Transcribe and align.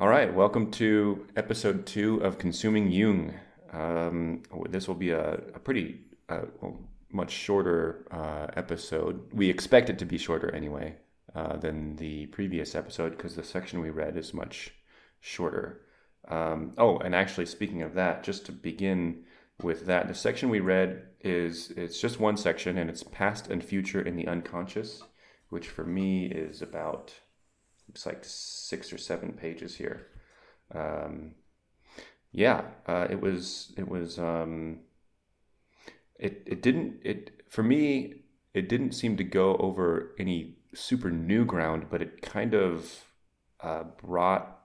All 0.00 0.08
right, 0.08 0.32
welcome 0.32 0.70
to 0.70 1.26
episode 1.36 1.84
two 1.84 2.24
of 2.24 2.38
Consuming 2.38 2.90
Jung. 2.90 3.34
Um, 3.70 4.42
this 4.70 4.88
will 4.88 4.94
be 4.94 5.10
a, 5.10 5.34
a 5.34 5.58
pretty 5.58 6.00
uh, 6.30 6.46
much 7.12 7.30
shorter 7.30 8.06
uh, 8.10 8.46
episode. 8.56 9.30
We 9.30 9.50
expect 9.50 9.90
it 9.90 9.98
to 9.98 10.06
be 10.06 10.16
shorter 10.16 10.54
anyway 10.54 10.96
uh, 11.34 11.58
than 11.58 11.96
the 11.96 12.24
previous 12.28 12.74
episode 12.74 13.10
because 13.10 13.36
the 13.36 13.44
section 13.44 13.82
we 13.82 13.90
read 13.90 14.16
is 14.16 14.32
much 14.32 14.72
shorter. 15.20 15.82
Um, 16.28 16.72
oh, 16.78 16.96
and 16.96 17.14
actually, 17.14 17.44
speaking 17.44 17.82
of 17.82 17.92
that, 17.92 18.24
just 18.24 18.46
to 18.46 18.52
begin 18.52 19.24
with 19.62 19.84
that, 19.84 20.08
the 20.08 20.14
section 20.14 20.48
we 20.48 20.60
read 20.60 21.08
is 21.20 21.72
it's 21.76 22.00
just 22.00 22.18
one 22.18 22.38
section 22.38 22.78
and 22.78 22.88
it's 22.88 23.02
past 23.02 23.48
and 23.48 23.62
future 23.62 24.00
in 24.00 24.16
the 24.16 24.28
unconscious, 24.28 25.02
which 25.50 25.68
for 25.68 25.84
me 25.84 26.24
is 26.24 26.62
about 26.62 27.12
looks 27.90 28.06
like 28.06 28.20
six 28.22 28.92
or 28.92 28.98
seven 28.98 29.32
pages 29.32 29.74
here. 29.74 30.06
Um, 30.72 31.32
yeah, 32.30 32.62
uh, 32.86 33.08
it 33.10 33.20
was 33.20 33.72
it 33.76 33.88
was 33.88 34.16
um, 34.16 34.78
it 36.16 36.44
it 36.46 36.62
didn't 36.62 37.00
it 37.02 37.42
for 37.48 37.64
me 37.64 38.22
it 38.54 38.68
didn't 38.68 38.92
seem 38.92 39.16
to 39.16 39.24
go 39.24 39.56
over 39.56 40.14
any 40.20 40.54
super 40.72 41.10
new 41.10 41.44
ground, 41.44 41.86
but 41.90 42.00
it 42.00 42.22
kind 42.22 42.54
of 42.54 43.04
uh, 43.60 43.82
brought 44.00 44.58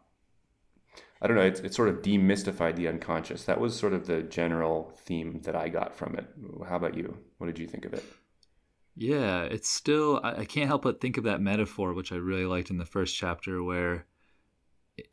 I 1.19 1.27
don't 1.27 1.37
know, 1.37 1.43
it, 1.43 1.61
it 1.65 1.73
sort 1.73 1.89
of 1.89 2.03
demystified 2.03 2.75
the 2.75 2.87
unconscious. 2.87 3.45
That 3.45 3.59
was 3.59 3.75
sort 3.75 3.93
of 3.93 4.05
the 4.05 4.21
general 4.21 4.93
theme 5.05 5.41
that 5.45 5.55
I 5.55 5.69
got 5.69 5.95
from 5.95 6.15
it. 6.15 6.27
How 6.69 6.75
about 6.75 6.95
you? 6.95 7.17
What 7.39 7.47
did 7.47 7.57
you 7.57 7.67
think 7.67 7.85
of 7.85 7.93
it? 7.95 8.03
Yeah, 8.95 9.43
it's 9.43 9.69
still, 9.69 10.21
I, 10.23 10.41
I 10.41 10.45
can't 10.45 10.67
help 10.67 10.83
but 10.83 11.01
think 11.01 11.17
of 11.17 11.25
that 11.25 11.41
metaphor, 11.41 11.93
which 11.93 12.11
I 12.11 12.15
really 12.15 12.45
liked 12.45 12.69
in 12.69 12.77
the 12.77 12.85
first 12.85 13.15
chapter, 13.15 13.61
where 13.61 14.05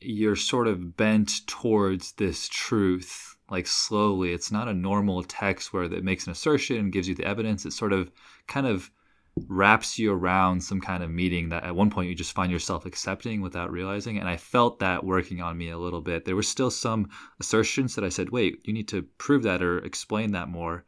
you're 0.00 0.36
sort 0.36 0.68
of 0.68 0.96
bent 0.96 1.46
towards 1.48 2.12
this 2.12 2.48
truth, 2.48 3.36
like 3.50 3.66
slowly. 3.66 4.32
It's 4.32 4.52
not 4.52 4.68
a 4.68 4.74
normal 4.74 5.24
text 5.24 5.72
where 5.72 5.84
it 5.84 6.04
makes 6.04 6.26
an 6.26 6.32
assertion 6.32 6.76
and 6.76 6.92
gives 6.92 7.08
you 7.08 7.16
the 7.16 7.26
evidence. 7.26 7.66
It 7.66 7.72
sort 7.72 7.92
of 7.92 8.12
kind 8.46 8.68
of 8.68 8.90
wraps 9.48 9.98
you 9.98 10.12
around 10.12 10.62
some 10.62 10.80
kind 10.80 11.02
of 11.02 11.10
meeting 11.10 11.48
that 11.48 11.64
at 11.64 11.74
one 11.74 11.90
point 11.90 12.08
you 12.08 12.14
just 12.14 12.34
find 12.34 12.52
yourself 12.52 12.86
accepting 12.86 13.40
without 13.40 13.72
realizing. 13.72 14.18
And 14.18 14.28
I 14.28 14.36
felt 14.36 14.78
that 14.78 15.04
working 15.04 15.40
on 15.40 15.58
me 15.58 15.70
a 15.70 15.78
little 15.78 16.02
bit. 16.02 16.24
There 16.24 16.36
were 16.36 16.42
still 16.42 16.70
some 16.70 17.08
assertions 17.40 17.96
that 17.96 18.04
I 18.04 18.10
said, 18.10 18.30
wait, 18.30 18.60
you 18.64 18.72
need 18.72 18.88
to 18.88 19.02
prove 19.18 19.42
that 19.42 19.62
or 19.62 19.78
explain 19.78 20.32
that 20.32 20.48
more. 20.48 20.84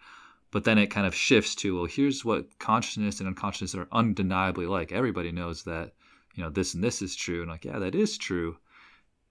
But 0.55 0.65
then 0.65 0.79
it 0.79 0.87
kind 0.87 1.07
of 1.07 1.15
shifts 1.15 1.55
to, 1.57 1.77
well, 1.77 1.85
here's 1.85 2.25
what 2.25 2.59
consciousness 2.59 3.21
and 3.21 3.29
unconsciousness 3.29 3.75
are 3.75 3.89
undeniably 3.93 4.65
like. 4.65 4.91
Everybody 4.91 5.31
knows 5.31 5.65
that, 5.65 5.93
you 6.35 6.43
know, 6.43 6.49
this 6.49 6.73
and 6.73 6.83
this 6.83 7.03
is 7.03 7.15
true. 7.15 7.43
And 7.43 7.51
like, 7.51 7.67
yeah, 7.67 7.79
that 7.79 7.95
is 7.95 8.17
true. 8.17 8.57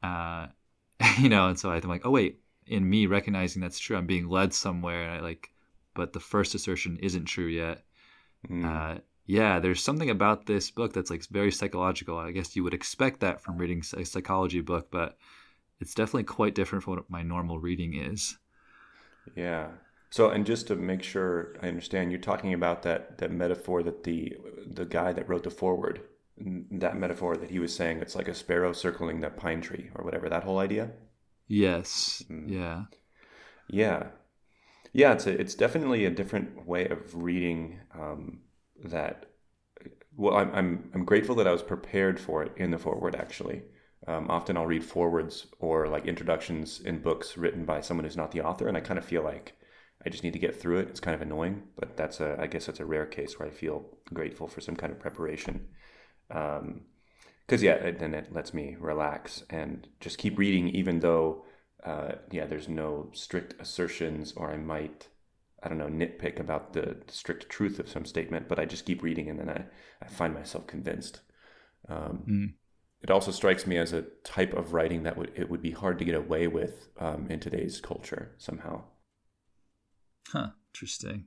Uh, 0.03 0.47
you 1.19 1.29
know, 1.29 1.47
and 1.47 1.57
so 1.57 1.71
I'm 1.71 1.81
like, 1.81 2.05
oh, 2.05 2.11
wait, 2.11 2.41
in 2.67 2.87
me 2.87 3.07
recognizing 3.07 3.61
that's 3.61 3.79
true, 3.79 3.97
I'm 3.97 4.05
being 4.05 4.29
led 4.29 4.53
somewhere. 4.53 5.01
And 5.01 5.11
I 5.11 5.19
like, 5.21 5.49
but 5.95 6.13
the 6.13 6.19
first 6.19 6.53
assertion 6.53 6.97
isn't 7.01 7.25
true 7.25 7.47
yet 7.47 7.83
Mm. 8.49 8.65
Uh, 8.65 8.99
yeah, 9.25 9.59
there's 9.59 9.81
something 9.81 10.09
about 10.09 10.45
this 10.45 10.69
book 10.69 10.93
that's 10.93 11.09
like 11.09 11.23
very 11.27 11.51
psychological. 11.51 12.17
I 12.17 12.31
guess 12.31 12.55
you 12.55 12.63
would 12.63 12.73
expect 12.73 13.21
that 13.21 13.41
from 13.41 13.57
reading 13.57 13.81
a 13.95 14.03
psychology 14.03 14.61
book, 14.61 14.89
but 14.91 15.17
it's 15.79 15.93
definitely 15.93 16.25
quite 16.25 16.55
different 16.55 16.83
from 16.83 16.95
what 16.95 17.09
my 17.09 17.23
normal 17.23 17.59
reading 17.59 17.93
is. 17.93 18.37
Yeah. 19.35 19.69
So, 20.13 20.29
and 20.29 20.45
just 20.45 20.67
to 20.67 20.75
make 20.75 21.01
sure 21.01 21.55
I 21.63 21.67
understand, 21.67 22.11
you're 22.11 22.21
talking 22.21 22.53
about 22.53 22.83
that 22.83 23.17
that 23.17 23.31
metaphor 23.31 23.81
that 23.81 24.03
the 24.03 24.37
the 24.67 24.85
guy 24.85 25.11
that 25.11 25.27
wrote 25.27 25.41
the 25.41 25.49
foreword, 25.49 26.01
that 26.37 26.95
metaphor 26.97 27.35
that 27.35 27.49
he 27.49 27.57
was 27.57 27.75
saying, 27.75 27.97
it's 27.97 28.15
like 28.15 28.27
a 28.27 28.35
sparrow 28.35 28.73
circling 28.73 29.21
that 29.21 29.37
pine 29.37 29.59
tree 29.59 29.89
or 29.95 30.05
whatever. 30.05 30.29
That 30.29 30.43
whole 30.43 30.59
idea. 30.59 30.91
Yes. 31.47 32.21
Mm. 32.29 32.47
Yeah. 32.47 32.83
Yeah. 33.67 34.09
Yeah, 34.91 35.13
it's 35.13 35.25
a, 35.25 35.31
it's 35.31 35.55
definitely 35.55 36.05
a 36.05 36.11
different 36.11 36.67
way 36.67 36.87
of 36.89 37.15
reading 37.15 37.79
um, 37.95 38.41
that. 38.85 39.25
Well, 40.15 40.35
I'm, 40.35 40.53
I'm 40.53 40.91
I'm 40.93 41.05
grateful 41.05 41.33
that 41.37 41.47
I 41.47 41.51
was 41.51 41.63
prepared 41.63 42.19
for 42.19 42.43
it 42.43 42.51
in 42.55 42.69
the 42.69 42.77
foreword. 42.77 43.15
Actually, 43.15 43.63
um, 44.07 44.29
often 44.29 44.57
I'll 44.57 44.67
read 44.67 44.83
forewords 44.83 45.47
or 45.57 45.87
like 45.87 46.05
introductions 46.05 46.81
in 46.81 46.99
books 46.99 47.35
written 47.35 47.65
by 47.65 47.81
someone 47.81 48.03
who's 48.03 48.15
not 48.15 48.31
the 48.31 48.41
author, 48.41 48.67
and 48.67 48.77
I 48.77 48.81
kind 48.81 48.99
of 48.99 49.05
feel 49.05 49.23
like 49.23 49.55
I 50.05 50.09
just 50.09 50.23
need 50.23 50.33
to 50.33 50.39
get 50.39 50.59
through 50.59 50.79
it. 50.79 50.89
It's 50.89 50.99
kind 50.99 51.15
of 51.15 51.21
annoying, 51.21 51.63
but 51.75 51.95
that's 51.97 52.19
a 52.19 52.37
I 52.39 52.47
guess 52.47 52.65
that's 52.65 52.79
a 52.79 52.85
rare 52.85 53.05
case 53.05 53.39
where 53.39 53.47
I 53.47 53.51
feel 53.51 53.85
grateful 54.13 54.47
for 54.47 54.61
some 54.61 54.75
kind 54.75 54.91
of 54.91 54.99
preparation. 54.99 55.67
because 56.27 56.59
um, 56.61 56.83
yeah, 57.47 57.91
then 57.91 58.13
it 58.13 58.33
lets 58.33 58.53
me 58.53 58.75
relax 58.79 59.43
and 59.49 59.87
just 59.99 60.17
keep 60.17 60.37
reading, 60.37 60.69
even 60.69 60.99
though 60.99 61.45
uh, 61.83 62.13
yeah, 62.31 62.45
there's 62.45 62.69
no 62.69 63.09
strict 63.13 63.59
assertions, 63.61 64.33
or 64.35 64.51
I 64.51 64.57
might, 64.57 65.09
I 65.61 65.69
don't 65.69 65.77
know, 65.77 65.87
nitpick 65.87 66.39
about 66.39 66.73
the, 66.73 66.97
strict 67.07 67.49
truth 67.49 67.79
of 67.79 67.89
some 67.89 68.05
statement, 68.05 68.47
but 68.47 68.59
I 68.59 68.65
just 68.65 68.85
keep 68.85 69.03
reading 69.03 69.29
and 69.29 69.39
then 69.39 69.49
I, 69.49 69.65
I 70.01 70.07
find 70.07 70.33
myself 70.33 70.65
convinced. 70.65 71.21
Um, 71.89 72.23
mm. 72.27 72.53
It 73.01 73.11
also 73.11 73.31
strikes 73.31 73.67
me 73.67 73.77
as 73.77 73.91
a 73.91 74.05
type 74.23 74.53
of 74.53 74.71
writing 74.71 75.03
that 75.03 75.17
would 75.17 75.33
it 75.35 75.49
would 75.49 75.61
be 75.61 75.71
hard 75.71 75.99
to 75.99 76.05
get 76.05 76.15
away 76.15 76.47
with 76.47 76.87
um, 76.97 77.27
in 77.29 77.41
today's 77.41 77.81
culture 77.81 78.31
somehow. 78.37 78.83
Huh. 80.29 80.49
Interesting. 80.73 81.25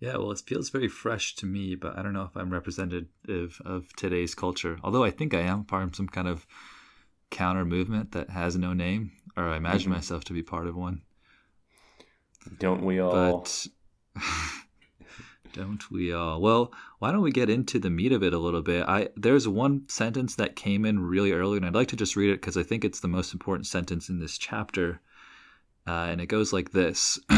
Yeah, 0.00 0.16
well, 0.16 0.32
it 0.32 0.42
feels 0.44 0.70
very 0.70 0.88
fresh 0.88 1.34
to 1.36 1.46
me, 1.46 1.76
but 1.76 1.96
I 1.96 2.02
don't 2.02 2.12
know 2.12 2.24
if 2.24 2.36
I'm 2.36 2.52
representative 2.52 3.60
of 3.64 3.88
today's 3.96 4.34
culture. 4.34 4.78
Although 4.82 5.04
I 5.04 5.10
think 5.10 5.32
I 5.32 5.40
am 5.40 5.64
part 5.64 5.84
of 5.84 5.96
some 5.96 6.08
kind 6.08 6.28
of 6.28 6.46
counter 7.30 7.64
movement 7.64 8.12
that 8.12 8.30
has 8.30 8.56
no 8.56 8.72
name, 8.72 9.12
or 9.36 9.48
I 9.48 9.56
imagine 9.56 9.90
mm-hmm. 9.90 9.98
myself 9.98 10.24
to 10.24 10.32
be 10.32 10.42
part 10.42 10.66
of 10.66 10.76
one. 10.76 11.02
Don't 12.58 12.82
we 12.82 13.00
all? 13.00 13.38
But 13.38 13.66
don't 15.52 15.90
we 15.90 16.12
all? 16.12 16.40
Well, 16.40 16.72
why 16.98 17.10
don't 17.10 17.22
we 17.22 17.32
get 17.32 17.48
into 17.48 17.78
the 17.78 17.90
meat 17.90 18.12
of 18.12 18.22
it 18.22 18.34
a 18.34 18.38
little 18.38 18.62
bit? 18.62 18.86
I 18.86 19.08
there's 19.16 19.48
one 19.48 19.88
sentence 19.88 20.34
that 20.36 20.56
came 20.56 20.84
in 20.84 21.00
really 21.00 21.32
early, 21.32 21.56
and 21.56 21.64
I'd 21.64 21.74
like 21.74 21.88
to 21.88 21.96
just 21.96 22.16
read 22.16 22.30
it 22.30 22.40
because 22.40 22.56
I 22.56 22.62
think 22.62 22.84
it's 22.84 23.00
the 23.00 23.08
most 23.08 23.32
important 23.32 23.66
sentence 23.66 24.08
in 24.08 24.18
this 24.18 24.36
chapter. 24.36 25.00
Uh, 25.86 26.08
and 26.10 26.20
it 26.20 26.26
goes 26.26 26.52
like 26.52 26.72
this 26.72 27.18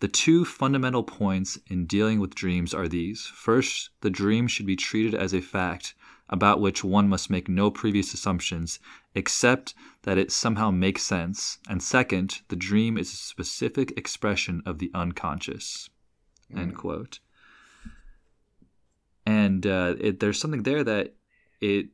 The 0.00 0.08
two 0.08 0.44
fundamental 0.44 1.02
points 1.02 1.58
in 1.66 1.86
dealing 1.86 2.20
with 2.20 2.34
dreams 2.34 2.72
are 2.72 2.86
these. 2.86 3.26
First, 3.26 3.90
the 4.00 4.10
dream 4.10 4.46
should 4.46 4.66
be 4.66 4.76
treated 4.76 5.14
as 5.14 5.34
a 5.34 5.40
fact 5.40 5.94
about 6.28 6.60
which 6.60 6.84
one 6.84 7.08
must 7.08 7.30
make 7.30 7.48
no 7.48 7.70
previous 7.70 8.14
assumptions, 8.14 8.78
except 9.14 9.74
that 10.02 10.18
it 10.18 10.30
somehow 10.30 10.70
makes 10.70 11.02
sense. 11.02 11.58
And 11.68 11.82
second, 11.82 12.42
the 12.48 12.56
dream 12.56 12.96
is 12.96 13.12
a 13.12 13.16
specific 13.16 13.96
expression 13.96 14.62
of 14.66 14.78
the 14.78 14.90
unconscious. 14.94 15.88
Mm. 16.52 16.58
End 16.60 16.76
quote. 16.76 17.18
And 19.26 19.66
uh, 19.66 19.94
it, 19.98 20.20
there's 20.20 20.38
something 20.38 20.62
there 20.62 20.84
that 20.84 21.14
it, 21.60 21.88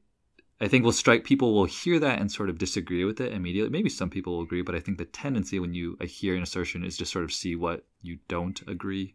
I 0.65 0.69
think, 0.69 0.83
will 0.83 0.93
strike 0.93 1.25
people 1.25 1.53
will 1.53 1.67
hear 1.67 1.99
that 1.99 2.21
and 2.21 2.33
sort 2.33 2.49
of 2.49 2.57
disagree 2.57 3.05
with 3.05 3.21
it 3.21 3.35
immediately. 3.35 3.71
Maybe 3.71 3.91
some 3.91 4.09
people 4.09 4.37
will 4.37 4.45
agree, 4.45 4.63
but 4.63 4.75
I 4.75 4.81
think 4.81 4.97
the 4.97 5.05
tendency 5.05 5.59
when 5.59 5.75
you 5.75 5.99
hear 6.01 6.35
an 6.35 6.43
assertion 6.43 6.85
is 6.85 6.97
to 6.97 7.05
sort 7.05 7.25
of 7.25 7.35
see 7.35 7.55
what 7.55 7.85
you 8.01 8.19
don't 8.29 8.59
agree 8.67 9.15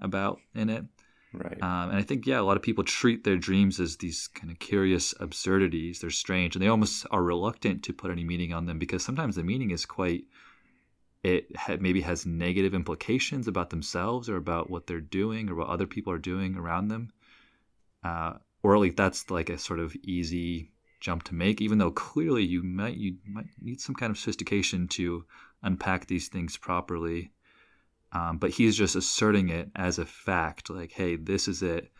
about 0.00 0.40
in 0.52 0.68
it. 0.68 0.84
Right. 1.32 1.62
Um, 1.62 1.90
and 1.90 1.98
I 1.98 2.02
think, 2.02 2.26
yeah, 2.26 2.40
a 2.40 2.42
lot 2.42 2.56
of 2.56 2.64
people 2.64 2.82
treat 2.82 3.22
their 3.22 3.36
dreams 3.36 3.78
as 3.78 3.98
these 3.98 4.26
kind 4.26 4.50
of 4.50 4.58
curious 4.58 5.14
absurdities. 5.20 6.00
They're 6.00 6.10
strange, 6.10 6.56
and 6.56 6.62
they 6.62 6.66
almost 6.66 7.06
are 7.12 7.22
reluctant 7.22 7.84
to 7.84 7.92
put 7.92 8.10
any 8.10 8.24
meaning 8.24 8.52
on 8.52 8.66
them 8.66 8.80
because 8.80 9.04
sometimes 9.04 9.36
the 9.36 9.44
meaning 9.44 9.70
is 9.70 9.86
quite. 9.86 10.24
It 11.22 11.54
ha- 11.54 11.76
maybe 11.78 12.00
has 12.00 12.26
negative 12.26 12.74
implications 12.74 13.46
about 13.46 13.70
themselves 13.70 14.28
or 14.28 14.36
about 14.36 14.70
what 14.70 14.88
they're 14.88 15.00
doing 15.00 15.50
or 15.50 15.54
what 15.54 15.68
other 15.68 15.86
people 15.86 16.12
are 16.12 16.18
doing 16.18 16.56
around 16.56 16.88
them, 16.88 17.12
uh, 18.02 18.38
or 18.64 18.76
like 18.78 18.96
that's 18.96 19.30
like 19.30 19.50
a 19.50 19.58
sort 19.58 19.78
of 19.78 19.94
easy 20.02 20.72
jump 21.00 21.24
to 21.24 21.34
make. 21.34 21.60
Even 21.60 21.78
though 21.78 21.90
clearly 21.90 22.44
you 22.44 22.62
might 22.62 22.96
you 22.96 23.16
might 23.26 23.46
need 23.60 23.80
some 23.80 23.94
kind 23.94 24.10
of 24.10 24.18
sophistication 24.18 24.88
to 24.88 25.24
unpack 25.62 26.06
these 26.06 26.28
things 26.28 26.56
properly. 26.56 27.32
Um, 28.12 28.38
but 28.38 28.50
he's 28.50 28.76
just 28.76 28.96
asserting 28.96 29.50
it 29.50 29.70
as 29.76 29.98
a 29.98 30.06
fact 30.06 30.68
like, 30.68 30.92
hey, 30.92 31.16
this 31.16 31.46
is 31.46 31.62
it. 31.62 31.90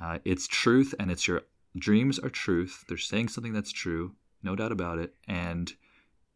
Uh, 0.00 0.18
it's 0.24 0.48
truth 0.48 0.94
and 0.98 1.10
it's 1.10 1.28
your 1.28 1.42
dreams 1.76 2.18
are 2.18 2.30
truth. 2.30 2.84
They're 2.88 2.98
saying 2.98 3.28
something 3.28 3.52
that's 3.52 3.70
true, 3.70 4.14
no 4.42 4.56
doubt 4.56 4.72
about 4.72 4.98
it. 4.98 5.14
And 5.28 5.72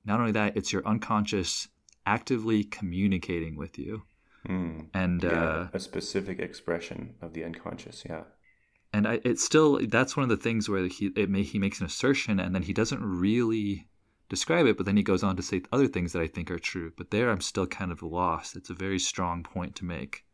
not 0.04 0.20
only 0.20 0.32
that, 0.32 0.56
it's 0.56 0.72
your 0.72 0.86
unconscious 0.86 1.68
actively 2.06 2.62
communicating 2.64 3.56
with 3.56 3.78
you. 3.78 4.02
Mm. 4.48 4.88
And 4.92 5.22
yeah, 5.22 5.30
uh, 5.30 5.68
a 5.72 5.80
specific 5.80 6.38
expression 6.38 7.14
of 7.22 7.32
the 7.32 7.44
unconscious. 7.44 8.04
Yeah. 8.08 8.24
And 8.94 9.08
I, 9.08 9.20
it's 9.24 9.44
still 9.44 9.80
that's 9.88 10.16
one 10.16 10.22
of 10.22 10.30
the 10.30 10.36
things 10.36 10.68
where 10.68 10.86
he 10.86 11.10
may, 11.26 11.42
he 11.42 11.58
makes 11.58 11.80
an 11.80 11.86
assertion 11.86 12.38
and 12.38 12.54
then 12.54 12.62
he 12.62 12.72
doesn't 12.72 13.02
really 13.02 13.88
describe 14.28 14.66
it, 14.66 14.76
but 14.76 14.86
then 14.86 14.96
he 14.96 15.02
goes 15.02 15.24
on 15.24 15.34
to 15.34 15.42
say 15.42 15.62
other 15.72 15.88
things 15.88 16.12
that 16.12 16.22
I 16.22 16.28
think 16.28 16.48
are 16.48 16.60
true. 16.60 16.92
But 16.96 17.10
there, 17.10 17.28
I'm 17.28 17.40
still 17.40 17.66
kind 17.66 17.90
of 17.90 18.04
lost. 18.04 18.54
It's 18.54 18.70
a 18.70 18.74
very 18.74 19.00
strong 19.00 19.42
point 19.42 19.74
to 19.76 19.84
make. 19.84 20.24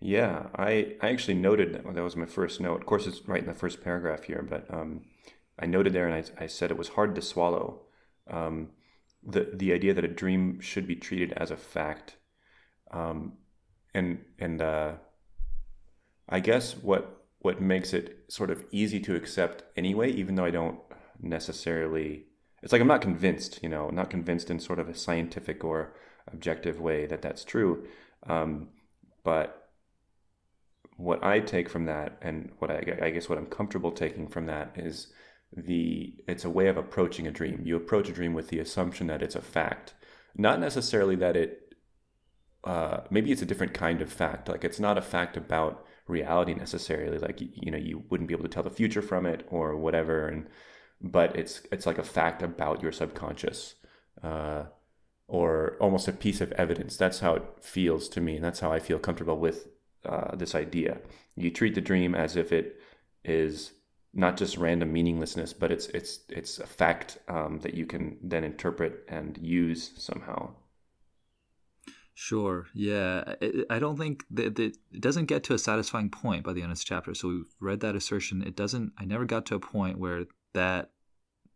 Yeah, 0.00 0.48
I, 0.56 0.96
I 1.00 1.10
actually 1.10 1.34
noted 1.34 1.72
that, 1.72 1.94
that 1.94 2.02
was 2.02 2.16
my 2.16 2.26
first 2.26 2.60
note. 2.60 2.80
Of 2.80 2.86
course, 2.86 3.06
it's 3.06 3.28
right 3.28 3.42
in 3.42 3.46
the 3.46 3.54
first 3.54 3.80
paragraph 3.80 4.24
here, 4.24 4.44
but 4.48 4.66
um, 4.74 5.02
I 5.56 5.66
noted 5.66 5.92
there 5.92 6.08
and 6.08 6.16
I, 6.16 6.44
I 6.44 6.48
said 6.48 6.72
it 6.72 6.76
was 6.76 6.88
hard 6.88 7.14
to 7.14 7.22
swallow 7.22 7.82
um, 8.28 8.70
the 9.24 9.50
the 9.54 9.72
idea 9.72 9.94
that 9.94 10.04
a 10.04 10.08
dream 10.08 10.60
should 10.60 10.88
be 10.88 10.96
treated 10.96 11.32
as 11.36 11.52
a 11.52 11.56
fact, 11.56 12.16
um, 12.90 13.34
and 13.94 14.24
and 14.38 14.60
uh, 14.62 14.92
I 16.28 16.40
guess 16.40 16.76
what 16.76 17.17
what 17.40 17.60
makes 17.60 17.92
it 17.92 18.24
sort 18.28 18.50
of 18.50 18.64
easy 18.70 19.00
to 19.00 19.14
accept 19.14 19.62
anyway, 19.76 20.10
even 20.10 20.34
though 20.34 20.44
I 20.44 20.50
don't 20.50 20.80
necessarily. 21.20 22.24
It's 22.62 22.72
like 22.72 22.82
I'm 22.82 22.88
not 22.88 23.02
convinced, 23.02 23.60
you 23.62 23.68
know, 23.68 23.90
not 23.90 24.10
convinced 24.10 24.50
in 24.50 24.58
sort 24.58 24.80
of 24.80 24.88
a 24.88 24.94
scientific 24.94 25.62
or 25.62 25.94
objective 26.32 26.80
way 26.80 27.06
that 27.06 27.22
that's 27.22 27.44
true. 27.44 27.86
Um, 28.26 28.70
but 29.22 29.68
what 30.96 31.22
I 31.22 31.38
take 31.38 31.68
from 31.68 31.86
that, 31.86 32.18
and 32.22 32.50
what 32.58 32.70
I, 32.70 32.98
I 33.00 33.10
guess 33.10 33.28
what 33.28 33.38
I'm 33.38 33.46
comfortable 33.46 33.92
taking 33.92 34.26
from 34.26 34.46
that 34.46 34.72
is 34.76 35.12
the 35.56 36.14
it's 36.26 36.44
a 36.44 36.50
way 36.50 36.66
of 36.66 36.76
approaching 36.76 37.26
a 37.26 37.30
dream. 37.30 37.62
You 37.64 37.76
approach 37.76 38.08
a 38.08 38.12
dream 38.12 38.34
with 38.34 38.48
the 38.48 38.58
assumption 38.58 39.06
that 39.06 39.22
it's 39.22 39.36
a 39.36 39.40
fact, 39.40 39.94
not 40.36 40.60
necessarily 40.60 41.16
that 41.16 41.36
it. 41.36 41.74
Uh, 42.64 43.02
maybe 43.10 43.30
it's 43.30 43.40
a 43.40 43.46
different 43.46 43.72
kind 43.72 44.02
of 44.02 44.12
fact. 44.12 44.48
Like 44.48 44.64
it's 44.64 44.80
not 44.80 44.98
a 44.98 45.02
fact 45.02 45.36
about 45.36 45.86
reality 46.08 46.54
necessarily. 46.54 47.18
Like 47.18 47.40
you 47.40 47.70
know, 47.70 47.78
you 47.78 48.04
wouldn't 48.08 48.28
be 48.28 48.34
able 48.34 48.44
to 48.44 48.50
tell 48.50 48.62
the 48.62 48.70
future 48.70 49.02
from 49.02 49.26
it 49.26 49.46
or 49.50 49.76
whatever. 49.76 50.26
And 50.28 50.46
but 51.00 51.36
it's 51.36 51.62
it's 51.70 51.86
like 51.86 51.98
a 51.98 52.02
fact 52.02 52.42
about 52.42 52.82
your 52.82 52.92
subconscious. 52.92 53.74
Uh, 54.22 54.64
or 55.28 55.76
almost 55.78 56.08
a 56.08 56.12
piece 56.12 56.40
of 56.40 56.50
evidence. 56.52 56.96
That's 56.96 57.20
how 57.20 57.34
it 57.34 57.44
feels 57.60 58.08
to 58.10 58.20
me, 58.20 58.36
and 58.36 58.44
that's 58.44 58.60
how 58.60 58.72
I 58.72 58.80
feel 58.80 58.98
comfortable 58.98 59.38
with 59.38 59.68
uh, 60.04 60.34
this 60.34 60.54
idea. 60.54 60.98
You 61.36 61.50
treat 61.50 61.74
the 61.74 61.82
dream 61.82 62.14
as 62.14 62.34
if 62.34 62.50
it 62.50 62.80
is 63.24 63.72
not 64.14 64.36
just 64.38 64.56
random 64.56 64.92
meaninglessness, 64.92 65.52
but 65.52 65.70
it's 65.70 65.86
it's 65.88 66.20
it's 66.30 66.58
a 66.58 66.66
fact 66.66 67.18
um, 67.28 67.60
that 67.60 67.74
you 67.74 67.86
can 67.86 68.16
then 68.22 68.42
interpret 68.42 69.04
and 69.06 69.38
use 69.38 69.92
somehow. 69.96 70.54
Sure. 72.20 72.66
Yeah. 72.74 73.36
I 73.70 73.78
don't 73.78 73.96
think 73.96 74.24
that 74.32 74.58
it 74.58 74.76
doesn't 74.98 75.26
get 75.26 75.44
to 75.44 75.54
a 75.54 75.58
satisfying 75.58 76.10
point 76.10 76.42
by 76.42 76.52
the 76.52 76.62
end 76.62 76.72
of 76.72 76.76
this 76.76 76.82
chapter. 76.82 77.14
So 77.14 77.28
we've 77.28 77.54
read 77.60 77.78
that 77.78 77.94
assertion. 77.94 78.42
It 78.42 78.56
doesn't. 78.56 78.92
I 78.98 79.04
never 79.04 79.24
got 79.24 79.46
to 79.46 79.54
a 79.54 79.60
point 79.60 80.00
where 80.00 80.24
that 80.52 80.90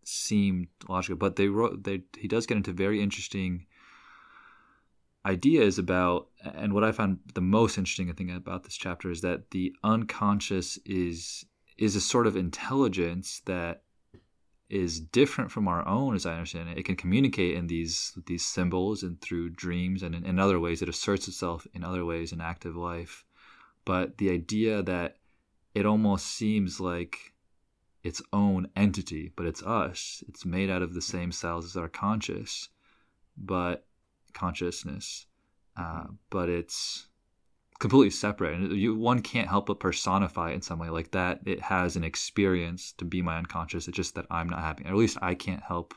seemed 0.04 0.68
logical, 0.88 1.16
but 1.16 1.34
they 1.34 1.48
wrote. 1.48 1.82
They 1.82 2.04
he 2.16 2.28
does 2.28 2.46
get 2.46 2.58
into 2.58 2.72
very 2.72 3.02
interesting 3.02 3.66
ideas 5.26 5.80
about, 5.80 6.28
and 6.54 6.72
what 6.72 6.84
I 6.84 6.92
found 6.92 7.18
the 7.34 7.40
most 7.40 7.76
interesting 7.76 8.12
thing 8.12 8.30
about 8.30 8.62
this 8.62 8.76
chapter 8.76 9.10
is 9.10 9.20
that 9.22 9.50
the 9.50 9.74
unconscious 9.82 10.78
is 10.86 11.44
is 11.76 11.96
a 11.96 12.00
sort 12.00 12.28
of 12.28 12.36
intelligence 12.36 13.42
that 13.46 13.82
is 14.72 15.00
different 15.00 15.50
from 15.50 15.68
our 15.68 15.86
own, 15.86 16.14
as 16.14 16.24
I 16.24 16.32
understand 16.32 16.70
it. 16.70 16.78
It 16.78 16.84
can 16.84 16.96
communicate 16.96 17.56
in 17.56 17.66
these 17.66 18.18
these 18.26 18.44
symbols 18.44 19.02
and 19.02 19.20
through 19.20 19.50
dreams 19.50 20.02
and 20.02 20.14
in, 20.14 20.24
in 20.24 20.38
other 20.38 20.58
ways. 20.58 20.80
It 20.80 20.88
asserts 20.88 21.28
itself 21.28 21.66
in 21.74 21.84
other 21.84 22.04
ways 22.04 22.32
in 22.32 22.40
active 22.40 22.74
life. 22.74 23.24
But 23.84 24.18
the 24.18 24.30
idea 24.30 24.82
that 24.82 25.18
it 25.74 25.84
almost 25.84 26.26
seems 26.26 26.80
like 26.80 27.34
its 28.02 28.22
own 28.32 28.68
entity, 28.74 29.32
but 29.36 29.46
it's 29.46 29.62
us. 29.62 30.24
It's 30.28 30.44
made 30.44 30.70
out 30.70 30.82
of 30.82 30.94
the 30.94 31.02
same 31.02 31.32
cells 31.32 31.64
as 31.66 31.76
our 31.76 31.88
conscious, 31.88 32.68
but 33.36 33.86
consciousness, 34.32 35.26
uh, 35.76 36.06
but 36.30 36.48
it's 36.48 37.06
completely 37.82 38.10
separate. 38.10 38.54
And 38.54 38.72
you, 38.72 38.96
one 38.96 39.20
can't 39.20 39.48
help 39.48 39.66
but 39.66 39.80
personify 39.80 40.50
it 40.50 40.54
in 40.54 40.62
some 40.62 40.78
way 40.78 40.88
like 40.88 41.10
that. 41.10 41.40
It 41.44 41.60
has 41.60 41.96
an 41.96 42.04
experience 42.04 42.92
to 42.92 43.04
be 43.04 43.20
my 43.20 43.36
unconscious. 43.36 43.88
It's 43.88 43.96
just 43.96 44.14
that 44.14 44.26
I'm 44.30 44.48
not 44.48 44.60
having, 44.60 44.86
or 44.86 44.90
at 44.90 44.96
least 44.96 45.18
I 45.20 45.34
can't 45.34 45.62
help 45.62 45.94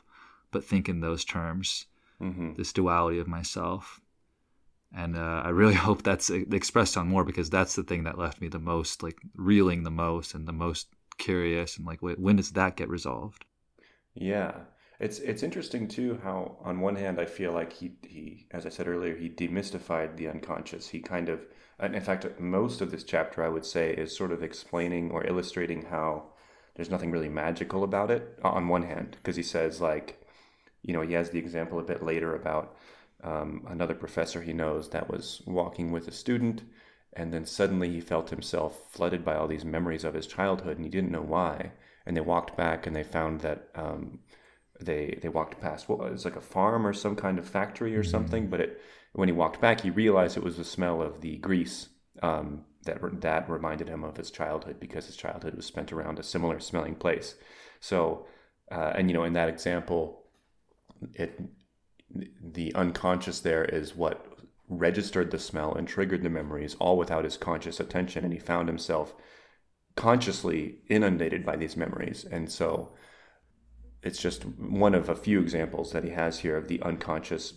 but 0.50 0.64
think 0.64 0.88
in 0.88 1.00
those 1.00 1.24
terms. 1.24 1.86
Mm-hmm. 2.20 2.54
This 2.56 2.72
duality 2.72 3.18
of 3.18 3.28
myself. 3.28 4.00
And 4.94 5.16
uh, 5.16 5.42
I 5.44 5.50
really 5.50 5.74
hope 5.86 6.02
that's 6.02 6.28
expressed 6.28 6.96
on 6.96 7.08
more 7.08 7.24
because 7.24 7.48
that's 7.48 7.76
the 7.76 7.84
thing 7.84 8.04
that 8.04 8.18
left 8.18 8.40
me 8.40 8.48
the 8.48 8.58
most, 8.58 9.02
like 9.02 9.18
reeling 9.34 9.84
the 9.84 9.90
most 9.90 10.34
and 10.34 10.46
the 10.46 10.52
most 10.52 10.88
curious 11.18 11.76
and 11.76 11.86
like 11.86 12.00
when 12.00 12.36
does 12.36 12.52
that 12.52 12.76
get 12.76 12.88
resolved 12.88 13.44
yeah 14.14 14.52
it's 15.00 15.18
it's 15.20 15.42
interesting 15.42 15.88
too 15.88 16.18
how 16.22 16.56
on 16.62 16.80
one 16.80 16.96
hand 16.96 17.20
i 17.20 17.24
feel 17.24 17.52
like 17.52 17.72
he 17.72 17.92
he 18.02 18.46
as 18.50 18.66
i 18.66 18.68
said 18.68 18.88
earlier 18.88 19.16
he 19.16 19.28
demystified 19.28 20.16
the 20.16 20.28
unconscious 20.28 20.88
he 20.88 21.00
kind 21.00 21.28
of 21.28 21.40
in 21.82 22.00
fact 22.00 22.40
most 22.40 22.80
of 22.80 22.90
this 22.90 23.04
chapter 23.04 23.42
i 23.42 23.48
would 23.48 23.64
say 23.64 23.92
is 23.92 24.16
sort 24.16 24.32
of 24.32 24.42
explaining 24.42 25.10
or 25.10 25.26
illustrating 25.26 25.82
how 25.86 26.24
there's 26.74 26.90
nothing 26.90 27.10
really 27.10 27.28
magical 27.28 27.84
about 27.84 28.10
it 28.10 28.38
on 28.42 28.68
one 28.68 28.82
hand 28.82 29.16
because 29.16 29.36
he 29.36 29.42
says 29.42 29.80
like 29.80 30.22
you 30.82 30.92
know 30.92 31.02
he 31.02 31.14
has 31.14 31.30
the 31.30 31.38
example 31.38 31.78
a 31.78 31.84
bit 31.84 32.02
later 32.02 32.34
about 32.34 32.76
um, 33.22 33.66
another 33.68 33.94
professor 33.94 34.42
he 34.42 34.52
knows 34.52 34.90
that 34.90 35.10
was 35.10 35.42
walking 35.46 35.90
with 35.90 36.06
a 36.06 36.12
student 36.12 36.62
and 37.14 37.32
then 37.32 37.46
suddenly 37.46 37.90
he 37.90 38.00
felt 38.00 38.30
himself 38.30 38.92
flooded 38.92 39.24
by 39.24 39.34
all 39.34 39.48
these 39.48 39.64
memories 39.64 40.04
of 40.04 40.14
his 40.14 40.26
childhood 40.26 40.76
and 40.76 40.84
he 40.84 40.90
didn't 40.90 41.10
know 41.10 41.22
why 41.22 41.72
and 42.04 42.16
they 42.16 42.20
walked 42.20 42.56
back 42.56 42.86
and 42.86 42.94
they 42.94 43.02
found 43.02 43.40
that 43.40 43.68
um, 43.74 44.18
they 44.80 45.18
they 45.22 45.28
walked 45.28 45.60
past 45.60 45.88
what 45.88 45.98
was 45.98 46.24
like 46.24 46.36
a 46.36 46.40
farm 46.40 46.86
or 46.86 46.92
some 46.92 47.16
kind 47.16 47.38
of 47.38 47.48
factory 47.48 47.96
or 47.96 48.02
mm-hmm. 48.02 48.10
something 48.10 48.48
but 48.48 48.60
it 48.60 48.80
when 49.16 49.28
he 49.28 49.32
walked 49.32 49.60
back 49.60 49.80
he 49.80 49.90
realized 49.90 50.36
it 50.36 50.42
was 50.42 50.56
the 50.56 50.64
smell 50.64 51.02
of 51.02 51.20
the 51.20 51.36
grease 51.38 51.88
um, 52.22 52.64
that 52.84 52.98
that 53.20 53.50
reminded 53.50 53.88
him 53.88 54.04
of 54.04 54.16
his 54.16 54.30
childhood 54.30 54.78
because 54.80 55.06
his 55.06 55.16
childhood 55.16 55.54
was 55.54 55.66
spent 55.66 55.92
around 55.92 56.18
a 56.18 56.22
similar 56.22 56.60
smelling 56.60 56.94
place. 56.94 57.34
So 57.80 58.26
uh, 58.70 58.92
and 58.94 59.10
you 59.10 59.14
know 59.14 59.24
in 59.24 59.34
that 59.34 59.48
example 59.48 60.22
it 61.14 61.40
the 62.40 62.74
unconscious 62.74 63.40
there 63.40 63.64
is 63.64 63.94
what 63.94 64.24
registered 64.68 65.30
the 65.30 65.38
smell 65.38 65.74
and 65.74 65.86
triggered 65.86 66.22
the 66.22 66.30
memories 66.30 66.76
all 66.80 66.96
without 66.96 67.24
his 67.24 67.36
conscious 67.36 67.80
attention. 67.80 68.24
And 68.24 68.32
he 68.32 68.38
found 68.38 68.68
himself 68.68 69.14
consciously 69.94 70.78
inundated 70.88 71.44
by 71.44 71.56
these 71.56 71.76
memories. 71.76 72.24
And 72.24 72.50
so 72.50 72.92
it's 74.02 74.20
just 74.20 74.44
one 74.44 74.94
of 74.94 75.08
a 75.08 75.16
few 75.16 75.40
examples 75.40 75.92
that 75.92 76.04
he 76.04 76.10
has 76.10 76.40
here 76.40 76.56
of 76.56 76.68
the 76.68 76.82
unconscious 76.82 77.54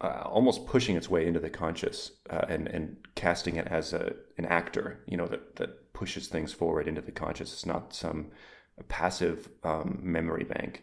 uh, 0.00 0.22
almost 0.24 0.66
pushing 0.66 0.96
its 0.96 1.08
way 1.08 1.26
into 1.26 1.40
the 1.40 1.50
conscious 1.50 2.12
uh, 2.30 2.44
and 2.48 2.68
and 2.68 2.96
casting 3.14 3.56
it 3.56 3.66
as 3.68 3.92
a 3.92 4.14
an 4.36 4.44
actor 4.44 5.00
you 5.06 5.16
know 5.16 5.26
that 5.26 5.56
that 5.56 5.92
pushes 5.96 6.28
things 6.28 6.52
forward 6.52 6.86
into 6.86 7.00
the 7.00 7.10
conscious. 7.10 7.52
It's 7.52 7.66
not 7.66 7.94
some 7.94 8.30
passive 8.88 9.48
um, 9.64 9.98
memory 10.02 10.44
bank. 10.44 10.82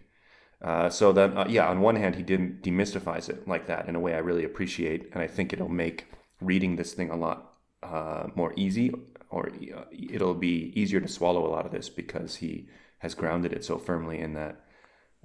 Uh, 0.62 0.90
so 0.90 1.12
then, 1.12 1.38
uh, 1.38 1.46
yeah, 1.48 1.68
on 1.68 1.82
one 1.82 1.96
hand, 1.96 2.16
he 2.16 2.24
didn't 2.24 2.64
demystifies 2.64 3.30
it 3.30 3.48
like 3.48 3.68
that 3.68 3.88
in 3.88 3.96
a 3.96 4.00
way 4.00 4.16
I 4.16 4.20
really 4.20 4.46
appreciate, 4.46 5.10
and 5.14 5.22
I 5.22 5.28
think 5.28 5.54
it'll 5.54 5.70
make 5.70 6.08
reading 6.42 6.76
this 6.76 6.94
thing 6.94 7.10
a 7.12 7.16
lot 7.16 7.54
uh, 7.84 8.28
more 8.36 8.54
easy, 8.56 8.92
or 9.30 9.50
uh, 9.50 9.84
it'll 9.92 10.34
be 10.34 10.72
easier 10.76 11.02
to 11.02 11.08
swallow 11.08 11.46
a 11.46 11.52
lot 11.52 11.66
of 11.66 11.72
this 11.72 11.90
because 11.90 12.38
he 12.38 12.68
has 13.00 13.14
grounded 13.14 13.52
it 13.54 13.66
so 13.66 13.78
firmly 13.78 14.20
in 14.20 14.34
that, 14.34 14.64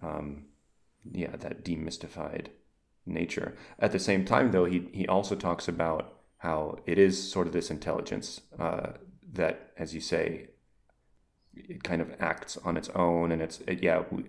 um, 0.02 0.46
yeah, 1.12 1.36
that 1.36 1.64
demystified 1.64 2.48
nature. 3.08 3.56
At 3.78 3.92
the 3.92 3.98
same 3.98 4.24
time, 4.24 4.52
though, 4.52 4.64
he 4.64 4.88
he 4.92 5.06
also 5.06 5.34
talks 5.34 5.68
about 5.68 6.14
how 6.38 6.78
it 6.86 6.98
is 6.98 7.30
sort 7.30 7.46
of 7.46 7.52
this 7.52 7.70
intelligence 7.70 8.40
uh, 8.58 8.90
that, 9.32 9.72
as 9.76 9.94
you 9.94 10.00
say, 10.00 10.48
it 11.54 11.82
kind 11.82 12.00
of 12.00 12.14
acts 12.20 12.56
on 12.58 12.76
its 12.76 12.88
own, 12.90 13.32
and 13.32 13.42
it's 13.42 13.60
it, 13.66 13.82
yeah. 13.82 14.04
We, 14.10 14.24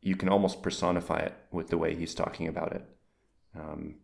you 0.00 0.16
can 0.16 0.28
almost 0.28 0.62
personify 0.62 1.20
it 1.20 1.34
with 1.50 1.68
the 1.68 1.78
way 1.78 1.94
he's 1.94 2.14
talking 2.14 2.46
about 2.46 2.72
it. 2.72 2.86
Um, 3.58 3.96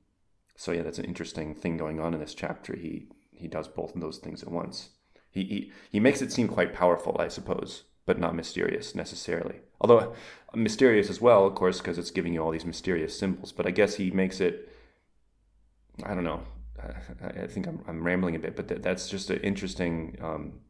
so 0.56 0.72
yeah, 0.72 0.82
that's 0.82 0.98
an 0.98 1.04
interesting 1.04 1.54
thing 1.54 1.76
going 1.76 2.00
on 2.00 2.14
in 2.14 2.20
this 2.20 2.34
chapter. 2.34 2.74
He 2.76 3.08
he 3.32 3.48
does 3.48 3.68
both 3.68 3.94
of 3.94 4.00
those 4.00 4.18
things 4.18 4.42
at 4.42 4.50
once. 4.50 4.90
He 5.30 5.44
he, 5.44 5.72
he 5.90 6.00
makes 6.00 6.22
it 6.22 6.32
seem 6.32 6.48
quite 6.48 6.74
powerful, 6.74 7.16
I 7.18 7.28
suppose, 7.28 7.84
but 8.06 8.18
not 8.18 8.34
mysterious 8.34 8.94
necessarily. 8.94 9.60
Although 9.80 10.14
mysterious 10.54 11.08
as 11.08 11.20
well, 11.20 11.46
of 11.46 11.54
course, 11.54 11.78
because 11.78 11.98
it's 11.98 12.10
giving 12.10 12.34
you 12.34 12.42
all 12.42 12.50
these 12.50 12.66
mysterious 12.66 13.18
symbols. 13.18 13.52
But 13.52 13.66
I 13.66 13.70
guess 13.70 13.94
he 13.94 14.10
makes 14.10 14.40
it. 14.40 14.68
I 16.04 16.14
don't 16.14 16.24
know. 16.24 16.42
I, 17.22 17.42
I 17.42 17.46
think 17.46 17.66
I'm, 17.66 17.82
I'm 17.86 18.02
rambling 18.02 18.36
a 18.36 18.38
bit, 18.38 18.56
but 18.56 18.68
that, 18.68 18.82
that's 18.82 19.08
just 19.08 19.30
an 19.30 19.40
interesting. 19.40 20.18
Um, 20.20 20.60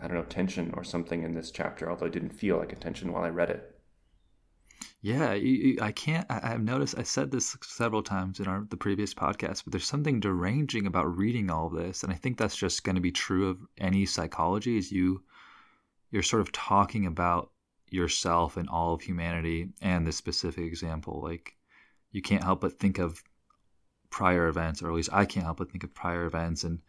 I 0.00 0.06
don't 0.06 0.16
know 0.16 0.22
tension 0.24 0.72
or 0.76 0.84
something 0.84 1.22
in 1.22 1.34
this 1.34 1.50
chapter. 1.50 1.90
Although 1.90 2.06
it 2.06 2.12
didn't 2.12 2.30
feel 2.30 2.56
like 2.58 2.72
a 2.72 2.76
tension 2.76 3.12
while 3.12 3.24
I 3.24 3.28
read 3.28 3.50
it. 3.50 3.76
Yeah, 5.02 5.32
you, 5.32 5.78
I 5.80 5.92
can't. 5.92 6.26
I, 6.28 6.48
have 6.48 6.62
noticed. 6.62 6.98
I 6.98 7.04
said 7.04 7.30
this 7.30 7.56
several 7.62 8.02
times 8.02 8.38
in 8.38 8.46
our 8.46 8.66
the 8.68 8.76
previous 8.76 9.14
podcast, 9.14 9.64
but 9.64 9.72
there's 9.72 9.86
something 9.86 10.20
deranging 10.20 10.86
about 10.86 11.16
reading 11.16 11.48
all 11.50 11.68
of 11.68 11.72
this, 11.74 12.02
and 12.02 12.12
I 12.12 12.16
think 12.16 12.36
that's 12.36 12.56
just 12.56 12.84
going 12.84 12.96
to 12.96 13.00
be 13.00 13.12
true 13.12 13.48
of 13.48 13.58
any 13.78 14.04
psychology. 14.04 14.76
Is 14.76 14.92
you, 14.92 15.22
you're 16.10 16.22
sort 16.22 16.42
of 16.42 16.52
talking 16.52 17.06
about 17.06 17.50
yourself 17.92 18.56
and 18.56 18.68
all 18.68 18.94
of 18.94 19.02
humanity, 19.02 19.68
and 19.80 20.06
this 20.06 20.16
specific 20.16 20.64
example, 20.64 21.20
like 21.22 21.56
you 22.12 22.22
can't 22.22 22.44
help 22.44 22.60
but 22.60 22.78
think 22.78 22.98
of 22.98 23.22
prior 24.10 24.48
events, 24.48 24.82
or 24.82 24.88
at 24.88 24.94
least 24.94 25.12
I 25.12 25.24
can't 25.24 25.46
help 25.46 25.58
but 25.58 25.70
think 25.70 25.84
of 25.84 25.94
prior 25.94 26.24
events, 26.24 26.64
and 26.64 26.80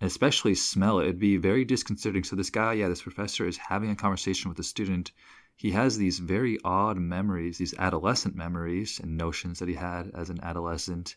especially 0.00 0.54
smell 0.54 0.98
it. 0.98 1.04
It'd 1.04 1.18
be 1.18 1.36
very 1.36 1.64
disconcerting. 1.64 2.24
So 2.24 2.36
this 2.36 2.50
guy, 2.50 2.74
yeah, 2.74 2.88
this 2.88 3.02
professor 3.02 3.46
is 3.46 3.56
having 3.56 3.90
a 3.90 3.96
conversation 3.96 4.48
with 4.48 4.58
a 4.58 4.64
student 4.64 5.12
he 5.56 5.70
has 5.72 5.96
these 5.96 6.18
very 6.18 6.58
odd 6.64 6.96
memories, 6.96 7.58
these 7.58 7.74
adolescent 7.78 8.34
memories 8.34 8.98
and 8.98 9.16
notions 9.16 9.58
that 9.58 9.68
he 9.68 9.74
had 9.74 10.10
as 10.14 10.30
an 10.30 10.42
adolescent. 10.42 11.16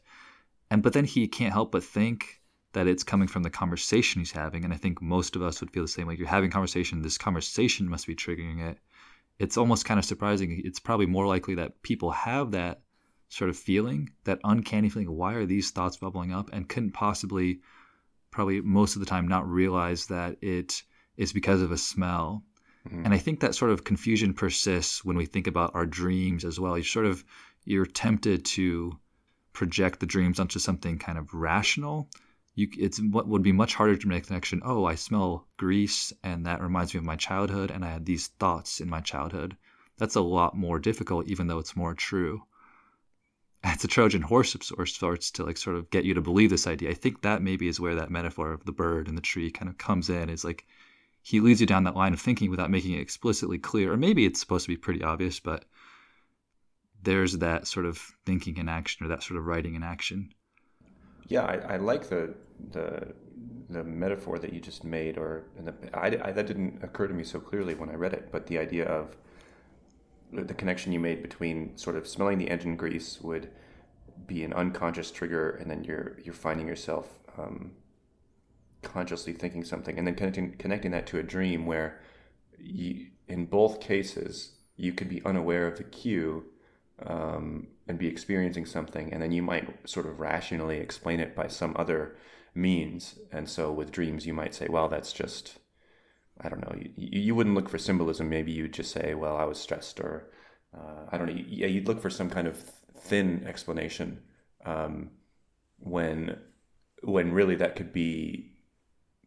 And 0.70 0.84
but 0.84 0.94
then 0.94 1.06
he 1.06 1.28
can't 1.28 1.54
help 1.54 1.72
but 1.72 1.84
think 1.84 2.42
that 2.74 2.86
it's 2.86 3.04
coming 3.04 3.28
from 3.28 3.44
the 3.44 3.50
conversation 3.50 4.22
he's 4.22 4.34
having. 4.34 4.66
And 4.66 4.74
I 4.74 4.78
think 4.78 5.02
most 5.02 5.36
of 5.36 5.42
us 5.42 5.62
would 5.62 5.72
feel 5.72 5.84
the 5.84 5.88
same 5.88 6.08
way. 6.08 6.16
You're 6.16 6.28
having 6.28 6.52
conversation, 6.52 7.02
this 7.02 7.18
conversation 7.18 7.90
must 7.90 8.08
be 8.08 8.16
triggering 8.16 8.60
it. 8.60 8.78
It's 9.40 9.58
almost 9.58 9.86
kind 9.86 10.00
of 10.00 10.06
surprising. 10.06 10.62
It's 10.64 10.80
probably 10.80 11.06
more 11.06 11.28
likely 11.28 11.56
that 11.56 11.82
people 11.82 12.12
have 12.12 12.52
that 12.52 12.82
sort 13.30 13.50
of 13.50 13.58
feeling, 13.58 14.10
that 14.24 14.40
uncanny 14.44 14.90
feeling, 14.90 15.12
why 15.12 15.34
are 15.34 15.46
these 15.46 15.72
thoughts 15.72 15.98
bubbling 15.98 16.32
up? 16.32 16.50
And 16.54 16.70
couldn't 16.70 16.92
possibly, 16.92 17.60
probably 18.32 18.62
most 18.62 18.96
of 18.96 19.00
the 19.00 19.06
time, 19.06 19.28
not 19.28 19.48
realize 19.48 20.08
that 20.08 20.38
it 20.42 20.84
is 21.18 21.34
because 21.34 21.62
of 21.62 21.72
a 21.72 21.78
smell. 21.78 22.44
Mm-hmm. 22.88 23.04
And 23.06 23.14
I 23.14 23.18
think 23.18 23.40
that 23.40 23.56
sort 23.56 23.72
of 23.72 23.84
confusion 23.84 24.34
persists 24.34 25.04
when 25.04 25.18
we 25.18 25.26
think 25.26 25.48
about 25.48 25.72
our 25.74 25.86
dreams 25.86 26.46
as 26.46 26.60
well. 26.60 26.78
You 26.78 26.84
sort 26.84 27.08
of, 27.08 27.26
you're 27.66 27.86
tempted 27.86 28.46
to 28.46 28.94
project 29.54 30.00
the 30.00 30.06
dreams 30.06 30.40
onto 30.40 30.60
something 30.60 31.00
kind 31.00 31.18
of 31.18 31.34
rational. 31.34 32.10
You, 32.56 32.70
it's 32.78 33.00
what 33.02 33.28
would 33.28 33.44
be 33.44 33.52
much 33.52 33.76
harder 33.76 33.96
to 33.98 34.08
make 34.08 34.24
the 34.24 34.28
connection. 34.28 34.62
Oh, 34.64 34.86
I 34.86 34.96
smell 34.96 35.48
grease, 35.58 36.14
and 36.24 36.46
that 36.46 36.62
reminds 36.62 36.94
me 36.94 36.98
of 37.00 37.04
my 37.04 37.18
childhood, 37.18 37.70
and 37.70 37.86
I 37.86 37.92
had 37.92 38.06
these 38.06 38.28
thoughts 38.28 38.80
in 38.80 38.90
my 38.90 39.02
childhood. 39.02 39.58
That's 39.98 40.16
a 40.16 40.22
lot 40.22 40.58
more 40.58 40.80
difficult, 40.80 41.28
even 41.28 41.48
though 41.48 41.60
it's 41.60 41.76
more 41.76 41.94
true 41.94 42.44
it's 43.74 43.84
a 43.84 43.88
Trojan 43.88 44.22
horse 44.22 44.54
of 44.54 44.64
sorts 44.64 45.32
to 45.32 45.44
like 45.44 45.58
sort 45.58 45.76
of 45.76 45.90
get 45.90 46.06
you 46.06 46.14
to 46.14 46.22
believe 46.22 46.50
this 46.52 46.68
idea. 46.68 46.92
I 46.92 46.94
think 46.94 47.22
that 47.22 47.42
maybe 47.42 47.68
is 47.68 47.80
where 47.80 47.96
that 47.96 48.12
metaphor 48.12 48.52
of 48.52 48.64
the 48.66 48.72
bird 48.72 49.08
and 49.08 49.18
the 49.18 49.22
tree 49.22 49.50
kind 49.50 49.70
of 49.70 49.78
comes 49.78 50.10
in. 50.10 50.30
Is 50.30 50.44
like 50.44 50.68
he 51.24 51.40
leads 51.40 51.62
you 51.62 51.68
down 51.68 51.86
that 51.86 51.96
line 51.96 52.14
of 52.14 52.22
thinking 52.22 52.52
without 52.52 52.70
making 52.70 52.94
it 52.94 53.00
explicitly 53.00 53.58
clear, 53.58 53.94
or 53.94 53.98
maybe 53.98 54.26
it's 54.26 54.40
supposed 54.40 54.66
to 54.66 54.72
be 54.72 54.78
pretty 54.78 55.04
obvious, 55.04 55.40
but 55.40 55.66
there's 57.02 57.40
that 57.40 57.68
sort 57.68 57.88
of 57.88 57.98
thinking 58.26 58.58
in 58.58 58.70
action 58.70 59.06
or 59.06 59.10
that 59.10 59.24
sort 59.24 59.40
of 59.40 59.46
writing 59.46 59.74
in 59.74 59.84
action. 59.84 60.32
Yeah, 61.28 61.44
I, 61.44 61.74
I 61.74 61.78
like 61.78 62.10
the 62.10 62.36
the 62.72 63.14
the 63.70 63.84
metaphor 63.84 64.38
that 64.40 64.54
you 64.54 64.60
just 64.60 64.84
made, 64.84 65.18
or 65.18 65.46
the, 65.60 65.74
I, 65.94 66.30
I, 66.30 66.32
that 66.32 66.46
didn't 66.46 66.84
occur 66.84 67.08
to 67.08 67.14
me 67.14 67.24
so 67.24 67.40
clearly 67.40 67.74
when 67.74 67.90
I 67.90 67.96
read 67.96 68.14
it, 68.14 68.30
but 68.32 68.46
the 68.46 68.60
idea 68.60 68.86
of 68.86 69.18
the 70.32 70.54
connection 70.54 70.92
you 70.92 71.00
made 71.00 71.24
between 71.24 71.76
sort 71.78 71.96
of 71.96 72.08
smelling 72.08 72.38
the 72.38 72.50
engine 72.50 72.76
grease 72.76 73.20
would 73.22 73.50
be 74.28 74.44
an 74.44 74.54
unconscious 74.54 75.12
trigger, 75.12 75.52
and 75.52 75.70
then 75.70 75.84
you're 75.84 76.18
you're 76.24 76.34
finding 76.34 76.68
yourself 76.68 77.20
um, 77.38 77.72
consciously 78.82 79.34
thinking 79.34 79.64
something, 79.64 79.98
and 79.98 80.06
then 80.06 80.16
connecting 80.16 80.56
connecting 80.58 80.92
that 80.92 81.08
to 81.08 81.18
a 81.20 81.24
dream 81.24 81.66
where, 81.66 82.00
you, 82.60 83.08
in 83.28 83.46
both 83.46 83.80
cases, 83.80 84.52
you 84.78 84.94
could 84.94 85.10
be 85.10 85.24
unaware 85.26 85.68
of 85.68 85.78
the 85.78 85.84
cue 85.84 86.46
um, 87.06 87.68
and 87.88 87.98
be 87.98 88.08
experiencing 88.08 88.66
something, 88.66 89.12
and 89.14 89.22
then 89.22 89.32
you 89.32 89.42
might 89.42 89.90
sort 89.90 90.06
of 90.06 90.20
rationally 90.20 90.78
explain 90.78 91.20
it 91.20 91.36
by 91.36 91.48
some 91.48 91.76
other 91.78 92.18
means. 92.54 93.20
And 93.32 93.50
so, 93.50 93.72
with 93.72 93.92
dreams, 93.92 94.26
you 94.26 94.34
might 94.34 94.56
say, 94.56 94.68
"Well, 94.70 94.88
that's 94.88 95.14
just." 95.14 95.60
I 96.42 96.50
don't 96.50 96.60
know. 96.60 96.76
You, 96.98 97.22
you 97.22 97.36
wouldn't 97.36 97.56
look 97.56 97.70
for 97.70 97.78
symbolism. 97.78 98.28
Maybe 98.30 98.52
you'd 98.52 98.74
just 98.74 98.92
say, 98.92 99.14
"Well, 99.14 99.38
I 99.38 99.46
was 99.46 99.60
stressed," 99.60 100.00
or 100.00 100.30
uh, 100.76 101.06
I 101.12 101.18
don't 101.18 101.28
know. 101.28 101.44
Yeah, 101.48 101.68
you'd 101.68 101.88
look 101.88 102.02
for 102.02 102.10
some 102.10 102.30
kind 102.30 102.48
of 102.48 102.58
thin 102.98 103.46
explanation 103.48 104.22
um, 104.66 105.12
when 105.80 106.38
when 107.04 107.32
really 107.32 107.56
that 107.56 107.76
could 107.76 107.94
be 107.94 108.52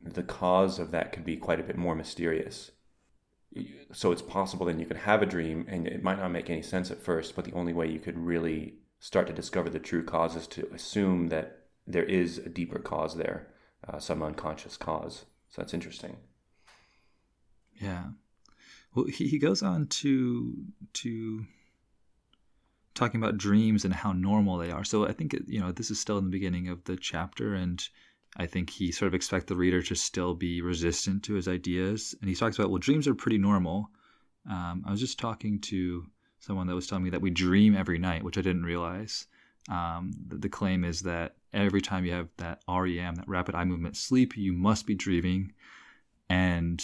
the 0.03 0.23
cause 0.23 0.79
of 0.79 0.91
that 0.91 1.13
could 1.13 1.25
be 1.25 1.37
quite 1.37 1.61
a 1.61 1.65
bit 1.65 1.77
more 1.77 1.95
mysterious. 1.95 2.71
So 3.93 4.12
it's 4.12 4.23
possible 4.23 4.67
then 4.67 4.78
you 4.78 4.87
could 4.87 4.99
have 4.99 5.23
a 5.23 5.26
dream 5.26 5.67
and 5.69 5.87
it 5.87 6.02
might 6.02 6.19
not 6.19 6.31
make 6.31 6.50
any 6.50 6.62
sense 6.62 6.90
at 6.90 7.02
first, 7.02 7.35
but 7.35 7.45
the 7.45 7.55
only 7.55 7.73
way 7.73 7.90
you 7.90 7.99
could 7.99 8.19
really 8.19 8.75
start 9.00 9.26
to 9.28 9.33
discover 9.33 9.71
the 9.71 9.78
true 9.78 10.05
cause 10.05 10.37
is 10.37 10.47
to 10.49 10.69
assume 10.75 11.28
that 11.28 11.67
there 11.87 12.05
is 12.05 12.38
a 12.38 12.49
deeper 12.49 12.78
cause 12.78 13.17
there, 13.17 13.49
uh, 13.88 13.99
some 13.99 14.23
unconscious 14.23 14.76
cause. 14.76 15.25
So 15.49 15.62
that's 15.62 15.75
interesting. 15.75 16.17
Yeah. 17.81 18.05
Well, 18.95 19.07
he, 19.07 19.28
he 19.28 19.38
goes 19.38 19.62
on 19.62 19.87
to 19.87 20.55
to 20.95 21.47
talking 22.95 23.23
about 23.23 23.38
dreams 23.38 23.85
and 23.85 23.95
how 23.95 24.12
normal 24.12 24.59
they 24.59 24.71
are. 24.71 24.85
So 24.85 25.07
I 25.07 25.12
think 25.12 25.35
you 25.47 25.61
know 25.61 25.73
this 25.73 25.90
is 25.90 26.00
still 26.00 26.19
in 26.19 26.25
the 26.25 26.31
beginning 26.31 26.69
of 26.69 26.85
the 26.85 26.97
chapter, 26.97 27.55
and 27.55 27.87
I 28.37 28.47
think 28.47 28.70
he 28.70 28.92
sort 28.92 29.08
of 29.08 29.14
expects 29.14 29.47
the 29.47 29.56
reader 29.56 29.82
to 29.82 29.94
still 29.94 30.35
be 30.35 30.61
resistant 30.61 31.23
to 31.25 31.35
his 31.35 31.49
ideas. 31.49 32.14
And 32.20 32.28
he 32.28 32.37
talks 32.37 32.58
about 32.58 32.70
well, 32.70 32.78
dreams 32.78 33.08
are 33.08 33.14
pretty 33.14 33.38
normal. 33.38 33.90
Um, 34.49 34.85
I 34.87 34.90
was 34.90 35.00
just 35.00 35.18
talking 35.18 35.61
to 35.62 36.06
someone 36.38 36.66
that 36.66 36.75
was 36.75 36.87
telling 36.87 37.04
me 37.04 37.11
that 37.11 37.20
we 37.20 37.30
dream 37.30 37.76
every 37.76 37.99
night, 37.99 38.23
which 38.23 38.38
I 38.38 38.42
didn't 38.42 38.64
realize. 38.64 39.26
Um, 39.68 40.12
the, 40.26 40.49
claim 40.49 40.85
is 40.85 41.02
that 41.02 41.37
every 41.52 41.82
time 41.82 42.04
you 42.04 42.12
have 42.12 42.28
that 42.38 42.62
REM, 42.68 43.16
that 43.16 43.28
rapid 43.28 43.54
eye 43.54 43.64
movement 43.64 43.97
sleep, 43.97 44.37
you 44.37 44.52
must 44.52 44.87
be 44.87 44.94
dreaming, 44.94 45.52
and 46.30 46.82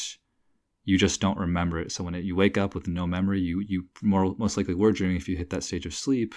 you 0.84 0.98
just 0.98 1.20
don't 1.20 1.38
remember 1.38 1.78
it. 1.78 1.92
So 1.92 2.04
when 2.04 2.14
it, 2.14 2.24
you 2.24 2.36
wake 2.36 2.58
up 2.58 2.74
with 2.74 2.86
no 2.86 3.06
memory, 3.06 3.40
you 3.40 3.60
you 3.60 3.86
more 4.02 4.34
most 4.36 4.58
likely 4.58 4.74
were 4.74 4.92
dreaming 4.92 5.16
if 5.16 5.28
you 5.28 5.36
hit 5.36 5.48
that 5.50 5.64
stage 5.64 5.86
of 5.86 5.94
sleep, 5.94 6.34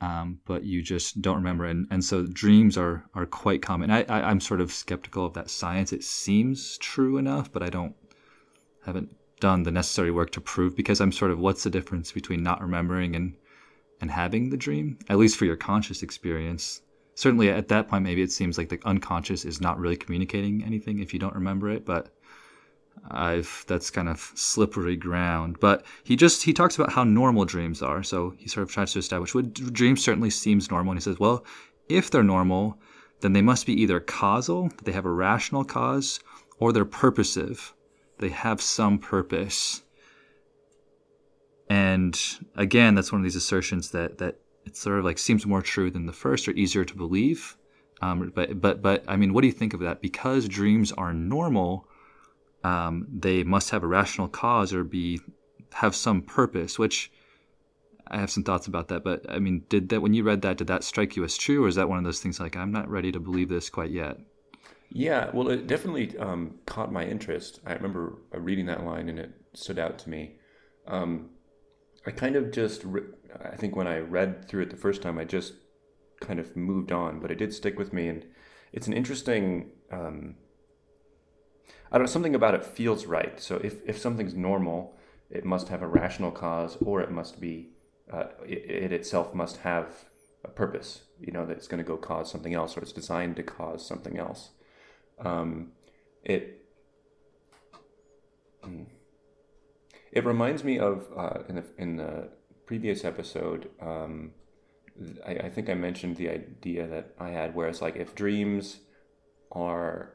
um, 0.00 0.40
but 0.46 0.64
you 0.64 0.82
just 0.82 1.20
don't 1.22 1.36
remember. 1.36 1.64
And 1.64 1.86
and 1.90 2.04
so 2.04 2.26
dreams 2.26 2.76
are 2.76 3.04
are 3.14 3.26
quite 3.26 3.62
common. 3.62 3.90
I, 3.90 4.04
I 4.04 4.30
am 4.30 4.40
sort 4.40 4.60
of 4.60 4.72
skeptical 4.72 5.26
of 5.26 5.34
that 5.34 5.50
science. 5.50 5.92
It 5.92 6.04
seems 6.04 6.78
true 6.78 7.18
enough, 7.18 7.52
but 7.52 7.62
I 7.62 7.70
don't 7.70 7.94
haven't 8.84 9.14
done 9.40 9.62
the 9.62 9.70
necessary 9.70 10.10
work 10.10 10.30
to 10.30 10.40
prove 10.40 10.76
because 10.76 11.00
I'm 11.00 11.12
sort 11.12 11.30
of 11.30 11.38
what's 11.38 11.62
the 11.62 11.70
difference 11.70 12.12
between 12.12 12.42
not 12.42 12.60
remembering 12.60 13.14
and 13.14 13.36
and 14.00 14.10
having 14.10 14.50
the 14.50 14.56
dream 14.56 14.98
at 15.08 15.18
least 15.18 15.36
for 15.36 15.44
your 15.44 15.56
conscious 15.56 16.02
experience 16.02 16.82
certainly 17.14 17.50
at 17.50 17.68
that 17.68 17.88
point 17.88 18.04
maybe 18.04 18.22
it 18.22 18.32
seems 18.32 18.58
like 18.58 18.68
the 18.68 18.80
unconscious 18.84 19.44
is 19.44 19.60
not 19.60 19.78
really 19.78 19.96
communicating 19.96 20.64
anything 20.64 20.98
if 21.00 21.12
you 21.12 21.18
don't 21.18 21.34
remember 21.34 21.68
it 21.68 21.84
but 21.84 22.10
I've 23.10 23.64
that's 23.66 23.90
kind 23.90 24.08
of 24.08 24.32
slippery 24.34 24.96
ground. 24.96 25.58
But 25.60 25.84
he 26.04 26.16
just 26.16 26.42
he 26.42 26.52
talks 26.52 26.76
about 26.76 26.92
how 26.92 27.04
normal 27.04 27.44
dreams 27.44 27.82
are. 27.82 28.02
So 28.02 28.34
he 28.38 28.48
sort 28.48 28.64
of 28.64 28.72
tries 28.72 28.92
to 28.92 28.98
establish 28.98 29.34
what 29.34 29.52
dreams 29.52 30.02
certainly 30.02 30.30
seems 30.30 30.70
normal. 30.70 30.92
And 30.92 31.00
he 31.00 31.04
says, 31.04 31.18
well, 31.18 31.44
if 31.88 32.10
they're 32.10 32.22
normal, 32.22 32.78
then 33.20 33.32
they 33.32 33.42
must 33.42 33.66
be 33.66 33.80
either 33.80 34.00
causal, 34.00 34.68
that 34.68 34.84
they 34.84 34.92
have 34.92 35.06
a 35.06 35.10
rational 35.10 35.64
cause, 35.64 36.20
or 36.58 36.72
they're 36.72 36.84
purposive. 36.84 37.74
They 38.18 38.30
have 38.30 38.60
some 38.60 38.98
purpose. 38.98 39.82
And 41.70 42.18
again, 42.56 42.94
that's 42.94 43.12
one 43.12 43.20
of 43.20 43.24
these 43.24 43.36
assertions 43.36 43.90
that 43.90 44.18
that 44.18 44.40
it 44.64 44.76
sort 44.76 44.98
of 44.98 45.04
like 45.04 45.18
seems 45.18 45.46
more 45.46 45.62
true 45.62 45.90
than 45.90 46.06
the 46.06 46.12
first 46.12 46.48
or 46.48 46.52
easier 46.52 46.84
to 46.84 46.94
believe. 46.94 47.56
Um, 48.00 48.32
but 48.34 48.60
but 48.60 48.82
but 48.82 49.04
I 49.08 49.16
mean, 49.16 49.32
what 49.32 49.40
do 49.42 49.48
you 49.48 49.52
think 49.52 49.74
of 49.74 49.80
that? 49.80 50.00
Because 50.00 50.48
dreams 50.48 50.92
are 50.92 51.12
normal, 51.12 51.87
um, 52.64 53.06
they 53.12 53.44
must 53.44 53.70
have 53.70 53.82
a 53.82 53.88
rational 53.88 54.28
cause 54.28 54.72
or 54.72 54.84
be 54.84 55.20
have 55.74 55.94
some 55.94 56.22
purpose. 56.22 56.78
Which 56.78 57.10
I 58.08 58.18
have 58.18 58.30
some 58.30 58.44
thoughts 58.44 58.66
about 58.66 58.88
that. 58.88 59.04
But 59.04 59.26
I 59.28 59.38
mean, 59.38 59.64
did 59.68 59.90
that 59.90 60.00
when 60.00 60.14
you 60.14 60.24
read 60.24 60.42
that, 60.42 60.56
did 60.56 60.66
that 60.68 60.84
strike 60.84 61.16
you 61.16 61.24
as 61.24 61.36
true, 61.36 61.64
or 61.64 61.68
is 61.68 61.74
that 61.76 61.88
one 61.88 61.98
of 61.98 62.04
those 62.04 62.20
things 62.20 62.40
like 62.40 62.56
I'm 62.56 62.72
not 62.72 62.88
ready 62.88 63.12
to 63.12 63.20
believe 63.20 63.48
this 63.48 63.70
quite 63.70 63.90
yet? 63.90 64.18
Yeah, 64.90 65.30
well, 65.34 65.48
it 65.48 65.66
definitely 65.66 66.16
um, 66.18 66.58
caught 66.66 66.92
my 66.92 67.04
interest. 67.04 67.60
I 67.66 67.74
remember 67.74 68.18
reading 68.32 68.66
that 68.66 68.84
line 68.84 69.08
and 69.08 69.18
it 69.18 69.32
stood 69.52 69.78
out 69.78 69.98
to 70.00 70.10
me. 70.10 70.36
Um, 70.86 71.30
I 72.06 72.10
kind 72.10 72.36
of 72.36 72.50
just, 72.50 72.84
re- 72.84 73.02
I 73.44 73.56
think 73.56 73.76
when 73.76 73.86
I 73.86 73.98
read 73.98 74.48
through 74.48 74.62
it 74.62 74.70
the 74.70 74.76
first 74.76 75.02
time, 75.02 75.18
I 75.18 75.24
just 75.24 75.52
kind 76.20 76.40
of 76.40 76.56
moved 76.56 76.90
on, 76.90 77.20
but 77.20 77.30
it 77.30 77.36
did 77.36 77.52
stick 77.52 77.78
with 77.78 77.92
me. 77.92 78.08
And 78.08 78.24
it's 78.72 78.86
an 78.86 78.94
interesting 78.94 79.72
um, 79.92 80.36
I 81.90 81.96
don't 81.96 82.04
know, 82.04 82.10
something 82.10 82.34
about 82.34 82.54
it 82.54 82.64
feels 82.64 83.06
right. 83.06 83.40
So 83.40 83.56
if, 83.56 83.76
if 83.86 83.98
something's 83.98 84.34
normal, 84.34 84.96
it 85.30 85.44
must 85.44 85.68
have 85.68 85.82
a 85.82 85.86
rational 85.86 86.30
cause 86.30 86.76
or 86.80 87.00
it 87.00 87.10
must 87.10 87.40
be, 87.40 87.70
uh, 88.12 88.24
it, 88.46 88.70
it, 88.70 88.92
itself 88.92 89.34
must 89.34 89.58
have 89.58 89.86
a 90.44 90.48
purpose, 90.48 91.02
you 91.20 91.32
know, 91.32 91.46
that 91.46 91.56
it's 91.56 91.68
going 91.68 91.82
to 91.82 91.88
go 91.88 91.96
cause 91.96 92.30
something 92.30 92.54
else 92.54 92.76
or 92.76 92.80
it's 92.80 92.92
designed 92.92 93.36
to 93.36 93.42
cause 93.42 93.86
something 93.86 94.18
else. 94.18 94.50
Um, 95.18 95.72
it, 96.22 96.66
hmm. 98.62 98.84
it 100.12 100.24
reminds 100.24 100.64
me 100.64 100.78
of, 100.78 101.06
uh, 101.16 101.40
in, 101.48 101.56
the, 101.56 101.64
in 101.78 101.96
the 101.96 102.28
previous 102.66 103.04
episode, 103.04 103.70
um, 103.80 104.32
I, 105.26 105.32
I 105.32 105.50
think 105.50 105.68
I 105.68 105.74
mentioned 105.74 106.16
the 106.16 106.28
idea 106.28 106.86
that 106.86 107.14
I 107.18 107.30
had 107.30 107.54
where 107.54 107.68
it's 107.68 107.80
like 107.80 107.96
if 107.96 108.14
dreams 108.14 108.80
are 109.52 110.14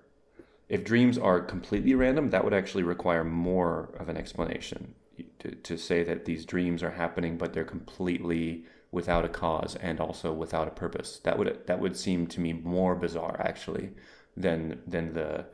if 0.70 0.84
dreams 0.84 1.17
are 1.17 1.41
completely 1.41 1.93
random, 1.93 2.29
that 2.29 2.43
would 2.43 2.53
actually 2.53 2.84
require 2.84 3.24
more 3.24 3.89
of 4.00 4.10
an 4.10 4.17
explanation 4.17 4.96
to, 5.39 5.51
to 5.51 5.77
say 5.77 6.03
that 6.03 6.25
these 6.25 6.46
dreams 6.46 6.82
are 6.82 6.91
happening, 6.91 7.38
but 7.38 7.53
they're 7.53 7.63
completely 7.63 8.65
without 8.91 9.25
a 9.25 9.29
cause 9.29 9.75
and 9.77 10.00
also 10.00 10.32
without 10.32 10.67
a 10.67 10.72
purpose. 10.72 11.20
That 11.24 11.38
would 11.38 11.65
that 11.67 11.79
would 11.79 11.98
seem 11.98 12.27
to 12.27 12.39
me 12.39 12.53
more 12.53 12.96
bizarre 12.96 13.41
actually 13.43 13.91
than 14.38 14.82
than 14.88 15.13
the 15.13 15.46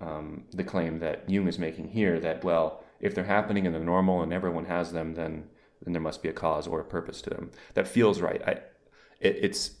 um, 0.00 0.44
the 0.52 0.64
claim 0.64 0.98
that 0.98 1.28
Jung 1.28 1.48
is 1.48 1.58
making 1.58 1.88
here 1.88 2.20
that 2.20 2.44
well, 2.44 2.84
if 3.00 3.14
they're 3.14 3.24
happening 3.24 3.66
and 3.66 3.74
they're 3.74 3.82
normal 3.82 4.22
and 4.22 4.32
everyone 4.32 4.66
has 4.66 4.92
them, 4.92 5.14
then 5.14 5.48
then 5.82 5.92
there 5.92 6.02
must 6.02 6.22
be 6.22 6.28
a 6.28 6.32
cause 6.32 6.66
or 6.66 6.80
a 6.80 6.84
purpose 6.84 7.20
to 7.22 7.30
them. 7.30 7.50
That 7.74 7.88
feels 7.88 8.20
right. 8.20 8.42
I, 8.46 8.52
it, 9.20 9.38
it's 9.40 9.72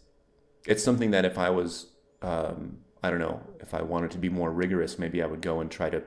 it's 0.66 0.82
something 0.82 1.10
that 1.12 1.24
if 1.24 1.38
I 1.38 1.50
was 1.50 1.88
um, 2.22 2.78
I 3.02 3.10
don't 3.10 3.18
know 3.18 3.40
if 3.60 3.74
I 3.74 3.82
wanted 3.82 4.10
to 4.12 4.18
be 4.18 4.28
more 4.28 4.52
rigorous, 4.52 4.98
maybe 4.98 5.22
I 5.22 5.26
would 5.26 5.42
go 5.42 5.60
and 5.60 5.70
try 5.70 5.90
to 5.90 6.02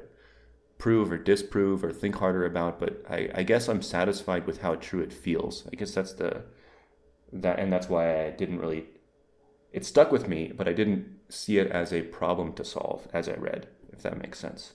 prove 0.77 1.11
or 1.11 1.17
disprove 1.17 1.83
or 1.83 1.91
think 1.91 2.15
harder 2.15 2.45
about. 2.45 2.79
But 2.79 3.03
I, 3.09 3.29
I 3.35 3.43
guess 3.43 3.67
I'm 3.67 3.81
satisfied 3.81 4.47
with 4.47 4.61
how 4.61 4.75
true 4.75 5.01
it 5.01 5.13
feels. 5.13 5.67
I 5.71 5.75
guess 5.75 5.93
that's 5.93 6.13
the 6.13 6.43
that 7.33 7.59
and 7.59 7.71
that's 7.71 7.89
why 7.89 8.25
I 8.25 8.29
didn't 8.31 8.59
really. 8.59 8.85
It 9.73 9.85
stuck 9.85 10.11
with 10.11 10.27
me, 10.27 10.53
but 10.55 10.69
I 10.69 10.73
didn't 10.73 11.05
see 11.27 11.57
it 11.57 11.69
as 11.69 11.91
a 11.91 12.01
problem 12.03 12.53
to 12.53 12.63
solve 12.63 13.07
as 13.13 13.27
I 13.27 13.33
read. 13.33 13.67
If 13.91 14.03
that 14.03 14.17
makes 14.17 14.39
sense. 14.39 14.73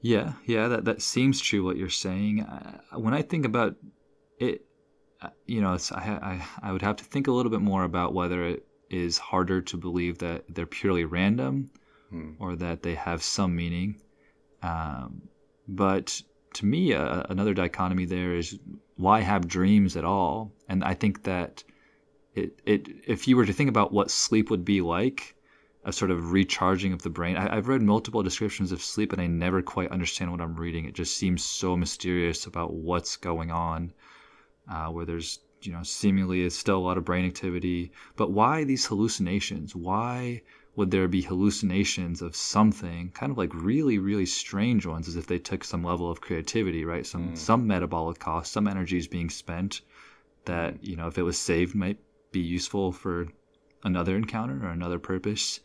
Yeah, 0.00 0.34
yeah, 0.46 0.68
that 0.68 0.86
that 0.86 1.02
seems 1.02 1.40
true. 1.40 1.62
What 1.62 1.76
you're 1.76 1.90
saying. 1.90 2.42
Uh, 2.42 2.80
when 2.98 3.12
I 3.12 3.20
think 3.20 3.44
about 3.44 3.76
it, 4.38 4.64
uh, 5.20 5.28
you 5.44 5.60
know, 5.60 5.76
I, 5.92 5.98
I 6.00 6.46
I 6.62 6.72
would 6.72 6.82
have 6.82 6.96
to 6.96 7.04
think 7.04 7.26
a 7.26 7.32
little 7.32 7.50
bit 7.50 7.60
more 7.60 7.84
about 7.84 8.14
whether 8.14 8.42
it 8.44 8.66
is 8.90 9.18
harder 9.18 9.60
to 9.62 9.76
believe 9.76 10.18
that 10.18 10.44
they're 10.48 10.66
purely 10.66 11.04
random, 11.04 11.70
hmm. 12.10 12.32
or 12.38 12.56
that 12.56 12.82
they 12.82 12.94
have 12.94 13.22
some 13.22 13.54
meaning. 13.54 14.00
Um, 14.62 15.22
but 15.68 16.22
to 16.54 16.66
me, 16.66 16.92
uh, 16.92 17.22
another 17.28 17.54
dichotomy 17.54 18.04
there 18.04 18.34
is 18.34 18.58
why 18.96 19.20
have 19.20 19.48
dreams 19.48 19.96
at 19.96 20.04
all? 20.04 20.52
And 20.68 20.84
I 20.84 20.94
think 20.94 21.22
that 21.22 21.64
it 22.34 22.60
it 22.66 22.88
if 23.06 23.26
you 23.26 23.36
were 23.36 23.46
to 23.46 23.52
think 23.52 23.70
about 23.70 23.92
what 23.92 24.10
sleep 24.10 24.50
would 24.50 24.64
be 24.64 24.80
like 24.80 25.34
a 25.84 25.92
sort 25.92 26.10
of 26.10 26.32
recharging 26.32 26.92
of 26.92 27.02
the 27.02 27.10
brain. 27.10 27.36
I, 27.36 27.54
have 27.54 27.68
read 27.68 27.82
multiple 27.82 28.22
descriptions 28.22 28.70
of 28.70 28.82
sleep 28.82 29.12
and 29.12 29.22
I 29.22 29.26
never 29.26 29.62
quite 29.62 29.90
understand 29.90 30.30
what 30.30 30.40
I'm 30.40 30.54
reading. 30.56 30.84
It 30.84 30.94
just 30.94 31.16
seems 31.16 31.42
so 31.42 31.74
mysterious 31.74 32.46
about 32.46 32.74
what's 32.74 33.16
going 33.16 33.50
on, 33.50 33.92
uh, 34.70 34.88
where 34.88 35.06
there's 35.06 35.38
you 35.62 35.72
know 35.72 35.82
seemingly 35.82 36.40
is 36.42 36.56
still 36.56 36.78
a 36.78 36.86
lot 36.86 36.98
of 36.98 37.04
brain 37.04 37.24
activity. 37.24 37.92
But 38.16 38.30
why 38.30 38.64
these 38.64 38.86
hallucinations? 38.86 39.74
Why 39.74 40.42
would 40.76 40.90
there 40.90 41.08
be 41.08 41.22
hallucinations 41.22 42.22
of 42.22 42.36
something 42.36 43.10
kind 43.10 43.32
of 43.32 43.38
like 43.38 43.52
really 43.52 43.98
really 43.98 44.26
strange 44.26 44.86
ones 44.86 45.08
as 45.08 45.16
if 45.16 45.26
they 45.26 45.38
took 45.38 45.64
some 45.64 45.82
level 45.82 46.10
of 46.10 46.20
creativity 46.20 46.84
right 46.84 47.04
some 47.04 47.30
mm. 47.30 47.36
some 47.36 47.66
metabolic 47.66 48.18
cost 48.18 48.52
some 48.52 48.68
energy 48.68 48.96
is 48.96 49.08
being 49.08 49.28
spent 49.28 49.80
that 50.44 50.82
you 50.82 50.96
know 50.96 51.08
if 51.08 51.18
it 51.18 51.22
was 51.22 51.36
saved 51.36 51.74
might 51.74 51.98
be 52.32 52.40
useful 52.40 52.92
for 52.92 53.26
another 53.82 54.16
encounter 54.16 54.64
or 54.64 54.70
another 54.70 54.98
purpose 54.98 55.60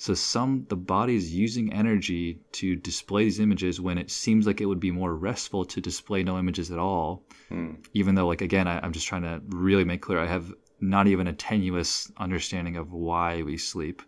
so 0.00 0.14
some 0.14 0.64
the 0.70 0.76
body 0.76 1.14
is 1.14 1.34
using 1.34 1.74
energy 1.74 2.40
to 2.52 2.74
display 2.74 3.24
these 3.24 3.38
images 3.38 3.82
when 3.82 3.98
it 3.98 4.10
seems 4.10 4.46
like 4.46 4.62
it 4.62 4.64
would 4.64 4.80
be 4.80 4.90
more 4.90 5.14
restful 5.14 5.62
to 5.66 5.78
display 5.78 6.22
no 6.22 6.38
images 6.38 6.70
at 6.70 6.78
all. 6.78 7.22
Hmm. 7.50 7.74
Even 7.92 8.14
though, 8.14 8.26
like 8.26 8.40
again, 8.40 8.66
I, 8.66 8.80
I'm 8.80 8.92
just 8.92 9.06
trying 9.06 9.24
to 9.24 9.42
really 9.48 9.84
make 9.84 10.00
clear 10.00 10.18
I 10.18 10.26
have 10.26 10.54
not 10.80 11.06
even 11.06 11.26
a 11.26 11.34
tenuous 11.34 12.10
understanding 12.16 12.78
of 12.78 12.94
why 12.94 13.42
we 13.42 13.58
sleep. 13.58 14.00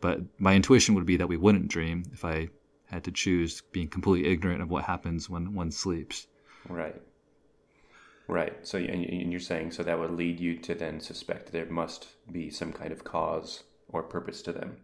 But 0.00 0.20
my 0.38 0.54
intuition 0.54 0.94
would 0.94 1.04
be 1.04 1.16
that 1.16 1.26
we 1.26 1.36
wouldn't 1.36 1.66
dream 1.66 2.04
if 2.12 2.24
I 2.24 2.50
had 2.84 3.02
to 3.02 3.10
choose 3.10 3.60
being 3.72 3.88
completely 3.88 4.30
ignorant 4.30 4.62
of 4.62 4.70
what 4.70 4.84
happens 4.84 5.28
when 5.28 5.52
one 5.52 5.72
sleeps. 5.72 6.28
Right. 6.68 7.02
Right. 8.28 8.54
So, 8.64 8.78
and 8.78 9.32
you're 9.32 9.40
saying 9.40 9.72
so 9.72 9.82
that 9.82 9.98
would 9.98 10.12
lead 10.12 10.38
you 10.38 10.58
to 10.58 10.76
then 10.76 11.00
suspect 11.00 11.50
there 11.50 11.66
must 11.66 12.06
be 12.30 12.50
some 12.50 12.72
kind 12.72 12.92
of 12.92 13.02
cause 13.02 13.64
or 13.88 14.04
purpose 14.04 14.42
to 14.42 14.52
them. 14.52 14.76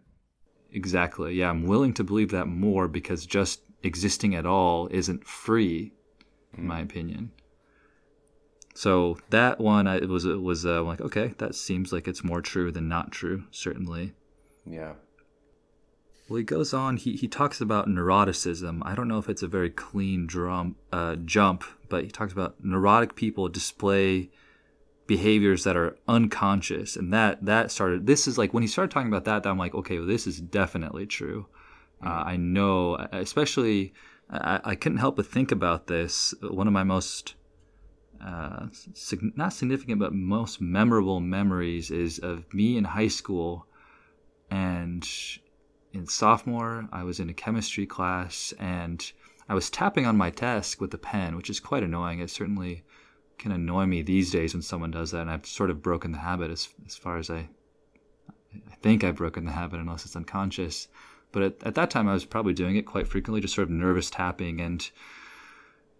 Exactly. 0.71 1.35
Yeah, 1.35 1.49
I'm 1.49 1.63
willing 1.63 1.93
to 1.95 2.03
believe 2.03 2.31
that 2.31 2.47
more 2.47 2.87
because 2.87 3.25
just 3.25 3.61
existing 3.83 4.35
at 4.35 4.45
all 4.45 4.87
isn't 4.91 5.25
free, 5.25 5.93
in 6.55 6.63
mm. 6.63 6.67
my 6.67 6.79
opinion. 6.79 7.31
So 8.75 9.17
that 9.31 9.59
one, 9.59 9.87
I 9.87 9.99
was 10.05 10.25
it 10.25 10.41
was 10.41 10.65
uh, 10.65 10.83
like, 10.83 11.01
okay, 11.01 11.33
that 11.39 11.55
seems 11.55 11.91
like 11.91 12.07
it's 12.07 12.23
more 12.23 12.41
true 12.41 12.71
than 12.71 12.87
not 12.87 13.11
true, 13.11 13.45
certainly. 13.49 14.13
Yeah. 14.65 14.93
Well, 16.29 16.37
he 16.37 16.43
goes 16.43 16.73
on. 16.73 16.97
He 16.97 17.15
he 17.15 17.27
talks 17.27 17.61
about 17.61 17.87
neuroticism. 17.87 18.81
I 18.83 18.93
don't 18.93 19.07
know 19.07 19.17
if 19.17 19.29
it's 19.29 19.41
a 19.41 19.47
very 19.47 19.69
clean 19.69 20.27
drum 20.27 20.75
uh, 20.91 21.15
jump, 21.15 21.63
but 21.89 22.03
he 22.03 22.11
talks 22.11 22.33
about 22.33 22.63
neurotic 22.63 23.15
people 23.15 23.47
display 23.47 24.29
behaviors 25.07 25.63
that 25.63 25.77
are 25.77 25.97
unconscious. 26.07 26.95
And 26.95 27.11
that 27.13 27.45
that 27.45 27.71
started 27.71 28.05
this 28.05 28.27
is 28.27 28.37
like 28.37 28.53
when 28.53 28.61
he 28.61 28.67
started 28.67 28.91
talking 28.91 29.07
about 29.07 29.25
that, 29.25 29.43
that 29.43 29.49
i'm 29.49 29.57
like 29.57 29.73
okay 29.73 29.97
well, 29.97 30.07
this 30.07 30.27
is 30.27 30.39
definitely 30.39 31.05
true. 31.05 31.47
Uh, 32.03 32.09
mm-hmm. 32.09 32.29
i 32.29 32.35
know 32.35 32.95
especially 33.11 33.93
I, 34.29 34.59
I, 34.63 34.75
couldn't 34.75 34.99
help 34.99 35.15
but 35.15 35.25
think 35.25 35.51
about 35.51 35.87
this 35.87 36.35
one 36.41 36.67
of 36.67 36.73
my 36.73 36.83
most 36.83 37.33
uh, 38.23 38.67
sig- 38.93 39.35
not 39.35 39.53
significant 39.53 39.99
but 39.99 40.13
most 40.13 40.61
memorable 40.61 41.19
memories 41.19 41.89
is 41.89 42.19
of 42.19 42.53
me 42.53 42.77
in 42.77 42.83
high 42.83 43.07
school 43.07 43.65
and 44.51 45.07
in 45.91 46.05
sophomore 46.05 46.87
i 46.91 47.01
was 47.03 47.19
in 47.19 47.29
a 47.29 47.33
chemistry 47.33 47.87
class 47.87 48.53
and 48.59 49.11
i 49.49 49.55
was 49.55 49.71
tapping 49.71 50.05
on 50.05 50.15
my 50.15 50.29
desk 50.29 50.79
with 50.79 50.93
a 50.93 50.99
pen 50.99 51.35
which 51.35 51.49
is 51.49 51.59
quite 51.59 51.81
annoying. 51.81 52.19
It 52.19 52.29
certainly 52.29 52.83
can 53.37 53.51
annoy 53.51 53.85
me 53.85 54.01
these 54.01 54.31
days 54.31 54.53
when 54.53 54.61
someone 54.61 54.91
does 54.91 55.11
that, 55.11 55.21
and 55.21 55.29
I've 55.29 55.45
sort 55.45 55.69
of 55.69 55.81
broken 55.81 56.11
the 56.11 56.19
habit 56.19 56.51
as 56.51 56.69
as 56.85 56.95
far 56.95 57.17
as 57.17 57.29
I 57.29 57.49
I 58.53 58.75
think 58.81 59.03
I've 59.03 59.15
broken 59.15 59.45
the 59.45 59.51
habit 59.51 59.79
unless 59.79 60.05
it's 60.05 60.15
unconscious. 60.15 60.87
But 61.31 61.43
at, 61.43 61.63
at 61.63 61.75
that 61.75 61.91
time, 61.91 62.07
I 62.07 62.13
was 62.13 62.25
probably 62.25 62.53
doing 62.53 62.77
it 62.77 62.85
quite 62.85 63.07
frequently, 63.07 63.41
just 63.41 63.53
sort 63.53 63.67
of 63.67 63.71
nervous 63.71 64.09
tapping. 64.09 64.61
And 64.61 64.89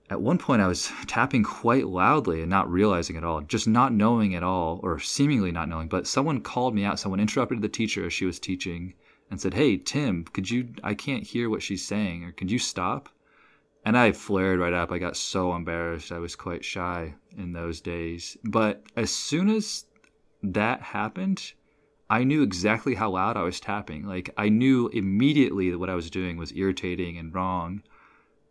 at 0.10 0.21
one 0.21 0.38
point, 0.38 0.62
I 0.62 0.67
was 0.67 0.91
tapping 1.06 1.43
quite 1.43 1.88
loudly 1.88 2.41
and 2.41 2.50
not 2.50 2.71
realizing 2.71 3.17
at 3.17 3.23
all, 3.23 3.41
just 3.41 3.67
not 3.67 3.93
knowing 3.93 4.34
at 4.36 4.43
all, 4.43 4.80
or 4.82 5.00
seemingly 5.00 5.52
not 5.52 5.69
knowing. 5.69 5.89
But 5.89 6.08
someone 6.08 6.41
called 6.41 6.73
me 6.73 6.86
out. 6.86 7.00
Someone 7.00 7.19
interrupted 7.19 7.62
the 7.62 7.69
teacher 7.69 8.06
as 8.06 8.13
she 8.13 8.26
was 8.26 8.39
teaching 8.39 8.93
and 9.30 9.39
said, 9.39 9.54
"Hey, 9.54 9.78
Tim, 9.78 10.23
could 10.23 10.50
you? 10.50 10.69
I 10.84 10.93
can't 10.93 11.23
hear 11.23 11.50
what 11.50 11.62
she's 11.62 11.86
saying, 11.86 12.23
or 12.23 12.32
could 12.32 12.50
you 12.50 12.60
stop?" 12.60 13.10
And 13.88 13.97
I 13.97 14.12
flared 14.12 14.60
right 14.60 14.73
up. 14.73 14.91
I 14.91 14.97
got 14.97 15.15
so 15.15 15.56
embarrassed. 15.56 16.12
I 16.12 16.19
was 16.19 16.36
quite 16.36 16.65
shy 16.65 17.15
in 17.38 17.54
those 17.54 17.80
days. 17.80 18.36
But 18.43 18.84
as 18.97 19.12
soon 19.12 19.47
as 19.47 19.86
that 20.43 20.82
happened, 20.82 21.54
I 22.10 22.26
knew 22.26 22.43
exactly 22.43 22.95
how 22.95 23.12
loud 23.12 23.38
I 23.38 23.43
was 23.43 23.62
tapping. 23.62 24.06
Like 24.06 24.30
I 24.36 24.50
knew 24.50 24.89
immediately 24.89 25.71
that 25.71 25.80
what 25.80 25.89
I 25.89 25.95
was 25.95 26.10
doing 26.10 26.36
was 26.36 26.52
irritating 26.52 27.17
and 27.17 27.34
wrong. 27.34 27.82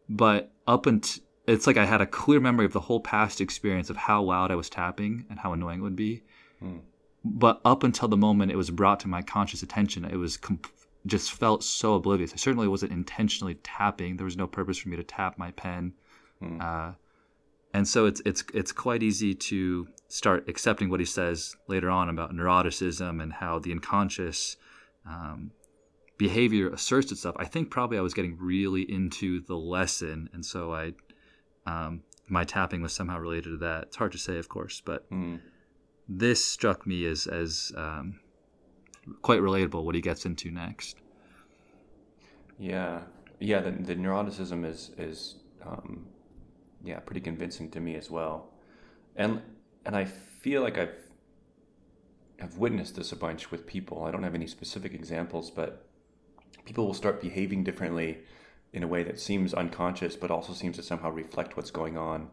But 0.09 0.55
up 0.67 0.87
until 0.87 1.23
it's 1.47 1.67
like 1.67 1.77
I 1.77 1.85
had 1.85 2.01
a 2.01 2.07
clear 2.07 2.41
memory 2.41 2.65
of 2.65 2.73
the 2.73 2.81
whole 2.81 3.01
past 3.01 3.43
experience 3.43 3.91
of 3.91 3.99
how 3.99 4.23
loud 4.23 4.51
I 4.51 4.55
was 4.55 4.71
tapping 4.71 5.27
and 5.29 5.39
how 5.39 5.53
annoying 5.53 5.81
it 5.81 5.83
would 5.83 5.97
be. 5.97 6.23
Hmm. 6.61 6.79
But 7.27 7.61
up 7.63 7.83
until 7.83 8.09
the 8.09 8.17
moment 8.17 8.53
it 8.53 8.57
was 8.57 8.71
brought 8.71 9.01
to 9.01 9.09
my 9.09 9.21
conscious 9.21 9.63
attention, 9.63 10.07
it 10.07 10.17
was 10.17 10.39
com- 10.39 10.61
just 11.07 11.33
felt 11.33 11.63
so 11.63 11.95
oblivious. 11.95 12.33
I 12.33 12.37
certainly 12.37 12.69
wasn't 12.69 12.93
intentionally 12.93 13.55
tapping. 13.63 14.17
There 14.17 14.25
was 14.25 14.37
no 14.37 14.47
purpose 14.47 14.79
for 14.79 14.89
me 14.89 14.97
to 14.97 15.05
tap 15.05 15.39
my 15.39 15.53
pen. 15.53 15.93
Hmm. 16.41 16.61
Uh, 16.61 16.93
and 17.73 17.87
so 17.87 18.07
it's 18.07 18.23
it's 18.25 18.45
it's 18.55 18.73
quite 18.73 19.03
easy 19.03 19.35
to 19.35 19.89
start 20.09 20.49
accepting 20.49 20.89
what 20.89 21.01
he 21.01 21.07
says 21.07 21.55
later 21.69 21.91
on 21.91 22.09
about 22.09 22.33
neuroticism 22.33 23.23
and 23.23 23.33
how 23.33 23.59
the 23.59 23.73
unconscious 23.73 24.57
um, 25.07 25.51
behavior 26.17 26.71
asserts 26.71 27.13
itself. 27.13 27.37
I 27.39 27.45
think 27.45 27.71
probably 27.71 27.99
I 27.99 28.03
was 28.03 28.15
getting 28.15 28.39
really 28.39 28.83
into 28.91 29.41
the 29.43 29.57
lesson, 29.57 30.31
and 30.33 30.45
so 30.45 30.73
I 30.73 30.93
um, 31.67 32.03
my 32.29 32.45
tapping 32.45 32.83
was 32.83 32.93
somehow 32.93 33.19
related 33.19 33.51
to 33.51 33.57
that. 33.59 33.85
It's 33.85 33.97
hard 33.97 34.13
to 34.13 34.19
say, 34.19 34.39
of 34.39 34.49
course, 34.49 34.81
but 34.85 35.05
hmm. 35.11 35.37
this 36.09 36.45
struck 36.45 36.87
me 36.87 37.05
as 37.07 37.27
as 37.27 37.73
um, 37.77 38.21
quite 39.23 39.41
relatable 39.41 39.85
what 39.85 39.95
he 39.95 40.01
gets 40.01 40.25
into 40.25 40.51
next. 40.51 40.97
Yeah, 42.59 43.03
yeah. 43.39 43.61
The, 43.61 43.71
the 43.71 43.95
neuroticism 43.95 44.65
is 44.65 44.91
is 44.97 45.37
um, 45.65 46.07
yeah 46.83 47.01
pretty 47.01 47.21
convincing 47.21 47.71
to 47.71 47.81
me 47.81 47.97
as 47.97 48.11
well, 48.11 48.53
and 49.15 49.43
and 49.85 49.97
I 49.97 50.05
feel 50.05 50.63
like 50.63 50.79
I've 50.79 50.97
I've 52.41 52.57
witnessed 52.57 52.97
this 52.97 53.13
a 53.13 53.17
bunch 53.17 53.51
with 53.51 53.67
people. 53.67 54.05
I 54.05 54.11
don't 54.11 54.23
have 54.23 54.35
any 54.35 54.47
specific 54.47 54.95
examples, 54.95 55.51
but 55.51 55.87
people 56.65 56.87
will 56.87 56.95
start 56.95 57.21
behaving 57.21 57.65
differently 57.65 58.19
in 58.73 58.83
a 58.83 58.87
way 58.87 59.03
that 59.03 59.21
seems 59.21 59.55
unconscious, 59.55 60.17
but 60.17 60.31
also 60.31 60.53
seems 60.53 60.77
to 60.77 60.83
somehow 60.83 61.11
reflect 61.11 61.57
what's 61.57 61.71
going 61.71 61.97
on. 61.97 62.29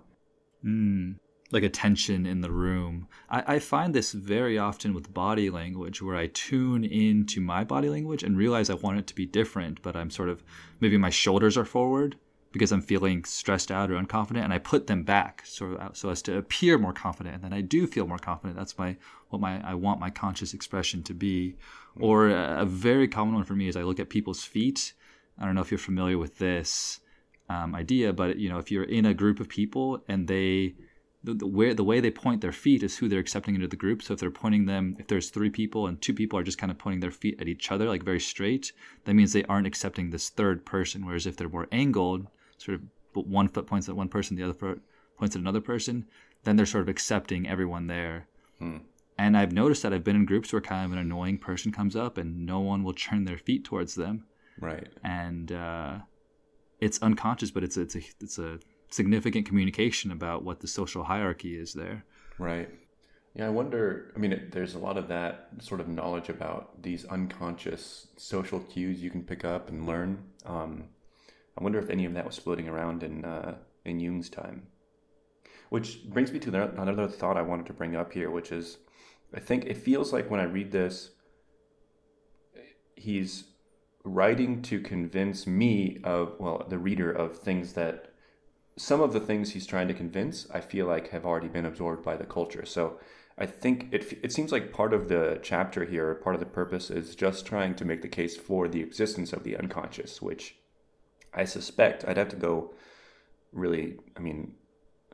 Mm 0.64 1.16
like 1.52 1.64
a 1.64 1.70
tension 1.70 2.26
in 2.26 2.42
the 2.42 2.52
room. 2.52 3.08
I, 3.30 3.56
I, 3.56 3.60
find 3.60 3.94
this 3.94 4.12
very 4.12 4.58
often 4.58 4.94
with 4.94 5.14
body 5.14 5.50
language 5.50 6.02
where 6.02 6.16
I 6.16 6.28
tune 6.28 6.84
into 6.84 7.42
my 7.42 7.64
body 7.64 7.90
language 7.90 8.24
and 8.24 8.36
realize 8.36 8.70
I 8.70 8.76
want 8.76 8.98
it 8.98 9.08
to 9.08 9.16
be 9.16 9.26
different, 9.26 9.82
but 9.82 9.96
I'm 9.96 10.10
sort 10.10 10.30
of 10.30 10.44
maybe 10.80 10.98
my 10.98 11.12
shoulders 11.12 11.56
are 11.56 11.66
forward 11.66 12.16
because 12.54 12.72
I'm 12.72 12.82
feeling 12.82 13.26
stressed 13.26 13.72
out 13.72 13.92
or 13.92 13.96
unconfident, 13.96 14.44
and 14.44 14.54
I 14.54 14.60
put 14.60 14.88
them 14.88 15.04
back 15.04 15.42
so 15.44 15.92
so 15.94 16.10
as 16.10 16.22
to 16.24 16.38
appear 16.38 16.78
more 16.78 16.94
confident, 16.94 17.36
and 17.36 17.44
then 17.44 17.54
I 17.54 17.62
do 17.62 17.88
feel 17.88 18.08
more 18.08 18.20
confident. 18.20 18.58
That's 18.58 18.78
my 18.78 18.96
what 19.30 19.42
my 19.42 19.60
I 19.68 19.74
want 19.74 20.00
my 20.00 20.12
conscious 20.12 20.54
expression 20.54 21.04
to 21.04 21.14
be. 21.14 21.58
Or 22.00 22.30
a, 22.30 22.62
a 22.62 22.66
very 22.66 23.08
common 23.08 23.36
one 23.36 23.44
for 23.44 23.56
me 23.56 23.68
is 23.68 23.76
I 23.76 23.84
look 23.84 24.00
at 24.00 24.10
people's 24.10 24.44
feet. 24.44 24.94
I 25.40 25.46
don't 25.46 25.56
know 25.56 25.62
if 25.62 25.72
you're 25.72 25.78
familiar 25.80 26.18
with 26.18 26.38
this 26.38 27.00
um, 27.50 27.76
idea, 27.76 28.14
but 28.14 28.38
you 28.38 28.50
know, 28.50 28.60
if 28.60 28.72
you're 28.72 28.84
in 28.84 29.06
a 29.06 29.14
group 29.14 29.40
of 29.40 29.50
people 29.50 30.04
and 30.08 30.28
they 30.28 30.76
the, 31.24 31.34
the, 31.34 31.48
where 31.48 31.74
the 31.74 31.84
way 31.84 32.00
they 32.00 32.12
point 32.12 32.42
their 32.42 32.52
feet 32.52 32.84
is 32.84 32.98
who 32.98 33.08
they're 33.08 33.20
accepting 33.20 33.56
into 33.56 33.68
the 33.68 33.76
group. 33.76 34.04
So 34.04 34.14
if 34.14 34.20
they're 34.20 34.32
pointing 34.32 34.66
them, 34.66 34.96
if 35.00 35.08
there's 35.08 35.30
three 35.30 35.50
people 35.50 35.88
and 35.88 36.02
two 36.02 36.14
people 36.14 36.38
are 36.38 36.44
just 36.44 36.58
kind 36.58 36.72
of 36.72 36.78
pointing 36.78 37.00
their 37.00 37.12
feet 37.12 37.40
at 37.40 37.48
each 37.48 37.72
other, 37.72 37.88
like 37.88 38.04
very 38.04 38.20
straight, 38.20 38.74
that 39.06 39.14
means 39.14 39.32
they 39.32 39.46
aren't 39.46 39.68
accepting 39.68 40.10
this 40.10 40.30
third 40.30 40.66
person. 40.66 41.06
Whereas 41.06 41.26
if 41.26 41.38
they're 41.38 41.50
more 41.50 41.68
angled, 41.72 42.28
sort 42.58 42.80
of 42.80 43.28
one 43.28 43.48
foot 43.48 43.68
points 43.68 43.88
at 43.88 43.96
one 43.96 44.10
person, 44.10 44.36
the 44.36 44.44
other 44.44 44.54
foot 44.54 44.82
points 45.18 45.36
at 45.36 45.42
another 45.42 45.62
person, 45.62 46.06
then 46.44 46.56
they're 46.56 46.66
sort 46.66 46.82
of 46.82 46.90
accepting 46.90 47.48
everyone 47.48 47.88
there. 47.88 48.28
Hmm. 48.60 48.78
And 49.18 49.38
I've 49.38 49.52
noticed 49.52 49.84
that 49.84 49.94
I've 49.94 50.04
been 50.04 50.16
in 50.16 50.26
groups 50.26 50.52
where 50.52 50.62
kind 50.62 50.86
of 50.86 50.92
an 50.92 50.98
annoying 50.98 51.38
person 51.38 51.72
comes 51.72 51.96
up 51.96 52.18
and 52.18 52.46
no 52.46 52.60
one 52.60 52.84
will 52.84 52.94
turn 52.94 53.26
their 53.26 53.38
feet 53.38 53.64
towards 53.64 53.96
them. 53.96 54.26
Right. 54.60 54.88
And 55.04 55.52
uh, 55.52 56.00
it's 56.80 57.02
unconscious, 57.02 57.52
but 57.52 57.64
it's 57.64 57.78
it's 57.78 57.96
a 57.96 58.02
it's 58.20 58.40
a 58.40 58.60
significant 58.94 59.46
communication 59.46 60.12
about 60.12 60.44
what 60.44 60.60
the 60.60 60.68
social 60.68 61.04
hierarchy 61.04 61.58
is 61.58 61.74
there. 61.74 62.06
Right. 62.38 62.70
Yeah, 63.36 63.48
I 63.48 63.50
wonder. 63.50 64.12
I 64.16 64.20
mean, 64.20 64.50
there's 64.52 64.76
a 64.76 64.80
lot 64.80 64.98
of 64.98 65.08
that 65.08 65.50
sort 65.60 65.82
of 65.82 65.88
knowledge 65.88 66.30
about 66.30 66.82
these 66.84 67.04
unconscious 67.06 68.08
social 68.16 68.60
cues 68.60 69.02
you 69.02 69.10
can 69.10 69.24
pick 69.24 69.44
up 69.44 69.70
and 69.70 69.88
learn. 69.88 70.24
Um, 70.46 70.86
I 71.58 71.64
wonder 71.64 71.80
if 71.80 71.90
any 71.90 72.06
of 72.06 72.14
that 72.14 72.26
was 72.26 72.38
floating 72.38 72.70
around 72.70 73.02
in 73.02 73.26
uh, 73.26 73.56
in 73.86 74.00
Jung's 74.00 74.30
time. 74.30 74.68
Which 75.70 76.08
brings 76.08 76.32
me 76.32 76.40
to 76.40 76.64
another 76.80 77.08
thought 77.08 77.36
I 77.36 77.42
wanted 77.42 77.66
to 77.66 77.74
bring 77.74 77.96
up 77.96 78.14
here, 78.14 78.30
which 78.30 78.52
is, 78.52 78.78
I 79.34 79.40
think 79.40 79.66
it 79.66 79.78
feels 79.78 80.14
like 80.14 80.30
when 80.30 80.40
I 80.40 80.44
read 80.44 80.72
this, 80.72 81.10
he's 82.96 83.46
writing 84.04 84.62
to 84.62 84.80
convince 84.80 85.48
me 85.48 86.00
of 86.04 86.36
well, 86.40 86.66
the 86.70 86.78
reader 86.78 87.12
of 87.12 87.40
things 87.40 87.74
that 87.74 88.13
some 88.76 89.02
of 89.02 89.14
the 89.14 89.20
things 89.20 89.52
he's 89.52 89.68
trying 89.68 89.88
to 89.88 89.94
convince, 89.94 90.48
I 90.52 90.62
feel 90.62 90.88
like 90.88 91.10
have 91.10 91.26
already 91.26 91.48
been 91.48 91.66
absorbed 91.66 92.04
by 92.04 92.16
the 92.16 92.26
culture. 92.26 92.66
So 92.66 93.00
I 93.38 93.46
think 93.46 93.90
it, 93.92 94.20
it 94.24 94.32
seems 94.32 94.52
like 94.52 94.74
part 94.74 94.94
of 94.94 95.10
the 95.10 95.40
chapter 95.42 95.86
here, 95.86 96.14
part 96.16 96.36
of 96.36 96.40
the 96.40 96.46
purpose 96.46 96.90
is 96.90 97.16
just 97.16 97.46
trying 97.46 97.76
to 97.76 97.86
make 97.86 98.02
the 98.02 98.08
case 98.08 98.38
for 98.38 98.68
the 98.68 98.82
existence 98.82 99.34
of 99.34 99.44
the 99.44 99.58
unconscious, 99.58 100.22
which 100.22 100.56
I 101.34 101.46
suspect 101.46 102.06
I'd 102.08 102.18
have 102.18 102.30
to 102.30 102.36
go 102.36 102.74
really, 103.52 103.98
I 104.18 104.20
mean, 104.20 104.54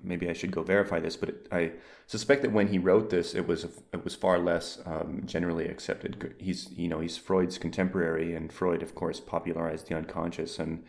maybe 0.03 0.29
I 0.29 0.33
should 0.33 0.51
go 0.51 0.63
verify 0.63 0.99
this, 0.99 1.15
but 1.15 1.29
it, 1.29 1.47
I 1.51 1.73
suspect 2.07 2.41
that 2.41 2.51
when 2.51 2.67
he 2.67 2.77
wrote 2.77 3.09
this, 3.09 3.35
it 3.35 3.47
was 3.47 3.65
it 3.93 4.03
was 4.03 4.15
far 4.15 4.39
less 4.39 4.79
um, 4.85 5.23
generally 5.25 5.67
accepted. 5.67 6.35
He's 6.37 6.71
you 6.71 6.87
know 6.87 6.99
he's 6.99 7.17
Freud's 7.17 7.57
contemporary, 7.57 8.33
and 8.33 8.51
Freud, 8.51 8.81
of 8.81 8.95
course, 8.95 9.19
popularized 9.19 9.87
the 9.87 9.95
unconscious, 9.95 10.59
and 10.59 10.83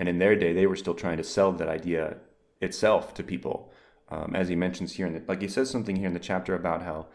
and 0.00 0.08
in 0.08 0.18
their 0.18 0.34
day, 0.34 0.54
they 0.54 0.66
were 0.66 0.76
still 0.76 0.94
trying 0.94 1.18
to 1.18 1.22
sell 1.22 1.52
that 1.52 1.68
idea 1.68 2.16
itself 2.62 3.12
to 3.14 3.22
people. 3.22 3.70
Um, 4.08 4.34
as 4.34 4.48
he 4.48 4.56
mentions 4.56 4.94
here, 4.94 5.06
in 5.06 5.12
the, 5.12 5.22
like 5.28 5.42
he 5.42 5.46
says 5.46 5.68
something 5.68 5.94
here 5.94 6.06
in 6.06 6.14
the 6.14 6.18
chapter 6.18 6.54
about 6.54 6.80
how 6.80 7.06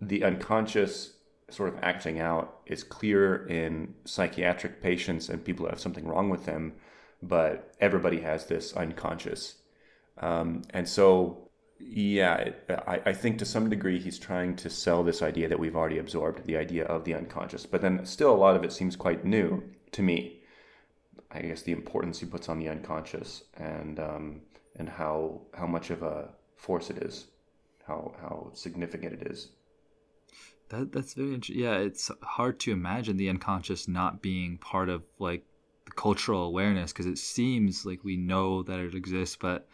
the 0.00 0.24
unconscious 0.24 1.18
sort 1.50 1.68
of 1.68 1.78
acting 1.82 2.20
out 2.20 2.60
is 2.64 2.82
clear 2.82 3.46
in 3.48 3.94
psychiatric 4.06 4.80
patients 4.80 5.28
and 5.28 5.44
people 5.44 5.66
who 5.66 5.70
have 5.70 5.78
something 5.78 6.08
wrong 6.08 6.30
with 6.30 6.46
them, 6.46 6.72
but 7.22 7.74
everybody 7.80 8.20
has 8.22 8.46
this 8.46 8.72
unconscious. 8.72 9.56
Um, 10.16 10.62
and 10.70 10.88
so, 10.88 11.50
yeah, 11.78 12.48
I, 12.86 13.02
I 13.04 13.12
think 13.12 13.38
to 13.38 13.44
some 13.44 13.68
degree 13.68 13.98
he's 14.00 14.18
trying 14.18 14.56
to 14.56 14.70
sell 14.70 15.04
this 15.04 15.20
idea 15.20 15.48
that 15.50 15.58
we've 15.58 15.76
already 15.76 15.98
absorbed, 15.98 16.46
the 16.46 16.56
idea 16.56 16.86
of 16.86 17.04
the 17.04 17.14
unconscious. 17.14 17.66
But 17.66 17.82
then 17.82 18.06
still, 18.06 18.34
a 18.34 18.42
lot 18.46 18.56
of 18.56 18.64
it 18.64 18.72
seems 18.72 18.96
quite 18.96 19.26
new 19.26 19.62
to 19.92 20.02
me. 20.02 20.40
I 21.34 21.40
guess 21.40 21.62
the 21.62 21.72
importance 21.72 22.20
he 22.20 22.26
puts 22.26 22.48
on 22.48 22.60
the 22.60 22.68
unconscious 22.68 23.44
and 23.56 23.98
um, 23.98 24.40
and 24.76 24.88
how 24.88 25.40
how 25.52 25.66
much 25.66 25.90
of 25.90 26.02
a 26.02 26.30
force 26.56 26.90
it 26.90 26.98
is, 26.98 27.26
how 27.86 28.14
how 28.20 28.50
significant 28.54 29.20
it 29.20 29.26
is. 29.30 29.50
That 30.68 30.92
that's 30.92 31.14
very 31.14 31.34
interesting. 31.34 31.64
Yeah, 31.64 31.76
it's 31.76 32.10
hard 32.22 32.60
to 32.60 32.72
imagine 32.72 33.16
the 33.16 33.28
unconscious 33.28 33.88
not 33.88 34.22
being 34.22 34.58
part 34.58 34.88
of 34.88 35.02
like 35.18 35.44
the 35.86 35.92
cultural 35.92 36.44
awareness 36.44 36.92
because 36.92 37.06
it 37.06 37.18
seems 37.18 37.84
like 37.84 38.04
we 38.04 38.16
know 38.16 38.62
that 38.62 38.78
it 38.78 38.94
exists, 38.94 39.36
but 39.36 39.68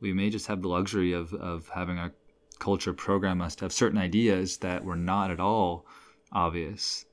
we 0.00 0.12
may 0.12 0.30
just 0.30 0.48
have 0.48 0.62
the 0.62 0.68
luxury 0.68 1.12
of 1.12 1.32
of 1.34 1.68
having 1.68 1.98
our 1.98 2.12
culture 2.58 2.92
program 2.92 3.40
us 3.40 3.54
to 3.56 3.64
have 3.64 3.72
certain 3.72 3.98
ideas 3.98 4.58
that 4.58 4.84
were 4.84 4.96
not 4.96 5.30
at 5.30 5.40
all 5.40 5.86
obvious, 6.32 7.04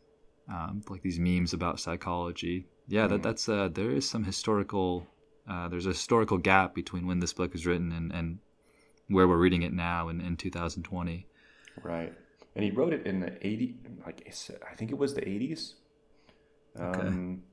um, 0.49 0.81
like 0.89 1.01
these 1.03 1.19
memes 1.19 1.53
about 1.53 1.79
psychology 1.79 2.65
yeah, 2.91 3.07
that, 3.07 3.21
mm. 3.21 3.23
that's 3.23 3.47
uh, 3.47 3.69
there 3.71 3.89
is 3.91 4.09
some 4.09 4.23
historical 4.23 5.07
uh, 5.49 5.67
there's 5.69 5.85
a 5.85 5.89
historical 5.89 6.37
gap 6.37 6.75
between 6.75 7.07
when 7.07 7.19
this 7.19 7.33
book 7.33 7.53
was 7.53 7.65
written 7.65 7.91
and, 7.91 8.11
and 8.11 8.39
where 9.07 9.27
we're 9.27 9.37
reading 9.37 9.63
it 9.63 9.73
now 9.73 10.09
in, 10.09 10.21
in 10.21 10.37
2020. 10.37 11.25
Right, 11.83 12.13
and 12.55 12.63
he 12.63 12.71
wrote 12.71 12.93
it 12.93 13.05
in 13.05 13.21
the 13.21 13.45
80 13.45 13.75
like 14.05 14.27
I 14.69 14.75
think 14.75 14.91
it 14.91 14.97
was 14.97 15.13
the 15.13 15.21
80s. 15.21 15.73
Okay. 16.79 16.99
Um, 16.99 17.43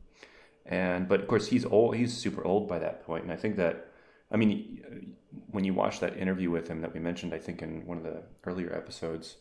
and 0.67 1.09
but 1.09 1.21
of 1.21 1.29
course 1.29 1.47
he's 1.47 1.65
old. 1.65 1.97
He's 1.97 2.17
super 2.17 2.45
old 2.45 2.69
by 2.69 2.79
that 2.81 3.05
point. 3.05 3.07
point, 3.07 3.25
and 3.25 3.33
I 3.33 3.37
think 3.37 3.57
that 3.57 3.93
I 4.31 4.37
mean 4.37 5.15
when 5.51 5.65
you 5.65 5.73
watch 5.73 6.01
that 6.01 6.17
interview 6.17 6.51
with 6.51 6.69
him 6.69 6.81
that 6.81 6.93
we 6.93 7.01
mentioned, 7.01 7.33
I 7.33 7.39
think 7.39 7.63
in 7.63 7.87
one 7.87 7.97
of 7.97 8.03
the 8.03 8.23
earlier 8.45 8.75
episodes 8.75 9.37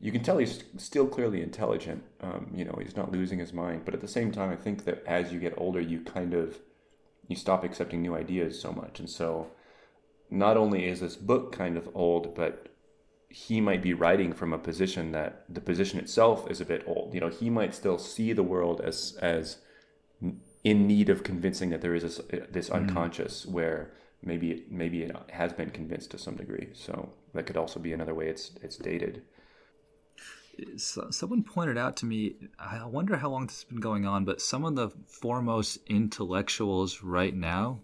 you 0.00 0.12
can 0.12 0.22
tell 0.22 0.38
he's 0.38 0.62
still 0.76 1.06
clearly 1.06 1.42
intelligent. 1.42 2.04
Um, 2.20 2.50
you 2.54 2.64
know, 2.64 2.78
he's 2.80 2.96
not 2.96 3.10
losing 3.10 3.38
his 3.38 3.52
mind. 3.52 3.84
But 3.84 3.94
at 3.94 4.00
the 4.00 4.08
same 4.08 4.30
time, 4.30 4.50
I 4.50 4.56
think 4.56 4.84
that 4.84 5.02
as 5.06 5.32
you 5.32 5.40
get 5.40 5.54
older, 5.56 5.80
you 5.80 6.00
kind 6.00 6.34
of 6.34 6.58
you 7.26 7.36
stop 7.36 7.64
accepting 7.64 8.00
new 8.00 8.14
ideas 8.14 8.60
so 8.60 8.72
much. 8.72 9.00
And 9.00 9.10
so, 9.10 9.48
not 10.30 10.56
only 10.56 10.86
is 10.86 11.00
this 11.00 11.16
book 11.16 11.52
kind 11.52 11.76
of 11.76 11.88
old, 11.94 12.34
but 12.34 12.68
he 13.28 13.60
might 13.60 13.82
be 13.82 13.92
writing 13.92 14.32
from 14.32 14.52
a 14.52 14.58
position 14.58 15.12
that 15.12 15.44
the 15.48 15.60
position 15.60 15.98
itself 15.98 16.48
is 16.50 16.60
a 16.60 16.64
bit 16.64 16.84
old. 16.86 17.12
You 17.12 17.20
know, 17.20 17.28
he 17.28 17.50
might 17.50 17.74
still 17.74 17.98
see 17.98 18.32
the 18.32 18.42
world 18.42 18.80
as 18.80 19.18
as 19.20 19.58
in 20.64 20.86
need 20.86 21.08
of 21.08 21.22
convincing 21.24 21.70
that 21.70 21.80
there 21.80 21.94
is 21.94 22.02
this, 22.02 22.20
this 22.50 22.68
mm-hmm. 22.68 22.88
unconscious 22.88 23.46
where 23.46 23.92
maybe 24.22 24.50
it, 24.52 24.72
maybe 24.72 25.02
it 25.02 25.14
has 25.30 25.52
been 25.52 25.70
convinced 25.70 26.10
to 26.12 26.18
some 26.18 26.36
degree. 26.36 26.68
So 26.72 27.10
that 27.34 27.46
could 27.46 27.56
also 27.56 27.80
be 27.80 27.92
another 27.92 28.14
way 28.14 28.28
it's 28.28 28.52
it's 28.62 28.76
dated 28.76 29.22
someone 30.76 31.42
pointed 31.42 31.78
out 31.78 31.96
to 31.96 32.06
me 32.06 32.34
i 32.58 32.84
wonder 32.84 33.16
how 33.16 33.28
long 33.28 33.46
this 33.46 33.56
has 33.56 33.64
been 33.64 33.80
going 33.80 34.06
on 34.06 34.24
but 34.24 34.40
some 34.40 34.64
of 34.64 34.74
the 34.74 34.90
foremost 35.06 35.78
intellectuals 35.86 37.02
right 37.02 37.34
now 37.34 37.80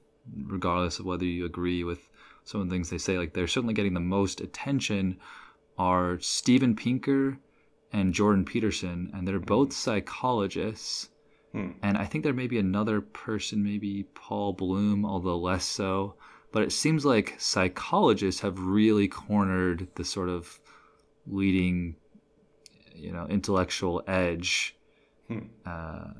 regardless 0.46 0.98
of 0.98 1.06
whether 1.06 1.24
you 1.24 1.44
agree 1.44 1.84
with 1.84 2.08
some 2.44 2.60
of 2.60 2.68
the 2.68 2.74
things 2.74 2.90
they 2.90 2.98
say 2.98 3.18
like 3.18 3.32
they're 3.32 3.46
certainly 3.46 3.74
getting 3.74 3.94
the 3.94 4.00
most 4.00 4.40
attention 4.40 5.16
are 5.78 6.18
steven 6.20 6.74
pinker 6.74 7.38
and 7.92 8.14
jordan 8.14 8.44
peterson 8.44 9.10
and 9.14 9.26
they're 9.26 9.38
both 9.38 9.72
psychologists 9.72 11.08
hmm. 11.52 11.70
and 11.82 11.96
i 11.96 12.04
think 12.04 12.24
there 12.24 12.32
may 12.32 12.46
be 12.46 12.58
another 12.58 13.00
person 13.00 13.62
maybe 13.62 14.04
paul 14.14 14.52
bloom 14.52 15.04
although 15.04 15.38
less 15.38 15.64
so 15.64 16.14
but 16.52 16.62
it 16.62 16.72
seems 16.72 17.04
like 17.04 17.34
psychologists 17.38 18.40
have 18.40 18.60
really 18.60 19.08
cornered 19.08 19.88
the 19.96 20.04
sort 20.04 20.28
of 20.28 20.60
leading 21.26 21.96
you 22.94 23.12
know 23.12 23.26
intellectual 23.28 24.02
edge 24.06 24.76
hmm. 25.28 25.40
uh, 25.66 26.10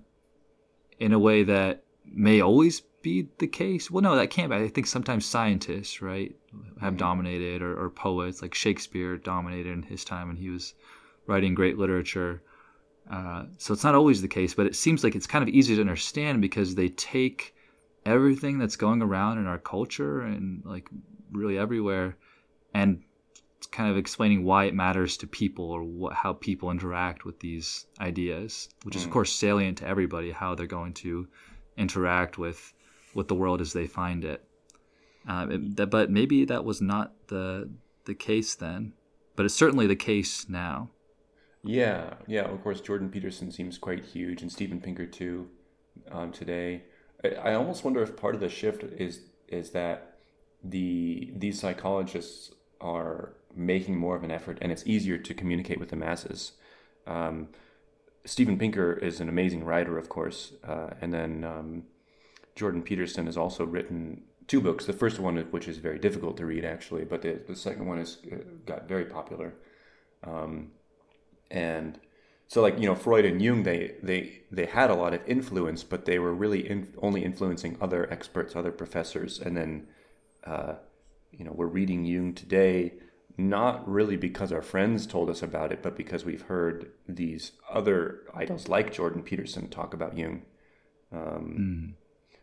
in 0.98 1.12
a 1.12 1.18
way 1.18 1.42
that 1.44 1.84
may 2.04 2.40
always 2.40 2.82
be 3.02 3.28
the 3.38 3.46
case. 3.46 3.90
Well, 3.90 4.02
no, 4.02 4.16
that 4.16 4.30
can't 4.30 4.50
be. 4.50 4.56
I 4.56 4.68
think 4.68 4.86
sometimes 4.86 5.26
scientists, 5.26 6.00
right, 6.00 6.34
have 6.80 6.92
mm-hmm. 6.92 6.98
dominated, 6.98 7.62
or, 7.62 7.78
or, 7.78 7.90
poets 7.90 8.42
like 8.42 8.54
Shakespeare 8.54 9.16
dominated 9.16 9.72
in 9.72 9.82
his 9.82 10.04
time 10.04 10.28
when 10.28 10.36
he 10.36 10.48
was 10.48 10.74
writing 11.26 11.54
great 11.54 11.78
literature. 11.78 12.42
Uh, 13.10 13.44
so 13.58 13.74
it's 13.74 13.84
not 13.84 13.94
always 13.94 14.22
the 14.22 14.28
case, 14.28 14.54
but 14.54 14.66
it 14.66 14.74
seems 14.74 15.04
like 15.04 15.14
it's 15.14 15.26
kind 15.26 15.42
of 15.42 15.48
easy 15.48 15.74
to 15.74 15.80
understand 15.80 16.40
because 16.40 16.74
they 16.74 16.88
take 16.88 17.54
everything 18.06 18.58
that's 18.58 18.76
going 18.76 19.02
around 19.02 19.38
in 19.38 19.46
our 19.46 19.58
culture 19.58 20.22
and 20.22 20.62
like 20.64 20.88
really 21.32 21.58
everywhere 21.58 22.16
and 22.72 23.02
kind 23.66 23.90
of 23.90 23.96
explaining 23.96 24.44
why 24.44 24.64
it 24.64 24.74
matters 24.74 25.16
to 25.18 25.26
people 25.26 25.70
or 25.70 25.82
what, 25.82 26.12
how 26.12 26.32
people 26.32 26.70
interact 26.70 27.24
with 27.24 27.40
these 27.40 27.86
ideas, 28.00 28.68
which 28.84 28.94
mm. 28.94 28.98
is 28.98 29.04
of 29.04 29.10
mm. 29.10 29.12
course 29.14 29.32
salient 29.32 29.78
to 29.78 29.86
everybody 29.86 30.30
how 30.30 30.54
they're 30.54 30.66
going 30.66 30.92
to 30.94 31.28
interact 31.76 32.38
with 32.38 32.72
with 33.14 33.28
the 33.28 33.34
world 33.34 33.60
as 33.60 33.72
they 33.72 33.86
find 33.86 34.24
it. 34.24 34.44
Um, 35.26 35.50
it 35.50 35.76
that, 35.76 35.86
but 35.90 36.10
maybe 36.10 36.44
that 36.44 36.64
was 36.64 36.80
not 36.80 37.12
the 37.28 37.70
the 38.04 38.14
case 38.14 38.54
then, 38.54 38.92
but 39.36 39.46
it's 39.46 39.54
certainly 39.54 39.86
the 39.86 39.96
case 39.96 40.48
now. 40.48 40.90
Yeah, 41.62 42.14
yeah. 42.26 42.42
Of 42.42 42.62
course, 42.62 42.80
Jordan 42.80 43.08
Peterson 43.08 43.50
seems 43.50 43.78
quite 43.78 44.04
huge, 44.04 44.42
and 44.42 44.52
Steven 44.52 44.80
Pinker 44.80 45.06
too. 45.06 45.48
Um, 46.10 46.32
today, 46.32 46.82
I, 47.22 47.28
I 47.28 47.54
almost 47.54 47.84
wonder 47.84 48.02
if 48.02 48.16
part 48.16 48.34
of 48.34 48.40
the 48.40 48.50
shift 48.50 48.82
is 48.82 49.20
is 49.48 49.70
that 49.70 50.18
the 50.62 51.32
these 51.34 51.60
psychologists 51.60 52.52
are 52.80 53.34
making 53.56 53.96
more 53.96 54.16
of 54.16 54.24
an 54.24 54.30
effort 54.30 54.58
and 54.60 54.72
it's 54.72 54.86
easier 54.86 55.18
to 55.18 55.34
communicate 55.34 55.78
with 55.78 55.90
the 55.90 55.96
masses. 55.96 56.52
Um, 57.06 57.48
Steven 58.24 58.58
Pinker 58.58 58.92
is 58.94 59.20
an 59.20 59.28
amazing 59.28 59.64
writer, 59.64 59.98
of 59.98 60.08
course, 60.08 60.52
uh, 60.66 60.90
and 61.00 61.12
then 61.12 61.44
um, 61.44 61.82
Jordan 62.54 62.82
Peterson 62.82 63.26
has 63.26 63.36
also 63.36 63.64
written 63.64 64.22
two 64.46 64.60
books. 64.60 64.86
The 64.86 64.92
first 64.92 65.18
one, 65.18 65.36
which 65.50 65.68
is 65.68 65.78
very 65.78 65.98
difficult 65.98 66.36
to 66.38 66.46
read, 66.46 66.64
actually, 66.64 67.04
but 67.04 67.22
the, 67.22 67.40
the 67.46 67.56
second 67.56 67.86
one 67.86 67.98
has 67.98 68.18
uh, 68.32 68.36
got 68.64 68.88
very 68.88 69.04
popular. 69.04 69.54
Um, 70.22 70.70
and 71.50 71.98
so, 72.48 72.62
like 72.62 72.78
you 72.78 72.86
know, 72.86 72.94
Freud 72.94 73.26
and 73.26 73.42
Jung, 73.42 73.62
they 73.62 73.96
they 74.02 74.42
they 74.50 74.66
had 74.66 74.90
a 74.90 74.94
lot 74.94 75.12
of 75.12 75.20
influence, 75.26 75.82
but 75.82 76.06
they 76.06 76.18
were 76.18 76.34
really 76.34 76.68
in, 76.68 76.88
only 77.02 77.24
influencing 77.24 77.76
other 77.80 78.10
experts, 78.10 78.56
other 78.56 78.72
professors, 78.72 79.38
and 79.38 79.56
then, 79.56 79.86
uh, 80.44 80.74
you 81.30 81.44
know, 81.44 81.52
we're 81.52 81.66
reading 81.66 82.04
Jung 82.06 82.32
today 82.32 82.94
not 83.36 83.88
really 83.88 84.16
because 84.16 84.52
our 84.52 84.62
friends 84.62 85.06
told 85.06 85.28
us 85.28 85.42
about 85.42 85.72
it, 85.72 85.82
but 85.82 85.96
because 85.96 86.24
we've 86.24 86.42
heard 86.42 86.92
these 87.08 87.52
other 87.70 88.20
idols 88.32 88.68
like 88.68 88.92
Jordan 88.92 89.22
Peterson 89.22 89.68
talk 89.68 89.92
about 89.92 90.16
Jung. 90.16 90.42
Um, 91.12 91.56
mm. 91.58 91.94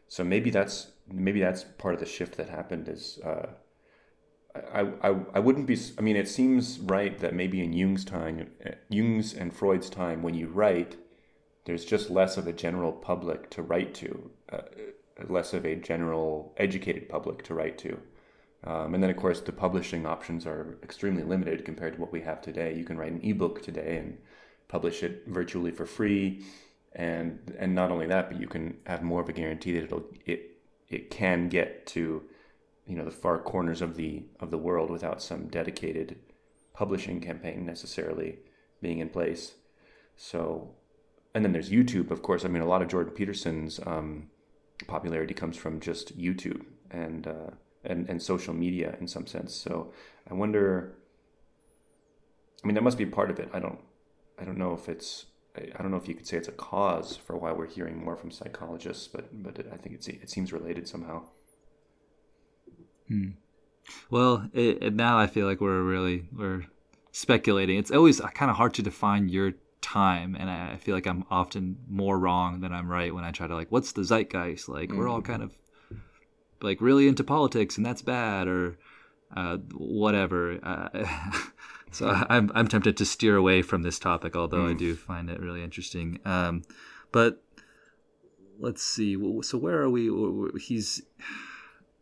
So 0.08 0.24
maybe 0.24 0.50
that's 0.50 0.92
maybe 1.10 1.40
that's 1.40 1.64
part 1.64 1.94
of 1.94 2.00
the 2.02 2.06
shift 2.06 2.36
that 2.38 2.50
happened. 2.50 2.90
Is 2.90 3.20
uh, 3.24 3.48
I, 4.74 4.92
I 5.02 5.16
I 5.36 5.40
wouldn't 5.40 5.68
be. 5.68 5.78
I 5.98 6.02
mean, 6.02 6.18
it 6.18 6.28
seems 6.28 6.80
right 6.80 7.18
that 7.20 7.34
maybe 7.34 7.64
in 7.64 7.72
Jung's 7.72 8.04
time, 8.04 8.52
Jung's 8.90 9.34
and 9.34 9.54
Freud's 9.54 9.90
time, 9.90 10.22
when 10.22 10.34
you 10.34 10.48
write, 10.48 10.98
there's 11.66 11.86
just 11.86 12.10
less 12.10 12.36
of 12.36 12.48
a 12.48 12.54
general 12.54 12.92
public 12.92 13.50
to 13.52 13.62
write 13.62 13.94
to, 13.96 14.32
uh, 14.52 14.62
less 15.30 15.54
of 15.54 15.66
a 15.66 15.76
general 15.76 16.54
educated 16.58 17.08
public 17.08 17.44
to 17.44 17.54
write 17.54 17.78
to. 17.78 18.02
Um, 18.64 18.94
and 18.94 19.02
then, 19.02 19.10
of 19.10 19.18
course, 19.18 19.42
the 19.42 19.52
publishing 19.52 20.06
options 20.06 20.46
are 20.46 20.78
extremely 20.84 21.24
limited 21.24 21.66
compared 21.66 21.96
to 21.96 22.02
what 22.02 22.12
we 22.12 22.22
have 22.22 22.42
today. 22.42 22.76
You 22.76 22.86
can 22.86 22.98
write 22.98 23.12
an 23.12 23.22
ebook 23.24 23.62
today 23.62 23.98
and 23.98 24.18
publish 24.68 25.02
it 25.02 25.24
virtually 25.28 25.72
for 25.72 25.86
free, 25.86 26.46
and 26.94 27.56
and 27.58 27.74
not 27.74 27.92
only 27.92 28.06
that, 28.08 28.30
but 28.30 28.40
you 28.40 28.48
can 28.48 28.78
have 28.86 29.02
more 29.02 29.22
of 29.22 29.30
a 29.30 29.34
guarantee 29.34 29.74
that 29.74 29.86
it'll 29.86 30.06
it 30.26 30.60
it 30.90 31.10
can 31.10 31.50
get 31.50 31.88
to 31.88 32.24
you 32.86 32.96
know 32.96 33.06
the 33.06 33.12
far 33.12 33.40
corners 33.40 33.82
of 33.82 33.96
the 33.96 34.26
of 34.40 34.52
the 34.52 34.58
world 34.58 34.92
without 34.92 35.24
some 35.24 35.48
dedicated 35.48 36.20
publishing 36.74 37.20
campaign 37.20 37.66
necessarily 37.66 38.40
being 38.82 39.00
in 39.00 39.10
place. 39.10 39.56
So, 40.16 40.76
and 41.34 41.44
then 41.44 41.52
there's 41.52 41.72
YouTube, 41.72 42.12
of 42.12 42.22
course. 42.22 42.46
I 42.46 42.48
mean, 42.48 42.62
a 42.62 42.68
lot 42.68 42.84
of 42.84 42.90
Jordan 42.90 43.14
Peterson's 43.14 43.80
um, 43.88 44.30
popularity 44.88 45.34
comes 45.34 45.58
from 45.58 45.80
just 45.80 46.16
YouTube 46.16 46.64
and. 46.92 47.26
Uh, 47.26 47.50
and, 47.84 48.08
and 48.10 48.22
social 48.22 48.54
media 48.54 48.96
in 49.00 49.08
some 49.08 49.28
sense. 49.28 49.54
So 49.54 49.94
I 50.30 50.34
wonder. 50.34 50.96
I 52.64 52.68
mean, 52.68 52.76
that 52.76 52.84
must 52.84 52.98
be 52.98 53.06
part 53.06 53.32
of 53.32 53.40
it. 53.40 53.50
I 53.54 53.60
don't. 53.60 53.80
I 54.40 54.46
don't 54.46 54.58
know 54.58 54.74
if 54.74 54.90
it's. 54.90 55.26
I 55.58 55.82
don't 55.82 55.92
know 55.92 55.98
if 55.98 56.08
you 56.08 56.16
could 56.16 56.28
say 56.28 56.38
it's 56.38 56.48
a 56.48 56.54
cause 56.54 57.18
for 57.18 57.36
why 57.36 57.52
we're 57.52 57.68
hearing 57.68 58.02
more 58.02 58.16
from 58.16 58.32
psychologists, 58.32 59.08
but 59.08 59.30
but 59.44 59.66
I 59.72 59.78
think 59.78 59.96
it's 59.96 60.08
it 60.08 60.30
seems 60.30 60.54
related 60.54 60.88
somehow. 60.88 61.24
Hmm. 63.08 63.30
Well, 64.10 64.50
it, 64.54 64.82
it, 64.82 64.94
now 64.94 65.18
I 65.18 65.28
feel 65.28 65.48
like 65.48 65.60
we're 65.60 65.82
really 65.82 66.26
we're 66.32 66.66
speculating. 67.12 67.78
It's 67.78 67.92
always 67.92 68.22
kind 68.22 68.50
of 68.50 68.58
hard 68.58 68.74
to 68.76 68.82
define 68.82 69.28
your 69.28 69.54
time, 69.82 70.36
and 70.40 70.50
I, 70.50 70.74
I, 70.74 70.78
feel 70.78 70.96
like 70.96 71.08
I'm 71.08 71.26
often 71.30 71.78
more 71.90 72.18
wrong 72.18 72.62
than 72.62 72.72
I'm 72.72 72.88
right 72.88 73.14
when 73.14 73.24
I 73.24 73.32
try 73.32 73.48
to 73.48 73.56
like, 73.56 73.72
what's 73.72 73.92
the 73.92 74.04
zeitgeist? 74.04 74.70
Like 74.70 74.90
mm. 74.90 74.98
we're 74.98 75.10
all 75.10 75.22
mm-hmm. 75.22 75.32
kind 75.32 75.44
of 75.44 75.58
like 76.64 76.82
really 76.82 77.08
into 77.08 77.24
politics 77.24 77.78
and 77.78 77.86
that's 77.86 78.02
bad 78.02 78.48
or 78.48 78.78
uh, 79.36 79.58
whatever. 79.74 80.60
Uh, 80.64 81.08
so 81.92 82.10
I'm 82.30 82.52
I'm 82.54 82.68
tempted 82.68 82.98
to 82.98 83.06
steer 83.06 83.36
away 83.36 83.62
from 83.62 83.84
this 83.84 84.00
topic, 84.00 84.36
although 84.36 84.66
mm. 84.66 84.72
I 84.72 84.74
do 84.74 84.96
find 84.96 85.30
it 85.30 85.40
really 85.40 85.64
interesting. 85.64 86.20
Um, 86.26 86.64
but 87.12 87.44
let's 88.60 88.84
see. 88.84 89.16
So 89.42 89.58
where 89.58 89.82
are 89.82 89.90
we? 89.90 90.10
He's 90.60 91.02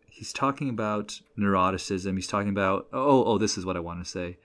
he's 0.07 0.33
talking 0.33 0.69
about 0.69 1.19
neuroticism. 1.37 2.15
He's 2.15 2.27
talking 2.27 2.49
about 2.49 2.87
oh 2.93 3.23
oh 3.25 3.37
this 3.37 3.57
is 3.57 3.65
what 3.65 3.77
I 3.77 3.79
want 3.79 4.03
to 4.03 4.09
say. 4.09 4.37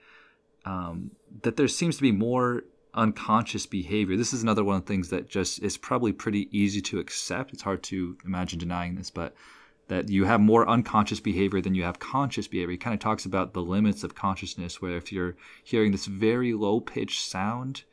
Um, 0.65 1.11
that 1.43 1.57
there 1.57 1.67
seems 1.67 1.95
to 1.97 2.01
be 2.01 2.11
more 2.11 2.63
unconscious 2.95 3.65
behavior. 3.65 4.15
This 4.15 4.33
is 4.33 4.41
another 4.41 4.63
one 4.63 4.77
of 4.77 4.83
the 4.83 4.87
things 4.87 5.09
that 5.09 5.29
just 5.29 5.61
is 5.61 5.77
probably 5.77 6.11
pretty 6.11 6.47
easy 6.57 6.81
to 6.83 6.99
accept. 6.99 7.53
It's 7.53 7.61
hard 7.61 7.83
to 7.83 8.17
imagine 8.25 8.57
denying 8.57 8.95
this, 8.95 9.11
but 9.11 9.35
that 9.87 10.09
you 10.09 10.25
have 10.25 10.41
more 10.41 10.67
unconscious 10.67 11.19
behavior 11.19 11.61
than 11.61 11.75
you 11.75 11.83
have 11.83 11.99
conscious 11.99 12.47
behavior. 12.47 12.71
He 12.71 12.77
kind 12.77 12.93
of 12.93 12.99
talks 12.99 13.25
about 13.25 13.53
the 13.53 13.61
limits 13.61 14.03
of 14.03 14.15
consciousness, 14.15 14.81
where 14.81 14.97
if 14.97 15.11
you're 15.11 15.35
hearing 15.63 15.91
this 15.91 16.07
very 16.07 16.53
low 16.53 16.79
pitched 16.79 17.21
sound, 17.21 17.83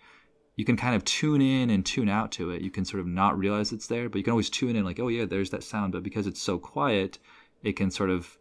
you 0.57 0.65
can 0.65 0.77
kind 0.77 0.95
of 0.95 1.05
tune 1.05 1.43
in 1.43 1.71
and 1.71 1.85
tune 1.85 2.09
out 2.09 2.33
to 2.33 2.51
it. 2.51 2.63
You 2.63 2.71
can 2.71 2.85
sort 2.85 3.01
of 3.01 3.07
not 3.07 3.39
realize 3.39 3.73
it's 3.73 3.87
there, 3.87 4.09
but 4.09 4.19
you 4.19 4.25
can 4.25 4.33
always 4.33 4.51
tune 4.51 4.77
in, 4.77 4.85
like, 4.85 5.01
oh, 5.01 5.09
yeah, 5.09 5.25
there's 5.25 5.51
that 5.51 5.65
sound. 5.65 5.93
But 5.93 6.03
because 6.03 6.27
it's 6.27 6.43
so 6.43 6.59
quiet, 6.59 7.19
it 7.63 7.73
can 7.73 7.91
sort 7.91 8.11
of 8.11 8.39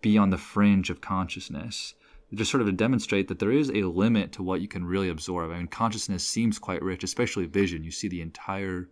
be 0.00 0.16
on 0.16 0.30
the 0.30 0.38
fringe 0.38 0.90
of 0.90 1.00
consciousness. 1.00 1.94
Just 2.32 2.50
sort 2.50 2.60
of 2.60 2.68
to 2.68 2.72
demonstrate 2.72 3.26
that 3.28 3.40
there 3.40 3.50
is 3.50 3.70
a 3.70 3.82
limit 3.82 4.32
to 4.32 4.42
what 4.42 4.60
you 4.60 4.68
can 4.68 4.84
really 4.84 5.08
absorb. 5.08 5.50
I 5.50 5.58
mean, 5.58 5.66
consciousness 5.66 6.24
seems 6.24 6.58
quite 6.58 6.82
rich, 6.82 7.02
especially 7.02 7.46
vision. 7.46 7.82
You 7.82 7.90
see 7.90 8.06
the 8.06 8.22
entire 8.22 8.88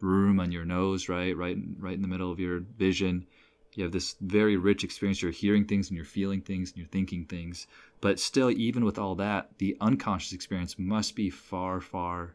room 0.00 0.40
on 0.40 0.52
your 0.52 0.64
nose, 0.64 1.08
right, 1.08 1.36
right, 1.36 1.56
right 1.78 1.94
in 1.94 2.02
the 2.02 2.08
middle 2.08 2.32
of 2.32 2.40
your 2.40 2.60
vision. 2.60 3.26
You 3.74 3.84
have 3.84 3.92
this 3.92 4.16
very 4.20 4.56
rich 4.56 4.82
experience. 4.82 5.22
You're 5.22 5.30
hearing 5.30 5.64
things 5.64 5.88
and 5.88 5.96
you're 5.96 6.04
feeling 6.04 6.40
things 6.40 6.70
and 6.70 6.78
you're 6.78 6.88
thinking 6.88 7.24
things. 7.24 7.66
But 8.00 8.18
still, 8.18 8.50
even 8.50 8.84
with 8.84 8.98
all 8.98 9.14
that, 9.16 9.58
the 9.58 9.76
unconscious 9.80 10.32
experience 10.32 10.78
must 10.78 11.14
be 11.14 11.30
far, 11.30 11.80
far 11.80 12.34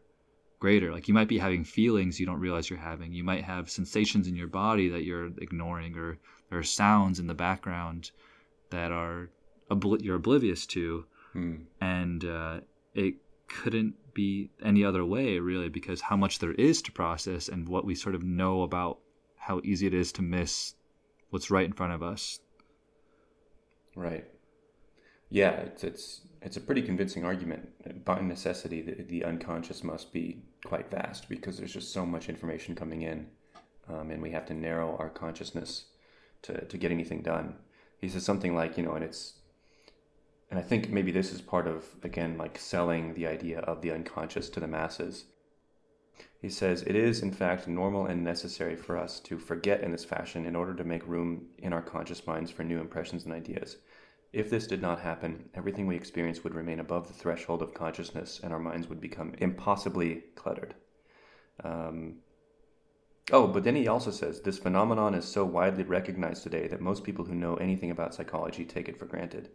greater. 0.58 0.92
Like 0.92 1.08
you 1.08 1.14
might 1.14 1.28
be 1.28 1.38
having 1.38 1.64
feelings 1.64 2.18
you 2.18 2.26
don't 2.26 2.40
realize 2.40 2.70
you're 2.70 2.78
having. 2.78 3.12
You 3.12 3.24
might 3.24 3.44
have 3.44 3.70
sensations 3.70 4.26
in 4.26 4.36
your 4.36 4.48
body 4.48 4.88
that 4.88 5.04
you're 5.04 5.30
ignoring, 5.38 5.96
or 5.96 6.18
there 6.48 6.58
are 6.58 6.64
sounds 6.64 7.18
in 7.18 7.26
the 7.26 7.34
background 7.34 8.10
that 8.70 8.90
are 8.90 9.28
obli- 9.70 10.02
you're 10.02 10.16
oblivious 10.16 10.66
to, 10.66 11.04
hmm. 11.32 11.56
and 11.80 12.24
uh, 12.24 12.60
it 12.94 13.14
couldn't 13.48 13.94
be 14.16 14.50
any 14.64 14.82
other 14.84 15.04
way, 15.04 15.38
really, 15.38 15.68
because 15.68 16.00
how 16.00 16.16
much 16.16 16.38
there 16.38 16.54
is 16.54 16.82
to 16.82 16.92
process 16.92 17.48
and 17.48 17.68
what 17.68 17.84
we 17.84 17.94
sort 17.94 18.14
of 18.14 18.22
know 18.24 18.62
about 18.62 18.98
how 19.36 19.60
easy 19.62 19.86
it 19.86 19.94
is 19.94 20.10
to 20.12 20.22
miss 20.22 20.74
what's 21.30 21.50
right 21.50 21.66
in 21.66 21.72
front 21.72 21.92
of 21.92 22.02
us. 22.02 22.40
Right. 23.94 24.24
Yeah, 25.30 25.50
it's 25.68 25.84
it's 25.84 26.20
it's 26.42 26.56
a 26.56 26.60
pretty 26.60 26.82
convincing 26.82 27.24
argument. 27.24 28.04
By 28.04 28.20
necessity, 28.20 28.80
the, 28.82 29.02
the 29.02 29.24
unconscious 29.24 29.84
must 29.84 30.12
be 30.12 30.42
quite 30.64 30.90
vast 30.90 31.28
because 31.28 31.58
there's 31.58 31.72
just 31.72 31.92
so 31.92 32.06
much 32.06 32.28
information 32.28 32.74
coming 32.74 33.02
in, 33.02 33.26
um, 33.88 34.10
and 34.10 34.22
we 34.22 34.30
have 34.30 34.46
to 34.46 34.54
narrow 34.54 34.96
our 34.98 35.10
consciousness 35.10 35.86
to 36.42 36.64
to 36.64 36.78
get 36.78 36.90
anything 36.90 37.22
done. 37.22 37.56
He 38.00 38.08
says 38.08 38.24
something 38.24 38.54
like, 38.54 38.76
you 38.76 38.84
know, 38.84 38.92
and 38.92 39.04
it's 39.04 39.34
and 40.50 40.58
I 40.58 40.62
think 40.62 40.90
maybe 40.90 41.10
this 41.10 41.32
is 41.32 41.40
part 41.40 41.66
of, 41.66 41.84
again, 42.02 42.38
like 42.38 42.58
selling 42.58 43.14
the 43.14 43.26
idea 43.26 43.60
of 43.60 43.82
the 43.82 43.90
unconscious 43.90 44.48
to 44.50 44.60
the 44.60 44.68
masses. 44.68 45.24
He 46.40 46.48
says, 46.48 46.82
It 46.82 46.94
is, 46.94 47.22
in 47.22 47.32
fact, 47.32 47.66
normal 47.66 48.06
and 48.06 48.22
necessary 48.22 48.76
for 48.76 48.96
us 48.96 49.18
to 49.20 49.38
forget 49.38 49.80
in 49.80 49.90
this 49.90 50.04
fashion 50.04 50.46
in 50.46 50.54
order 50.54 50.74
to 50.74 50.84
make 50.84 51.06
room 51.06 51.46
in 51.58 51.72
our 51.72 51.82
conscious 51.82 52.26
minds 52.26 52.50
for 52.50 52.62
new 52.62 52.80
impressions 52.80 53.24
and 53.24 53.32
ideas. 53.32 53.78
If 54.32 54.50
this 54.50 54.66
did 54.66 54.82
not 54.82 55.00
happen, 55.00 55.48
everything 55.54 55.86
we 55.86 55.96
experience 55.96 56.44
would 56.44 56.54
remain 56.54 56.80
above 56.80 57.08
the 57.08 57.14
threshold 57.14 57.62
of 57.62 57.74
consciousness 57.74 58.40
and 58.42 58.52
our 58.52 58.58
minds 58.58 58.88
would 58.88 59.00
become 59.00 59.34
impossibly 59.38 60.24
cluttered. 60.34 60.74
Um, 61.64 62.16
oh, 63.32 63.46
but 63.46 63.64
then 63.64 63.76
he 63.76 63.88
also 63.88 64.10
says 64.10 64.40
this 64.40 64.58
phenomenon 64.58 65.14
is 65.14 65.24
so 65.24 65.44
widely 65.44 65.84
recognized 65.84 66.42
today 66.42 66.68
that 66.68 66.80
most 66.80 67.02
people 67.02 67.24
who 67.24 67.34
know 67.34 67.56
anything 67.56 67.90
about 67.90 68.14
psychology 68.14 68.64
take 68.64 68.88
it 68.88 68.98
for 68.98 69.06
granted. 69.06 69.48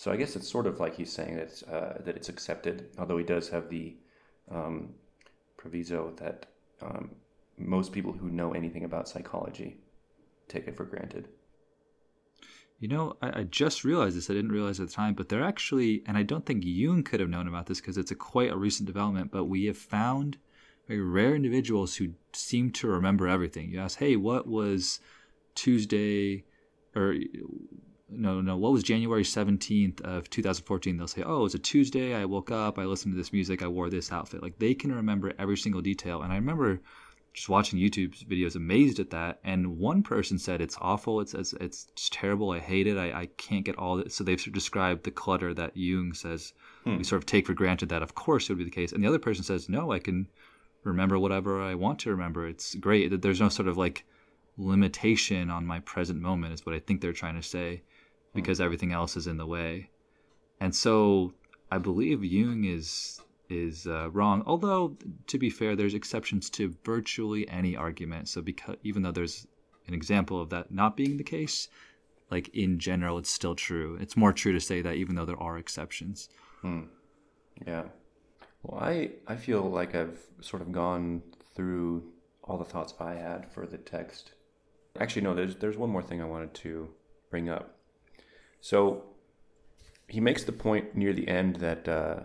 So 0.00 0.10
I 0.10 0.16
guess 0.16 0.34
it's 0.34 0.48
sort 0.48 0.66
of 0.66 0.80
like 0.80 0.96
he's 0.96 1.12
saying 1.12 1.36
that 1.36 1.42
it's, 1.42 1.62
uh, 1.62 2.00
that 2.06 2.16
it's 2.16 2.30
accepted, 2.30 2.88
although 2.98 3.18
he 3.18 3.22
does 3.22 3.50
have 3.50 3.68
the 3.68 3.98
um, 4.50 4.94
proviso 5.58 6.14
that 6.16 6.46
um, 6.80 7.10
most 7.58 7.92
people 7.92 8.10
who 8.10 8.30
know 8.30 8.54
anything 8.54 8.84
about 8.84 9.10
psychology 9.10 9.76
take 10.48 10.66
it 10.66 10.74
for 10.74 10.86
granted. 10.86 11.28
You 12.78 12.88
know, 12.88 13.18
I, 13.20 13.40
I, 13.40 13.42
just 13.42 13.84
realized 13.84 14.16
this. 14.16 14.30
I 14.30 14.32
didn't 14.32 14.52
realize 14.52 14.80
at 14.80 14.88
the 14.88 14.94
time, 14.94 15.12
but 15.12 15.28
they're 15.28 15.44
actually, 15.44 16.02
and 16.06 16.16
I 16.16 16.22
don't 16.22 16.46
think 16.46 16.62
Jung 16.64 17.02
could 17.02 17.20
have 17.20 17.28
known 17.28 17.46
about 17.46 17.66
this 17.66 17.78
because 17.78 17.98
it's 17.98 18.10
a 18.10 18.14
quite 18.14 18.50
a 18.50 18.56
recent 18.56 18.86
development. 18.86 19.30
But 19.30 19.44
we 19.44 19.66
have 19.66 19.76
found 19.76 20.38
very 20.88 21.02
rare 21.02 21.34
individuals 21.34 21.96
who 21.96 22.14
seem 22.32 22.70
to 22.70 22.88
remember 22.88 23.28
everything. 23.28 23.68
You 23.68 23.80
ask, 23.80 23.98
hey, 23.98 24.16
what 24.16 24.46
was 24.46 24.98
Tuesday, 25.54 26.44
or 26.96 27.16
no, 28.10 28.40
no, 28.40 28.56
what 28.56 28.72
was 28.72 28.82
January 28.82 29.22
17th 29.22 30.00
of 30.02 30.28
2014? 30.30 30.96
They'll 30.96 31.06
say, 31.06 31.22
oh, 31.22 31.40
it 31.40 31.42
was 31.42 31.54
a 31.54 31.58
Tuesday. 31.58 32.14
I 32.14 32.24
woke 32.24 32.50
up, 32.50 32.78
I 32.78 32.84
listened 32.84 33.14
to 33.14 33.18
this 33.18 33.32
music, 33.32 33.62
I 33.62 33.68
wore 33.68 33.90
this 33.90 34.12
outfit. 34.12 34.42
Like 34.42 34.58
they 34.58 34.74
can 34.74 34.94
remember 34.94 35.32
every 35.38 35.56
single 35.56 35.80
detail. 35.80 36.22
And 36.22 36.32
I 36.32 36.36
remember 36.36 36.80
just 37.32 37.48
watching 37.48 37.78
YouTube 37.78 38.16
videos, 38.26 38.56
amazed 38.56 38.98
at 38.98 39.10
that. 39.10 39.40
And 39.44 39.78
one 39.78 40.02
person 40.02 40.38
said 40.38 40.60
it's 40.60 40.76
awful, 40.80 41.20
it's 41.20 41.34
it's, 41.34 41.52
it's 41.54 41.86
terrible, 42.10 42.50
I 42.50 42.58
hate 42.58 42.86
it, 42.86 42.98
I, 42.98 43.12
I 43.12 43.26
can't 43.36 43.64
get 43.64 43.78
all 43.78 43.96
this. 43.96 44.14
So 44.14 44.24
they've 44.24 44.52
described 44.52 45.04
the 45.04 45.10
clutter 45.10 45.54
that 45.54 45.76
Jung 45.76 46.12
says 46.12 46.52
hmm. 46.84 46.98
we 46.98 47.04
sort 47.04 47.22
of 47.22 47.26
take 47.26 47.46
for 47.46 47.54
granted 47.54 47.88
that, 47.90 48.02
of 48.02 48.14
course, 48.14 48.48
it 48.48 48.52
would 48.52 48.58
be 48.58 48.64
the 48.64 48.70
case. 48.70 48.92
And 48.92 49.02
the 49.02 49.08
other 49.08 49.18
person 49.18 49.44
says, 49.44 49.68
no, 49.68 49.92
I 49.92 50.00
can 50.00 50.26
remember 50.82 51.18
whatever 51.18 51.62
I 51.62 51.74
want 51.74 52.00
to 52.00 52.10
remember. 52.10 52.48
It's 52.48 52.74
great. 52.74 53.22
There's 53.22 53.40
no 53.40 53.48
sort 53.48 53.68
of 53.68 53.76
like 53.76 54.04
limitation 54.56 55.50
on 55.50 55.64
my 55.66 55.80
present 55.80 56.20
moment 56.20 56.52
is 56.52 56.66
what 56.66 56.74
I 56.74 56.78
think 56.80 57.00
they're 57.00 57.12
trying 57.12 57.36
to 57.36 57.42
say 57.42 57.82
because 58.34 58.60
everything 58.60 58.92
else 58.92 59.16
is 59.16 59.26
in 59.26 59.36
the 59.36 59.46
way. 59.46 59.90
And 60.60 60.74
so 60.74 61.32
I 61.70 61.78
believe 61.78 62.24
Jung 62.24 62.64
is 62.64 63.20
is 63.48 63.86
uh, 63.86 64.08
wrong. 64.10 64.42
Although 64.46 64.96
to 65.26 65.38
be 65.38 65.50
fair, 65.50 65.74
there's 65.74 65.94
exceptions 65.94 66.48
to 66.50 66.74
virtually 66.84 67.48
any 67.48 67.76
argument. 67.76 68.28
So 68.28 68.40
because 68.42 68.76
even 68.82 69.02
though 69.02 69.12
there's 69.12 69.46
an 69.86 69.94
example 69.94 70.40
of 70.40 70.50
that 70.50 70.70
not 70.70 70.96
being 70.96 71.16
the 71.16 71.24
case, 71.24 71.68
like 72.30 72.48
in 72.54 72.78
general, 72.78 73.18
it's 73.18 73.30
still 73.30 73.54
true. 73.54 73.98
It's 74.00 74.16
more 74.16 74.32
true 74.32 74.52
to 74.52 74.60
say 74.60 74.82
that 74.82 74.94
even 74.94 75.16
though 75.16 75.24
there 75.24 75.42
are 75.42 75.58
exceptions. 75.58 76.28
Hmm. 76.60 76.82
Yeah. 77.66 77.84
Well, 78.62 78.80
I 78.80 79.10
I 79.26 79.36
feel 79.36 79.62
like 79.62 79.94
I've 79.94 80.20
sort 80.40 80.62
of 80.62 80.70
gone 80.72 81.22
through 81.54 82.04
all 82.44 82.58
the 82.58 82.64
thoughts 82.64 82.94
I 83.00 83.14
had 83.14 83.50
for 83.52 83.66
the 83.66 83.78
text. 83.78 84.32
Actually, 84.98 85.22
no. 85.22 85.34
There's 85.34 85.56
there's 85.56 85.76
one 85.76 85.90
more 85.90 86.02
thing 86.02 86.20
I 86.20 86.26
wanted 86.26 86.54
to 86.54 86.88
bring 87.30 87.48
up. 87.48 87.79
So 88.60 89.04
he 90.08 90.20
makes 90.20 90.44
the 90.44 90.52
point 90.52 90.94
near 90.94 91.12
the 91.12 91.28
end 91.28 91.56
that 91.56 91.88
uh, 91.88 92.20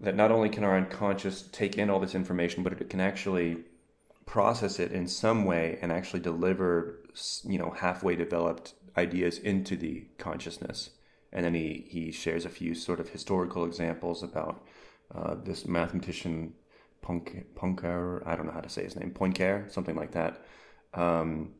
that 0.00 0.16
not 0.16 0.30
only 0.30 0.48
can 0.48 0.64
our 0.64 0.76
unconscious 0.76 1.42
take 1.42 1.78
in 1.78 1.90
all 1.90 2.00
this 2.00 2.14
information, 2.14 2.62
but 2.62 2.72
it 2.72 2.90
can 2.90 3.00
actually 3.00 3.64
process 4.26 4.78
it 4.78 4.92
in 4.92 5.08
some 5.08 5.44
way 5.44 5.78
and 5.80 5.90
actually 5.90 6.20
deliver, 6.20 7.00
you 7.44 7.58
know, 7.58 7.70
halfway 7.70 8.14
developed 8.14 8.74
ideas 8.96 9.38
into 9.38 9.76
the 9.76 10.06
consciousness. 10.18 10.90
And 11.32 11.44
then 11.44 11.54
he, 11.54 11.86
he 11.88 12.12
shares 12.12 12.44
a 12.44 12.50
few 12.50 12.74
sort 12.74 13.00
of 13.00 13.08
historical 13.08 13.64
examples 13.64 14.22
about 14.22 14.64
uh, 15.14 15.34
this 15.42 15.66
mathematician 15.66 16.54
Poincare, 17.02 18.26
I 18.26 18.36
don't 18.36 18.46
know 18.46 18.52
how 18.52 18.60
to 18.60 18.68
say 18.68 18.84
his 18.84 18.96
name, 18.96 19.12
Poincare, 19.12 19.70
something 19.72 19.96
like 19.96 20.12
that. 20.12 20.44
Um, 20.94 21.54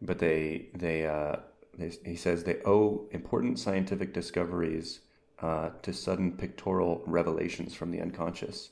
but 0.00 0.18
they 0.18 0.68
they, 0.74 1.06
uh, 1.06 1.36
he 1.78 2.16
says 2.16 2.44
they 2.44 2.60
owe 2.64 3.06
important 3.10 3.58
scientific 3.58 4.12
discoveries 4.12 5.00
uh, 5.40 5.70
to 5.82 5.92
sudden 5.92 6.32
pictorial 6.32 7.02
revelations 7.06 7.74
from 7.74 7.90
the 7.90 8.00
unconscious, 8.00 8.70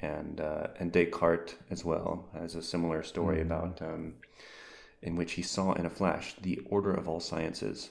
and 0.00 0.40
uh, 0.40 0.68
and 0.78 0.92
Descartes 0.92 1.56
as 1.70 1.84
well 1.84 2.28
has 2.34 2.54
a 2.54 2.62
similar 2.62 3.02
story 3.02 3.38
mm-hmm. 3.38 3.52
about 3.52 3.82
um, 3.82 4.14
in 5.02 5.16
which 5.16 5.32
he 5.32 5.42
saw 5.42 5.72
in 5.72 5.86
a 5.86 5.90
flash 5.90 6.34
the 6.40 6.60
order 6.70 6.92
of 6.92 7.08
all 7.08 7.20
sciences. 7.20 7.90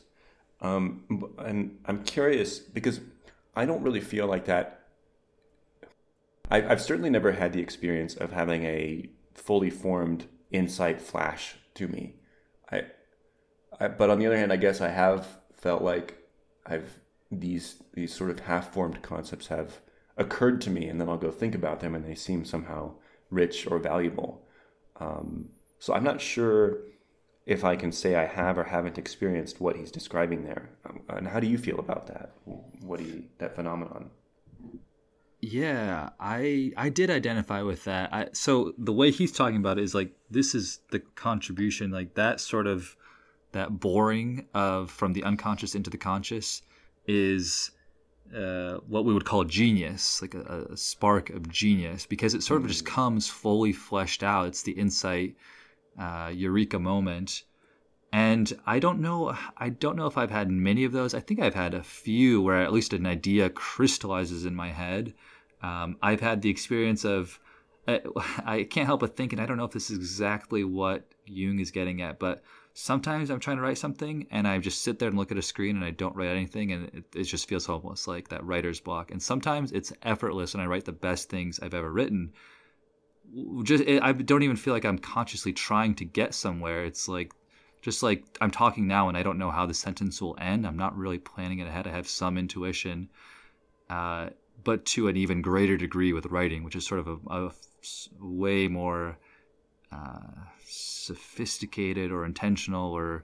Um, 0.61 1.33
and 1.37 1.77
I'm 1.85 2.03
curious 2.03 2.59
because 2.59 2.99
I 3.55 3.65
don't 3.65 3.83
really 3.83 4.01
feel 4.01 4.27
like 4.27 4.45
that. 4.45 4.87
I, 6.49 6.65
I've 6.65 6.81
certainly 6.81 7.09
never 7.09 7.33
had 7.33 7.53
the 7.53 7.61
experience 7.61 8.15
of 8.15 8.31
having 8.31 8.63
a 8.63 9.09
fully 9.33 9.69
formed 9.69 10.25
insight 10.51 11.01
flash 11.01 11.55
to 11.75 11.87
me. 11.87 12.15
I, 12.71 12.85
I, 13.79 13.87
but 13.87 14.09
on 14.09 14.19
the 14.19 14.27
other 14.27 14.37
hand, 14.37 14.51
I 14.51 14.57
guess 14.57 14.81
I 14.81 14.89
have 14.89 15.27
felt 15.55 15.81
like 15.81 16.17
I've 16.65 16.99
these 17.31 17.83
these 17.93 18.13
sort 18.13 18.29
of 18.29 18.41
half 18.41 18.73
formed 18.73 19.01
concepts 19.01 19.47
have 19.47 19.79
occurred 20.17 20.61
to 20.61 20.69
me, 20.69 20.87
and 20.87 20.99
then 20.99 21.09
I'll 21.09 21.17
go 21.17 21.31
think 21.31 21.55
about 21.55 21.79
them, 21.79 21.95
and 21.95 22.05
they 22.05 22.15
seem 22.15 22.45
somehow 22.45 22.93
rich 23.29 23.67
or 23.67 23.79
valuable. 23.79 24.43
Um, 24.99 25.49
so 25.79 25.93
I'm 25.93 26.03
not 26.03 26.21
sure 26.21 26.79
if 27.45 27.63
I 27.63 27.75
can 27.75 27.91
say 27.91 28.15
I 28.15 28.25
have 28.25 28.57
or 28.57 28.65
haven't 28.65 28.97
experienced 28.97 29.61
what 29.61 29.77
he's 29.77 29.91
describing 29.91 30.43
there. 30.43 30.69
Um, 30.85 31.01
and 31.09 31.27
how 31.27 31.39
do 31.39 31.47
you 31.47 31.57
feel 31.57 31.79
about 31.79 32.07
that? 32.07 32.31
What 32.81 32.99
do 32.99 33.05
you, 33.05 33.23
that 33.37 33.55
phenomenon? 33.55 34.09
Yeah, 35.39 36.09
I 36.19 36.73
I 36.75 36.89
did 36.89 37.09
identify 37.09 37.61
with 37.61 37.85
that. 37.85 38.13
I, 38.13 38.27
so 38.33 38.73
the 38.77 38.91
way 38.91 39.11
he's 39.11 39.31
talking 39.31 39.57
about 39.57 39.77
it 39.77 39.83
is 39.83 39.95
like 39.95 40.11
this 40.29 40.53
is 40.55 40.79
the 40.91 40.99
contribution, 40.99 41.91
like 41.91 42.15
that 42.15 42.41
sort 42.41 42.67
of 42.67 42.96
that 43.57 43.79
boring 43.79 44.47
of 44.53 44.89
from 44.89 45.13
the 45.13 45.23
unconscious 45.23 45.75
into 45.75 45.89
the 45.89 45.97
conscious 45.97 46.61
is 47.07 47.71
uh, 48.35 48.77
what 48.87 49.05
we 49.05 49.13
would 49.13 49.25
call 49.25 49.43
genius, 49.43 50.21
like 50.21 50.33
a, 50.33 50.67
a, 50.71 50.77
spark 50.77 51.29
of 51.29 51.49
genius, 51.49 52.05
because 52.05 52.33
it 52.33 52.43
sort 52.43 52.61
of 52.61 52.67
just 52.67 52.83
mm. 52.83 52.87
comes 52.87 53.29
fully 53.29 53.71
fleshed 53.71 54.23
out. 54.23 54.47
It's 54.47 54.63
the 54.63 54.73
insight, 54.73 55.35
uh, 55.97 56.31
eureka 56.33 56.79
moment. 56.79 57.43
And 58.11 58.51
I 58.65 58.79
don't 58.79 58.99
know. 58.99 59.35
I 59.57 59.69
don't 59.69 59.95
know 59.95 60.07
if 60.07 60.17
I've 60.17 60.31
had 60.31 60.49
many 60.49 60.83
of 60.83 60.91
those. 60.91 61.13
I 61.13 61.19
think 61.19 61.39
I've 61.39 61.55
had 61.55 61.73
a 61.73 61.83
few 61.83 62.41
where 62.41 62.61
at 62.61 62.73
least 62.73 62.93
an 62.93 63.05
idea 63.05 63.49
crystallizes 63.49 64.45
in 64.45 64.55
my 64.55 64.71
head. 64.71 65.13
Um, 65.61 65.97
I've 66.01 66.21
had 66.21 66.41
the 66.41 66.49
experience 66.49 67.05
of. 67.05 67.39
I, 67.87 68.01
I 68.45 68.63
can't 68.63 68.87
help 68.87 69.01
but 69.01 69.15
thinking. 69.15 69.39
I 69.39 69.45
don't 69.45 69.57
know 69.57 69.65
if 69.65 69.71
this 69.71 69.89
is 69.89 69.97
exactly 69.97 70.63
what 70.63 71.05
Jung 71.25 71.59
is 71.59 71.71
getting 71.71 72.01
at, 72.01 72.19
but 72.19 72.43
sometimes 72.79 73.31
I'm 73.31 73.39
trying 73.39 73.57
to 73.57 73.63
write 73.63 73.79
something 73.79 74.27
and 74.29 74.47
I 74.47 74.59
just 74.59 74.83
sit 74.83 74.99
there 74.99 75.09
and 75.09 75.17
look 75.17 75.31
at 75.31 75.37
a 75.37 75.41
screen 75.41 75.77
and 75.77 75.83
I 75.83 75.89
don't 75.89 76.15
write 76.15 76.29
anything 76.29 76.71
and 76.71 76.85
it, 76.93 77.05
it 77.15 77.23
just 77.23 77.49
feels 77.49 77.67
almost 77.67 78.07
like 78.07 78.27
that 78.27 78.45
writer's 78.45 78.79
block. 78.79 79.09
And 79.09 79.19
sometimes 79.19 79.71
it's 79.71 79.91
effortless 80.03 80.53
and 80.53 80.61
I 80.61 80.67
write 80.67 80.85
the 80.85 80.91
best 80.91 81.27
things 81.27 81.59
I've 81.59 81.73
ever 81.73 81.91
written. 81.91 82.33
Just 83.63 83.83
it, 83.83 84.03
I 84.03 84.11
don't 84.11 84.43
even 84.43 84.57
feel 84.57 84.75
like 84.75 84.85
I'm 84.85 84.99
consciously 84.99 85.53
trying 85.53 85.95
to 85.95 86.05
get 86.05 86.35
somewhere. 86.35 86.85
It's 86.85 87.07
like 87.07 87.33
just 87.81 88.03
like 88.03 88.23
I'm 88.41 88.51
talking 88.51 88.85
now 88.85 89.09
and 89.09 89.17
I 89.17 89.23
don't 89.23 89.39
know 89.39 89.49
how 89.49 89.65
the 89.65 89.73
sentence 89.73 90.21
will 90.21 90.37
end. 90.39 90.67
I'm 90.67 90.77
not 90.77 90.95
really 90.95 91.17
planning 91.17 91.57
it 91.57 91.67
ahead. 91.67 91.87
I 91.87 91.91
have 91.91 92.07
some 92.07 92.37
intuition, 92.37 93.09
uh, 93.89 94.29
but 94.63 94.85
to 94.85 95.07
an 95.07 95.17
even 95.17 95.41
greater 95.41 95.77
degree 95.77 96.13
with 96.13 96.27
writing, 96.27 96.63
which 96.63 96.75
is 96.75 96.85
sort 96.85 96.99
of 96.99 97.07
a, 97.07 97.47
a 97.47 97.51
way 98.19 98.67
more. 98.67 99.17
Uh, 99.91 100.19
sophisticated 100.65 102.11
or 102.11 102.25
intentional 102.25 102.91
or 102.91 103.23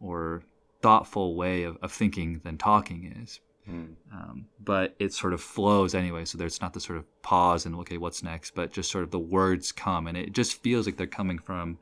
or 0.00 0.42
thoughtful 0.82 1.34
way 1.34 1.62
of, 1.62 1.78
of 1.80 1.90
thinking 1.90 2.40
than 2.44 2.58
talking 2.58 3.10
is. 3.22 3.40
Mm. 3.66 3.94
Um, 4.12 4.46
but 4.62 4.94
it 4.98 5.14
sort 5.14 5.32
of 5.32 5.40
flows 5.40 5.94
anyway, 5.94 6.26
so 6.26 6.36
there's 6.36 6.60
not 6.60 6.74
the 6.74 6.80
sort 6.80 6.98
of 6.98 7.22
pause 7.22 7.64
and 7.64 7.74
okay, 7.76 7.96
what's 7.96 8.22
next, 8.22 8.54
but 8.54 8.70
just 8.70 8.90
sort 8.90 9.04
of 9.04 9.10
the 9.10 9.18
words 9.18 9.72
come, 9.72 10.06
and 10.06 10.16
it 10.18 10.32
just 10.32 10.62
feels 10.62 10.84
like 10.84 10.98
they're 10.98 11.06
coming 11.06 11.38
from 11.38 11.78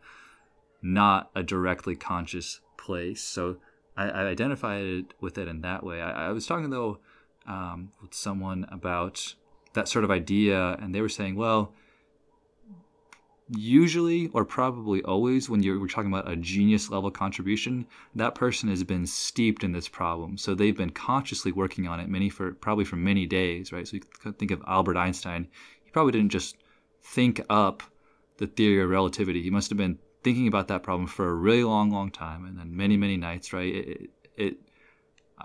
not 0.81 1.31
a 1.35 1.43
directly 1.43 1.97
conscious 1.97 2.61
place. 2.77 3.21
So 3.21 3.57
I, 3.97 4.09
I 4.09 4.23
identified 4.27 4.85
it 4.85 5.15
with 5.21 5.37
it 5.37 5.49
in 5.49 5.63
that 5.63 5.83
way. 5.83 6.01
I, 6.01 6.29
I 6.29 6.31
was 6.31 6.47
talking 6.47 6.71
though 6.71 6.99
um, 7.47 7.91
with 8.01 8.15
someone 8.15 8.67
about 8.71 9.35
that 9.73 9.89
sort 9.89 10.05
of 10.05 10.11
idea, 10.13 10.75
and 10.81 10.95
they 10.95 11.01
were 11.01 11.09
saying, 11.09 11.35
well, 11.35 11.73
usually 13.57 14.29
or 14.29 14.45
probably 14.45 15.03
always 15.03 15.49
when 15.49 15.63
you're 15.63 15.79
we're 15.79 15.89
talking 15.89 16.13
about 16.13 16.31
a 16.31 16.37
genius 16.37 16.91
level 16.91 17.11
contribution 17.11 17.87
that 18.15 18.35
person 18.35 18.69
has 18.69 18.83
been 18.83 19.07
steeped 19.07 19.63
in 19.63 19.73
this 19.73 19.89
problem. 19.89 20.39
So 20.39 20.55
they've 20.55 20.77
been 20.77 20.91
consciously 20.91 21.53
working 21.53 21.87
on 21.87 22.01
it 22.01 22.09
many 22.09 22.29
for 22.29 22.53
probably 22.53 22.85
for 22.85 22.97
many 22.97 23.27
days 23.27 23.73
right? 23.73 23.87
So 23.87 23.97
you 23.97 24.03
could 24.21 24.39
think 24.39 24.51
of 24.51 24.63
albert 24.67 24.97
einstein. 24.97 25.49
He 25.85 25.91
probably 25.91 26.13
didn't 26.13 26.33
just 26.33 26.57
think 27.03 27.41
up 27.51 27.83
the 28.39 28.47
theory 28.47 28.83
of 28.83 28.91
relativity. 28.91 29.43
He 29.43 29.51
must 29.51 29.71
have 29.71 29.79
been 29.79 29.99
thinking 30.25 30.47
about 30.49 30.69
that 30.69 30.83
problem 30.83 31.07
for 31.07 31.29
a 31.29 31.35
really 31.35 31.65
long 31.65 31.91
long 31.91 32.11
time 32.11 32.45
and 32.47 32.59
then 32.59 32.77
many 32.77 32.97
many 32.97 33.17
nights 33.17 33.53
right? 33.53 33.75
It, 33.75 34.11
it 34.37 34.57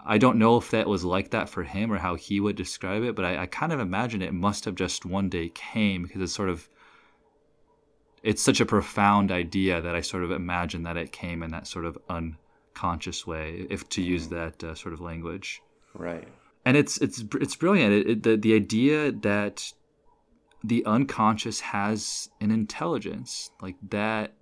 I 0.06 0.18
don't 0.18 0.38
know 0.38 0.58
if 0.58 0.72
that 0.72 0.88
was 0.88 1.04
like 1.04 1.32
that 1.32 1.50
for 1.50 1.64
him 1.64 1.92
or 1.92 1.98
how 1.98 2.16
he 2.16 2.40
would 2.40 2.56
describe 2.56 3.04
it, 3.04 3.16
but 3.16 3.26
I, 3.26 3.44
I 3.44 3.46
kind 3.48 3.74
of 3.74 3.80
imagine 3.80 4.22
it 4.22 4.34
must 4.34 4.66
have 4.66 4.76
just 4.76 5.06
one 5.06 5.28
day 5.28 5.50
came 5.50 6.04
because 6.04 6.22
it's 6.22 6.34
sort 6.34 6.50
of 6.50 6.70
it's 8.24 8.42
such 8.42 8.60
a 8.60 8.66
profound 8.66 9.32
idea 9.32 9.82
that 9.82 9.96
I 9.96 10.02
sort 10.02 10.24
of 10.24 10.32
imagine 10.32 10.84
that 10.84 10.98
it 10.98 11.12
came 11.12 11.44
in 11.44 11.52
that 11.52 11.68
sort 11.68 11.86
of 11.86 11.98
unconscious 12.10 13.26
way, 13.28 13.66
if 13.70 13.88
to 13.90 14.02
use 14.02 14.28
mm. 14.28 14.32
that 14.32 14.64
uh, 14.64 14.76
sort 14.76 14.94
of 14.94 15.02
language. 15.02 15.62
Right. 15.94 16.28
And 16.66 16.76
it's 16.76 16.98
it's 16.98 17.24
it's 17.40 17.56
brilliant. 17.56 17.94
It, 17.94 18.10
it, 18.10 18.24
the 18.24 18.38
the 18.38 18.54
idea 18.54 19.12
that 19.12 19.72
the 20.64 20.84
unconscious 20.86 21.60
has 21.62 22.30
an 22.42 22.52
intelligence 22.52 23.52
like 23.62 23.76
that 23.90 24.34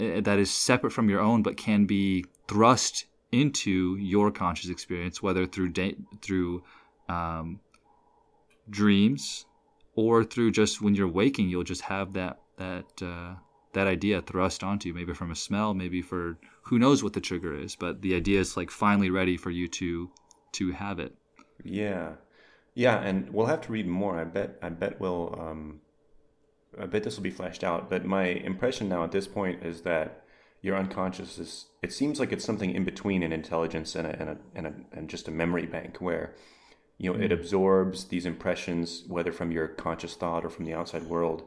eh, 0.00 0.20
that 0.20 0.38
is 0.38 0.50
separate 0.50 0.92
from 0.92 1.10
your 1.10 1.20
own, 1.20 1.42
but 1.42 1.56
can 1.56 1.84
be 1.84 2.24
thrust 2.48 3.06
into 3.32 3.96
your 3.96 4.30
conscious 4.30 4.70
experience, 4.70 5.22
whether 5.22 5.46
through 5.46 5.72
through 6.22 6.62
um, 7.08 7.60
dreams 8.70 9.46
or 9.94 10.24
through 10.24 10.50
just 10.50 10.80
when 10.80 10.94
you're 10.94 11.08
waking, 11.08 11.48
you'll 11.48 11.64
just 11.64 11.82
have 11.82 12.14
that 12.14 12.40
that 12.56 13.02
uh, 13.02 13.34
that 13.74 13.86
idea 13.86 14.22
thrust 14.22 14.64
onto 14.64 14.88
you, 14.88 14.94
maybe 14.94 15.12
from 15.12 15.30
a 15.30 15.36
smell, 15.36 15.74
maybe 15.74 16.00
for 16.00 16.38
who 16.62 16.78
knows 16.78 17.02
what 17.02 17.12
the 17.12 17.20
trigger 17.20 17.54
is, 17.54 17.76
but 17.76 18.02
the 18.02 18.14
idea 18.14 18.40
is 18.40 18.56
like 18.56 18.70
finally 18.70 19.10
ready 19.10 19.36
for 19.36 19.50
you 19.50 19.68
to 19.68 20.10
to 20.52 20.72
have 20.72 20.98
it. 20.98 21.14
Yeah, 21.62 22.12
yeah, 22.74 23.00
and 23.00 23.30
we'll 23.30 23.46
have 23.46 23.60
to 23.62 23.72
read 23.72 23.86
more. 23.86 24.18
I 24.18 24.24
bet. 24.24 24.58
I 24.62 24.70
bet 24.70 25.00
we'll. 25.00 25.36
Um, 25.38 25.80
I 26.80 26.86
bet 26.86 27.04
this 27.04 27.16
will 27.16 27.22
be 27.22 27.30
fleshed 27.30 27.62
out. 27.62 27.88
But 27.88 28.04
my 28.04 28.24
impression 28.24 28.88
now 28.88 29.04
at 29.04 29.12
this 29.12 29.28
point 29.28 29.64
is 29.64 29.82
that 29.82 30.24
your 30.62 30.76
unconscious 30.76 31.38
is. 31.38 31.66
It 31.82 31.92
seems 31.92 32.18
like 32.18 32.32
it's 32.32 32.44
something 32.44 32.70
in 32.70 32.84
between 32.84 33.22
an 33.22 33.32
intelligence 33.32 33.94
and 33.94 34.06
a 34.06 34.18
and 34.18 34.30
a 34.30 34.38
and, 34.54 34.66
a, 34.66 34.74
and 34.92 35.10
just 35.10 35.28
a 35.28 35.32
memory 35.32 35.66
bank 35.66 35.98
where. 36.00 36.34
You 36.96 37.12
know, 37.12 37.18
mm. 37.18 37.24
it 37.24 37.32
absorbs 37.32 38.04
these 38.04 38.24
impressions, 38.24 39.02
whether 39.08 39.32
from 39.32 39.50
your 39.50 39.66
conscious 39.66 40.14
thought 40.14 40.44
or 40.44 40.48
from 40.48 40.64
the 40.64 40.74
outside 40.74 41.02
world, 41.02 41.42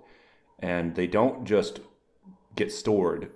and 0.60 0.96
they 0.96 1.08
don't 1.08 1.46
just 1.46 1.80
get 2.56 2.72
stored 2.72 3.32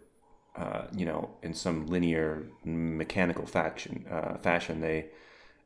uh, 0.56 0.88
you 0.96 1.06
know, 1.06 1.30
in 1.42 1.54
some 1.54 1.88
linear 1.88 2.44
mechanical 2.66 3.46
uh, 3.46 4.38
fashion. 4.38 4.82
They 4.82 5.08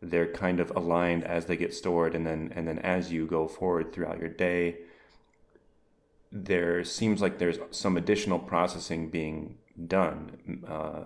they're 0.01 0.31
kind 0.31 0.59
of 0.59 0.71
aligned 0.75 1.23
as 1.23 1.45
they 1.45 1.57
get 1.57 1.73
stored, 1.73 2.13
and 2.13 2.25
then 2.25 2.53
and 2.55 2.67
then 2.67 2.79
as 2.79 3.11
you 3.11 3.25
go 3.25 3.47
forward 3.47 3.91
throughout 3.91 4.19
your 4.19 4.29
day, 4.29 4.77
there 6.31 6.83
seems 6.83 7.21
like 7.21 7.39
there's 7.39 7.57
some 7.71 7.97
additional 7.97 8.37
processing 8.37 9.09
being 9.09 9.57
done. 9.87 10.63
Uh, 10.67 11.05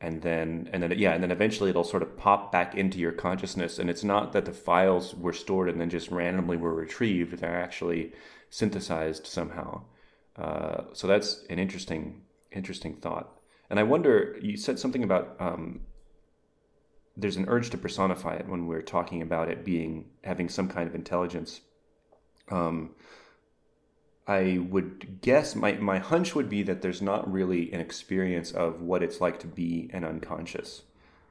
and 0.00 0.22
then 0.22 0.68
and 0.72 0.82
then 0.82 0.96
yeah 0.96 1.12
and 1.12 1.22
then 1.22 1.32
eventually 1.32 1.70
it'll 1.70 1.84
sort 1.84 2.02
of 2.02 2.16
pop 2.16 2.52
back 2.52 2.74
into 2.74 2.98
your 2.98 3.12
consciousness. 3.12 3.78
And 3.78 3.90
it's 3.90 4.04
not 4.04 4.32
that 4.32 4.44
the 4.44 4.52
files 4.52 5.14
were 5.14 5.32
stored 5.32 5.68
and 5.68 5.80
then 5.80 5.90
just 5.90 6.10
randomly 6.10 6.56
were 6.56 6.74
retrieved. 6.74 7.38
They're 7.38 7.60
actually 7.60 8.12
synthesized 8.50 9.26
somehow. 9.26 9.82
Uh, 10.36 10.84
so 10.92 11.06
that's 11.06 11.44
an 11.50 11.58
interesting 11.58 12.22
interesting 12.52 12.94
thought. 12.94 13.34
And 13.70 13.78
i 13.78 13.82
wonder 13.82 14.38
you 14.40 14.56
said 14.56 14.78
something 14.78 15.04
about 15.04 15.36
um, 15.40 15.80
there's 17.16 17.36
an 17.36 17.46
urge 17.48 17.70
to 17.70 17.78
personify 17.78 18.36
it 18.36 18.48
when 18.48 18.66
we're 18.66 18.82
talking 18.82 19.20
about 19.20 19.50
it 19.50 19.64
being 19.64 20.06
having 20.22 20.48
some 20.48 20.68
kind 20.68 20.88
of 20.88 20.94
intelligence. 20.94 21.60
Um, 22.50 22.94
I 24.28 24.58
would 24.58 25.22
guess 25.22 25.56
my, 25.56 25.72
my 25.72 25.98
hunch 25.98 26.34
would 26.34 26.50
be 26.50 26.62
that 26.64 26.82
there's 26.82 27.00
not 27.00 27.32
really 27.32 27.72
an 27.72 27.80
experience 27.80 28.52
of 28.52 28.82
what 28.82 29.02
it's 29.02 29.22
like 29.22 29.40
to 29.40 29.46
be 29.46 29.88
an 29.94 30.04
unconscious. 30.04 30.82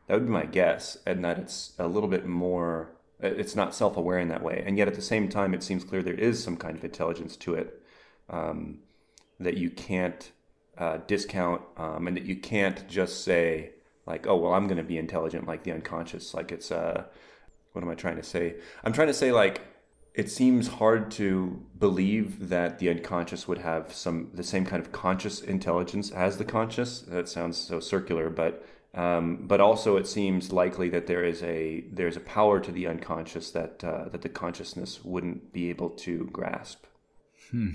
That 0.08 0.16
would 0.16 0.26
be 0.26 0.32
my 0.32 0.46
guess, 0.46 0.98
and 1.06 1.24
that 1.24 1.38
it's 1.38 1.74
a 1.78 1.88
little 1.88 2.10
bit 2.10 2.26
more, 2.26 2.90
it's 3.20 3.56
not 3.56 3.76
self 3.76 3.98
aware 3.98 4.18
in 4.18 4.30
that 4.30 4.42
way. 4.42 4.64
And 4.66 4.80
yet 4.80 4.88
at 4.88 4.96
the 4.96 5.02
same 5.04 5.30
time, 5.30 5.54
it 5.54 5.62
seems 5.62 5.84
clear 5.84 6.02
there 6.02 6.16
is 6.16 6.44
some 6.44 6.58
kind 6.58 6.76
of 6.76 6.84
intelligence 6.84 7.36
to 7.38 7.54
it 7.54 7.80
um, 8.32 8.80
that 9.40 9.58
you 9.58 9.70
can't 9.70 10.32
uh, 10.80 10.98
discount 11.06 11.62
um, 11.78 12.08
and 12.08 12.18
that 12.18 12.26
you 12.26 12.36
can't 12.36 12.88
just 12.88 13.24
say, 13.24 13.74
like, 14.08 14.26
oh, 14.26 14.38
well, 14.38 14.54
I'm 14.54 14.66
going 14.66 14.78
to 14.78 14.84
be 14.84 14.98
intelligent 14.98 15.46
like 15.46 15.62
the 15.64 15.72
unconscious. 15.72 16.34
Like 16.34 16.52
it's, 16.52 16.72
uh, 16.72 17.04
what 17.74 17.84
am 17.84 17.90
I 17.92 17.96
trying 17.96 18.16
to 18.16 18.24
say? 18.24 18.56
I'm 18.84 18.94
trying 18.94 19.08
to 19.08 19.14
say, 19.14 19.32
like, 19.32 19.62
it 20.18 20.32
seems 20.32 20.68
hard 20.68 21.12
to 21.12 21.64
believe 21.78 22.50
that 22.50 22.80
the 22.80 22.90
unconscious 22.90 23.48
would 23.48 23.60
have 23.60 23.94
some 23.94 24.32
the 24.34 24.44
same 24.44 24.66
kind 24.66 24.82
of 24.82 24.92
conscious 24.92 25.42
intelligence 25.42 26.10
as 26.10 26.40
the 26.40 26.44
conscious. 26.44 27.02
That 27.02 27.30
sounds 27.30 27.56
so 27.56 27.80
circular, 27.80 28.32
but 28.32 28.66
um, 28.96 29.46
but 29.46 29.62
also 29.62 29.96
it 29.96 30.08
seems 30.08 30.52
likely 30.52 30.90
that 30.90 31.06
there 31.06 31.24
is 31.24 31.44
a 31.44 31.86
there's 31.92 32.18
a 32.18 32.20
power 32.22 32.60
to 32.60 32.72
the 32.72 32.88
unconscious 32.88 33.52
that 33.52 33.84
uh, 33.84 34.10
that 34.10 34.24
the 34.24 34.30
consciousness 34.30 35.06
wouldn't 35.06 35.54
be 35.54 35.70
able 35.70 35.92
to 35.92 36.26
grasp. 36.34 36.86
Hmm. 37.52 37.74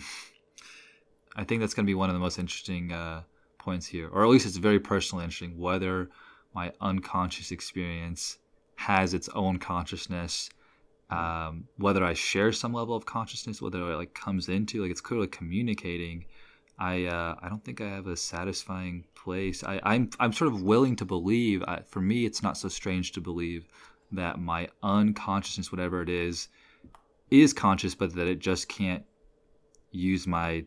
I 1.36 1.44
think 1.44 1.60
that's 1.60 1.74
going 1.74 1.86
to 1.86 1.90
be 1.90 1.94
one 1.94 2.10
of 2.10 2.14
the 2.14 2.20
most 2.20 2.40
interesting 2.40 2.92
uh, 2.92 3.22
points 3.56 3.86
here, 3.86 4.08
or 4.08 4.24
at 4.24 4.28
least 4.28 4.46
it's 4.46 4.56
very 4.56 4.80
personally 4.80 5.22
interesting 5.22 5.58
whether 5.58 6.10
my 6.54 6.72
unconscious 6.80 7.52
experience 7.52 8.38
has 8.74 9.14
its 9.14 9.28
own 9.28 9.58
consciousness 9.58 10.50
um, 11.12 11.64
whether 11.76 12.04
I 12.04 12.14
share 12.14 12.52
some 12.52 12.72
level 12.72 12.96
of 12.96 13.06
consciousness, 13.06 13.60
whether 13.60 13.90
it 13.90 13.96
like 13.96 14.14
comes 14.14 14.48
into 14.48 14.82
like 14.82 14.90
it's 14.90 15.00
clearly 15.00 15.26
communicating. 15.26 16.24
I 16.78 17.04
uh, 17.04 17.34
I 17.40 17.48
don't 17.48 17.64
think 17.64 17.80
I 17.80 17.88
have 17.88 18.06
a 18.06 18.16
satisfying 18.16 19.04
place. 19.14 19.62
I, 19.62 19.80
I'm 19.82 20.10
I'm 20.18 20.32
sort 20.32 20.52
of 20.52 20.62
willing 20.62 20.96
to 20.96 21.04
believe. 21.04 21.62
I, 21.68 21.82
for 21.82 22.00
me, 22.00 22.24
it's 22.24 22.42
not 22.42 22.56
so 22.56 22.68
strange 22.68 23.12
to 23.12 23.20
believe 23.20 23.68
that 24.12 24.40
my 24.40 24.68
unconsciousness, 24.82 25.70
whatever 25.70 26.02
it 26.02 26.08
is, 26.08 26.48
is 27.30 27.52
conscious, 27.52 27.94
but 27.94 28.14
that 28.14 28.26
it 28.26 28.38
just 28.38 28.68
can't 28.68 29.04
use 29.90 30.26
my 30.26 30.64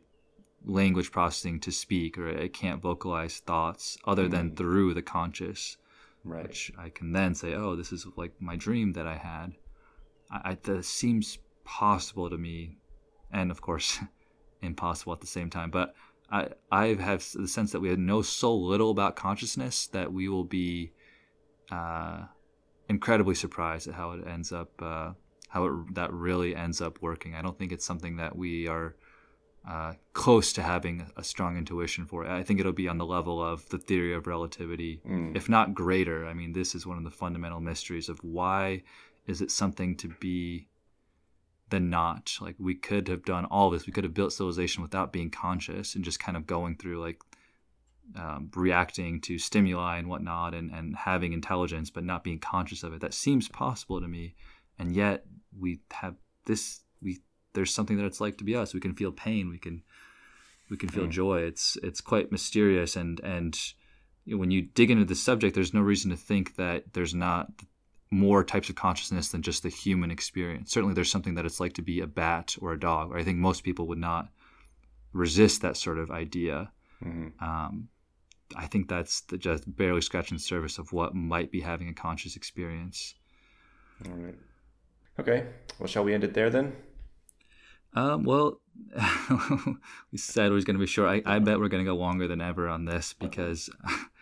language 0.64 1.12
processing 1.12 1.60
to 1.62 1.72
speak, 1.72 2.18
or 2.18 2.28
it 2.28 2.54
can't 2.54 2.82
vocalize 2.82 3.40
thoughts 3.40 3.98
other 4.06 4.28
than 4.28 4.52
mm. 4.52 4.58
through 4.58 4.94
the 4.94 5.02
conscious. 5.02 5.78
Right. 6.24 6.48
Which 6.48 6.72
I 6.78 6.90
can 6.90 7.12
then 7.12 7.36
say, 7.36 7.54
oh, 7.54 7.76
this 7.76 7.92
is 7.92 8.08
like 8.16 8.34
my 8.40 8.56
dream 8.56 8.94
that 8.94 9.06
I 9.06 9.18
had. 9.18 9.54
I, 10.32 10.58
that 10.64 10.86
seems 10.86 11.38
possible 11.64 12.30
to 12.30 12.38
me, 12.38 12.78
and 13.32 13.52
of 13.52 13.62
course, 13.62 14.00
impossible 14.62 15.14
at 15.14 15.22
the 15.22 15.28
same 15.28 15.50
time. 15.50 15.72
But 15.72 15.94
I 16.32 16.50
I 16.72 16.94
have 16.96 17.26
the 17.34 17.48
sense 17.48 17.72
that 17.72 17.80
we 17.80 17.96
know 17.96 18.22
so 18.22 18.56
little 18.56 18.92
about 18.92 19.16
consciousness 19.16 19.88
that 19.88 20.12
we 20.12 20.30
will 20.30 20.44
be 20.44 20.92
uh, 21.72 22.26
incredibly 22.90 23.36
surprised 23.36 23.88
at 23.88 23.96
how 23.96 24.12
it 24.12 24.28
ends 24.28 24.52
up, 24.52 24.72
uh, 24.82 25.12
how 25.50 25.66
it, 25.66 25.96
that 25.96 26.12
really 26.14 26.56
ends 26.56 26.82
up 26.82 27.02
working. 27.02 27.36
I 27.36 27.42
don't 27.42 27.58
think 27.58 27.72
it's 27.72 27.86
something 27.86 28.18
that 28.18 28.36
we 28.36 28.68
are. 28.68 28.96
Uh, 29.68 29.94
close 30.14 30.54
to 30.54 30.62
having 30.62 31.12
a 31.18 31.24
strong 31.24 31.58
intuition 31.58 32.06
for 32.06 32.24
it. 32.24 32.30
I 32.30 32.44
think 32.44 32.60
it'll 32.60 32.72
be 32.72 32.88
on 32.88 33.00
the 33.00 33.06
level 33.06 33.44
of 33.44 33.68
the 33.70 33.80
theory 33.80 34.14
of 34.14 34.28
relativity, 34.28 35.02
mm. 35.04 35.36
if 35.36 35.50
not 35.50 35.74
greater. 35.74 36.28
I 36.28 36.36
mean, 36.36 36.54
this 36.54 36.76
is 36.76 36.86
one 36.86 37.00
of 37.00 37.04
the 37.04 37.10
fundamental 37.10 37.60
mysteries 37.60 38.08
of 38.08 38.20
why 38.20 38.84
is 39.28 39.42
it 39.42 39.52
something 39.52 39.96
to 39.98 40.10
be 40.20 40.68
the 41.70 41.80
not? 41.80 42.38
Like 42.40 42.56
we 42.60 42.76
could 42.76 43.08
have 43.08 43.26
done 43.26 43.46
all 43.46 43.70
this. 43.70 43.88
We 43.88 43.94
could 43.94 44.04
have 44.04 44.14
built 44.14 44.34
civilization 44.34 44.84
without 44.84 45.14
being 45.14 45.30
conscious 45.30 45.96
and 45.96 46.04
just 46.04 46.20
kind 46.20 46.38
of 46.38 46.48
going 46.48 46.78
through 46.78 47.02
like 47.02 47.22
um, 48.16 48.52
reacting 48.56 49.20
to 49.22 49.40
stimuli 49.40 49.98
and 49.98 50.08
whatnot 50.08 50.54
and, 50.54 50.72
and 50.72 50.96
having 50.96 51.34
intelligence 51.34 51.90
but 51.90 52.04
not 52.04 52.24
being 52.24 52.40
conscious 52.40 52.84
of 52.84 52.94
it. 52.94 53.02
That 53.02 53.14
seems 53.14 53.50
possible 53.50 54.00
to 54.00 54.08
me. 54.08 54.36
And 54.78 54.96
yet 54.96 55.26
we 55.58 55.80
have 55.92 56.16
this 56.46 56.82
we 57.02 57.20
there's 57.54 57.74
something 57.74 57.98
that 57.98 58.06
it's 58.06 58.22
like 58.22 58.38
to 58.38 58.44
be 58.44 58.56
us. 58.56 58.74
We 58.74 58.80
can 58.80 58.94
feel 58.94 59.12
pain. 59.12 59.50
We 59.50 59.58
can 59.58 59.82
we 60.70 60.78
can 60.78 60.90
feel 60.90 61.08
mm. 61.08 61.12
joy. 61.12 61.40
It's 61.42 61.78
it's 61.82 62.02
quite 62.02 62.32
mysterious 62.32 62.96
and 62.96 63.20
and 63.22 63.58
when 64.28 64.50
you 64.50 64.64
dig 64.64 64.90
into 64.90 65.06
the 65.06 65.16
subject, 65.16 65.54
there's 65.54 65.74
no 65.74 65.82
reason 65.82 66.10
to 66.10 66.18
think 66.18 66.56
that 66.56 66.94
there's 66.94 67.14
not 67.14 67.52
more 68.16 68.44
types 68.44 68.70
of 68.70 68.76
consciousness 68.76 69.30
than 69.30 69.42
just 69.42 69.64
the 69.64 69.70
human 69.70 70.10
experience. 70.10 70.72
Certainly, 70.72 70.96
there's 70.96 71.12
something 71.12 71.36
that 71.36 71.46
it's 71.46 71.60
like 71.60 71.74
to 71.74 71.82
be 71.82 72.00
a 72.00 72.08
bat 72.08 72.56
or 72.62 72.72
a 72.72 72.80
dog. 72.80 73.12
Or 73.12 73.18
I 73.18 73.24
think 73.24 73.38
most 73.38 73.64
people 73.64 73.88
would 73.88 73.98
not 73.98 74.30
resist 75.14 75.62
that 75.62 75.78
sort 75.78 75.98
of 75.98 76.12
idea. 76.12 76.72
Mm-hmm. 77.04 77.44
Um, 77.44 77.90
I 78.56 78.68
think 78.68 78.88
that's 78.88 79.22
the, 79.22 79.38
just 79.38 79.64
barely 79.76 80.02
scratching 80.02 80.38
the 80.38 80.44
surface 80.44 80.78
of 80.78 80.94
what 80.94 81.14
might 81.14 81.52
be 81.52 81.62
having 81.62 81.90
a 81.90 81.94
conscious 81.94 82.36
experience. 82.36 83.16
All 84.06 84.14
right. 84.14 84.36
Okay. 85.20 85.48
Well, 85.80 85.88
shall 85.88 86.04
we 86.04 86.14
end 86.14 86.24
it 86.24 86.34
there 86.34 86.50
then? 86.50 86.76
Um, 87.94 88.24
well, 88.24 88.60
we 90.12 90.18
said 90.18 90.48
it 90.48 90.54
was 90.54 90.66
going 90.66 90.76
to 90.76 90.80
be 90.80 90.88
short. 90.88 91.10
I, 91.10 91.36
I 91.36 91.40
bet 91.40 91.60
we're 91.60 91.70
going 91.70 91.84
to 91.84 91.90
go 91.90 91.96
longer 91.96 92.28
than 92.28 92.42
ever 92.42 92.68
on 92.68 92.86
this 92.86 93.14
because 93.14 93.70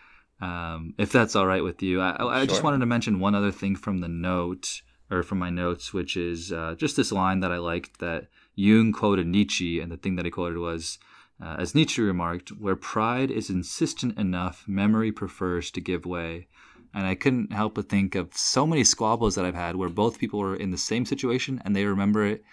um, 0.43 0.93
if 0.97 1.11
that's 1.11 1.37
all 1.37 1.47
right 1.47 1.63
with 1.63 1.81
you. 1.81 2.01
I, 2.01 2.15
I 2.21 2.39
sure. 2.39 2.47
just 2.47 2.63
wanted 2.63 2.79
to 2.79 2.85
mention 2.85 3.21
one 3.21 3.33
other 3.33 3.51
thing 3.51 3.77
from 3.77 3.99
the 3.99 4.09
note 4.09 4.81
or 5.09 5.23
from 5.23 5.39
my 5.39 5.49
notes, 5.49 5.93
which 5.93 6.17
is 6.17 6.51
uh, 6.51 6.75
just 6.77 6.97
this 6.97 7.13
line 7.13 7.39
that 7.39 7.51
I 7.51 7.57
liked 7.57 7.99
that 7.99 8.27
Jung 8.53 8.91
quoted 8.91 9.25
Nietzsche, 9.25 9.79
and 9.79 9.89
the 9.89 9.95
thing 9.95 10.17
that 10.17 10.25
he 10.25 10.31
quoted 10.31 10.57
was, 10.57 10.99
uh, 11.41 11.55
as 11.59 11.73
Nietzsche 11.73 12.01
remarked, 12.01 12.49
"Where 12.49 12.75
pride 12.75 13.31
is 13.31 13.49
insistent 13.49 14.17
enough, 14.19 14.65
memory 14.67 15.13
prefers 15.13 15.71
to 15.71 15.81
give 15.81 16.05
way." 16.05 16.47
And 16.93 17.07
I 17.07 17.15
couldn't 17.15 17.53
help 17.53 17.75
but 17.75 17.87
think 17.87 18.13
of 18.13 18.35
so 18.35 18.67
many 18.67 18.83
squabbles 18.83 19.35
that 19.35 19.45
I've 19.45 19.55
had 19.55 19.77
where 19.77 19.89
both 19.89 20.19
people 20.19 20.39
were 20.41 20.55
in 20.55 20.71
the 20.71 20.77
same 20.77 21.05
situation 21.05 21.59
and 21.63 21.75
they 21.75 21.85
remember 21.85 22.23
it 22.25 22.43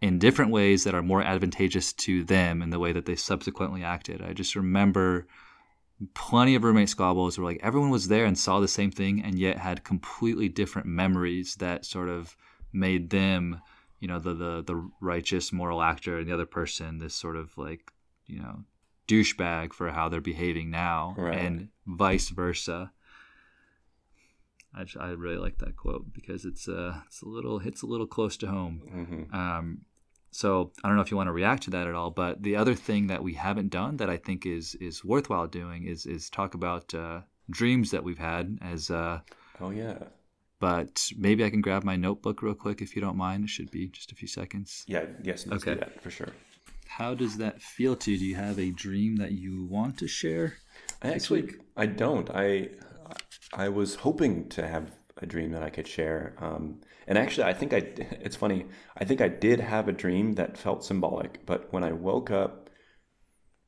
in 0.00 0.20
different 0.20 0.52
ways 0.52 0.84
that 0.84 0.94
are 0.94 1.02
more 1.02 1.22
advantageous 1.22 1.92
to 1.94 2.22
them 2.22 2.62
in 2.62 2.70
the 2.70 2.78
way 2.78 2.92
that 2.92 3.06
they 3.06 3.16
subsequently 3.16 3.82
acted. 3.82 4.22
I 4.22 4.34
just 4.34 4.54
remember 4.54 5.26
plenty 6.14 6.54
of 6.54 6.64
roommate 6.64 6.88
squabbles 6.88 7.38
where 7.38 7.44
like 7.44 7.60
everyone 7.62 7.90
was 7.90 8.08
there 8.08 8.24
and 8.24 8.38
saw 8.38 8.60
the 8.60 8.68
same 8.68 8.90
thing 8.90 9.22
and 9.22 9.38
yet 9.38 9.58
had 9.58 9.84
completely 9.84 10.48
different 10.48 10.86
memories 10.86 11.56
that 11.56 11.84
sort 11.84 12.08
of 12.08 12.36
made 12.72 13.10
them 13.10 13.60
you 14.00 14.08
know 14.08 14.18
the 14.18 14.34
the, 14.34 14.62
the 14.62 14.90
righteous 15.00 15.52
moral 15.52 15.82
actor 15.82 16.18
and 16.18 16.26
the 16.26 16.34
other 16.34 16.46
person 16.46 16.98
this 16.98 17.14
sort 17.14 17.36
of 17.36 17.56
like 17.56 17.92
you 18.26 18.38
know 18.40 18.64
douchebag 19.06 19.72
for 19.72 19.90
how 19.90 20.08
they're 20.08 20.20
behaving 20.20 20.70
now 20.70 21.14
right. 21.18 21.38
and 21.38 21.68
vice 21.86 22.30
versa 22.30 22.90
I, 24.74 24.86
I 24.98 25.08
really 25.10 25.36
like 25.36 25.58
that 25.58 25.76
quote 25.76 26.12
because 26.12 26.44
it's 26.44 26.68
uh 26.68 27.00
it's 27.06 27.22
a 27.22 27.28
little 27.28 27.58
hits 27.58 27.82
a 27.82 27.86
little 27.86 28.06
close 28.06 28.36
to 28.38 28.46
home 28.46 28.82
mm-hmm. 28.92 29.34
um 29.34 29.82
so 30.32 30.72
I 30.82 30.88
don't 30.88 30.96
know 30.96 31.02
if 31.02 31.10
you 31.10 31.16
want 31.16 31.28
to 31.28 31.32
react 31.32 31.64
to 31.64 31.70
that 31.70 31.86
at 31.86 31.94
all, 31.94 32.10
but 32.10 32.42
the 32.42 32.56
other 32.56 32.74
thing 32.74 33.06
that 33.08 33.22
we 33.22 33.34
haven't 33.34 33.68
done 33.68 33.98
that 33.98 34.08
I 34.08 34.16
think 34.16 34.46
is 34.46 34.74
is 34.76 35.04
worthwhile 35.04 35.46
doing 35.46 35.84
is 35.86 36.06
is 36.06 36.30
talk 36.30 36.54
about 36.54 36.92
uh, 36.94 37.20
dreams 37.50 37.90
that 37.90 38.02
we've 38.02 38.18
had 38.18 38.58
as. 38.62 38.90
Uh, 38.90 39.20
oh 39.60 39.70
yeah. 39.70 39.98
But 40.58 41.10
maybe 41.18 41.44
I 41.44 41.50
can 41.50 41.60
grab 41.60 41.82
my 41.82 41.96
notebook 41.96 42.40
real 42.40 42.54
quick 42.54 42.80
if 42.80 42.94
you 42.94 43.02
don't 43.02 43.16
mind. 43.16 43.44
It 43.44 43.50
should 43.50 43.70
be 43.70 43.88
just 43.88 44.12
a 44.12 44.14
few 44.14 44.28
seconds. 44.28 44.84
Yeah. 44.86 45.06
Yes. 45.22 45.44
Let's 45.46 45.64
okay. 45.64 45.74
do 45.74 45.80
that 45.80 46.00
for 46.00 46.10
sure. 46.10 46.32
How 46.86 47.14
does 47.14 47.36
that 47.38 47.60
feel 47.60 47.96
to 47.96 48.12
you? 48.12 48.18
Do 48.18 48.24
you 48.24 48.36
have 48.36 48.58
a 48.60 48.70
dream 48.70 49.16
that 49.16 49.32
you 49.32 49.64
want 49.64 49.98
to 49.98 50.06
share? 50.06 50.58
I 51.02 51.10
actually 51.12 51.50
I 51.76 51.86
don't. 51.86 52.30
I 52.30 52.70
I 53.52 53.68
was 53.68 53.96
hoping 53.96 54.48
to 54.50 54.66
have 54.66 54.92
a 55.22 55.26
dream 55.26 55.52
that 55.52 55.62
I 55.62 55.70
could 55.70 55.86
share. 55.86 56.34
Um, 56.38 56.80
and 57.06 57.18
actually, 57.18 57.44
I 57.44 57.52
think 57.52 57.72
I, 57.72 57.76
it's 58.20 58.36
funny, 58.36 58.66
I 58.96 59.04
think 59.04 59.20
I 59.20 59.28
did 59.28 59.60
have 59.60 59.88
a 59.88 59.92
dream 59.92 60.34
that 60.34 60.56
felt 60.56 60.84
symbolic, 60.84 61.44
but 61.46 61.72
when 61.72 61.84
I 61.84 61.92
woke 61.92 62.30
up, 62.30 62.70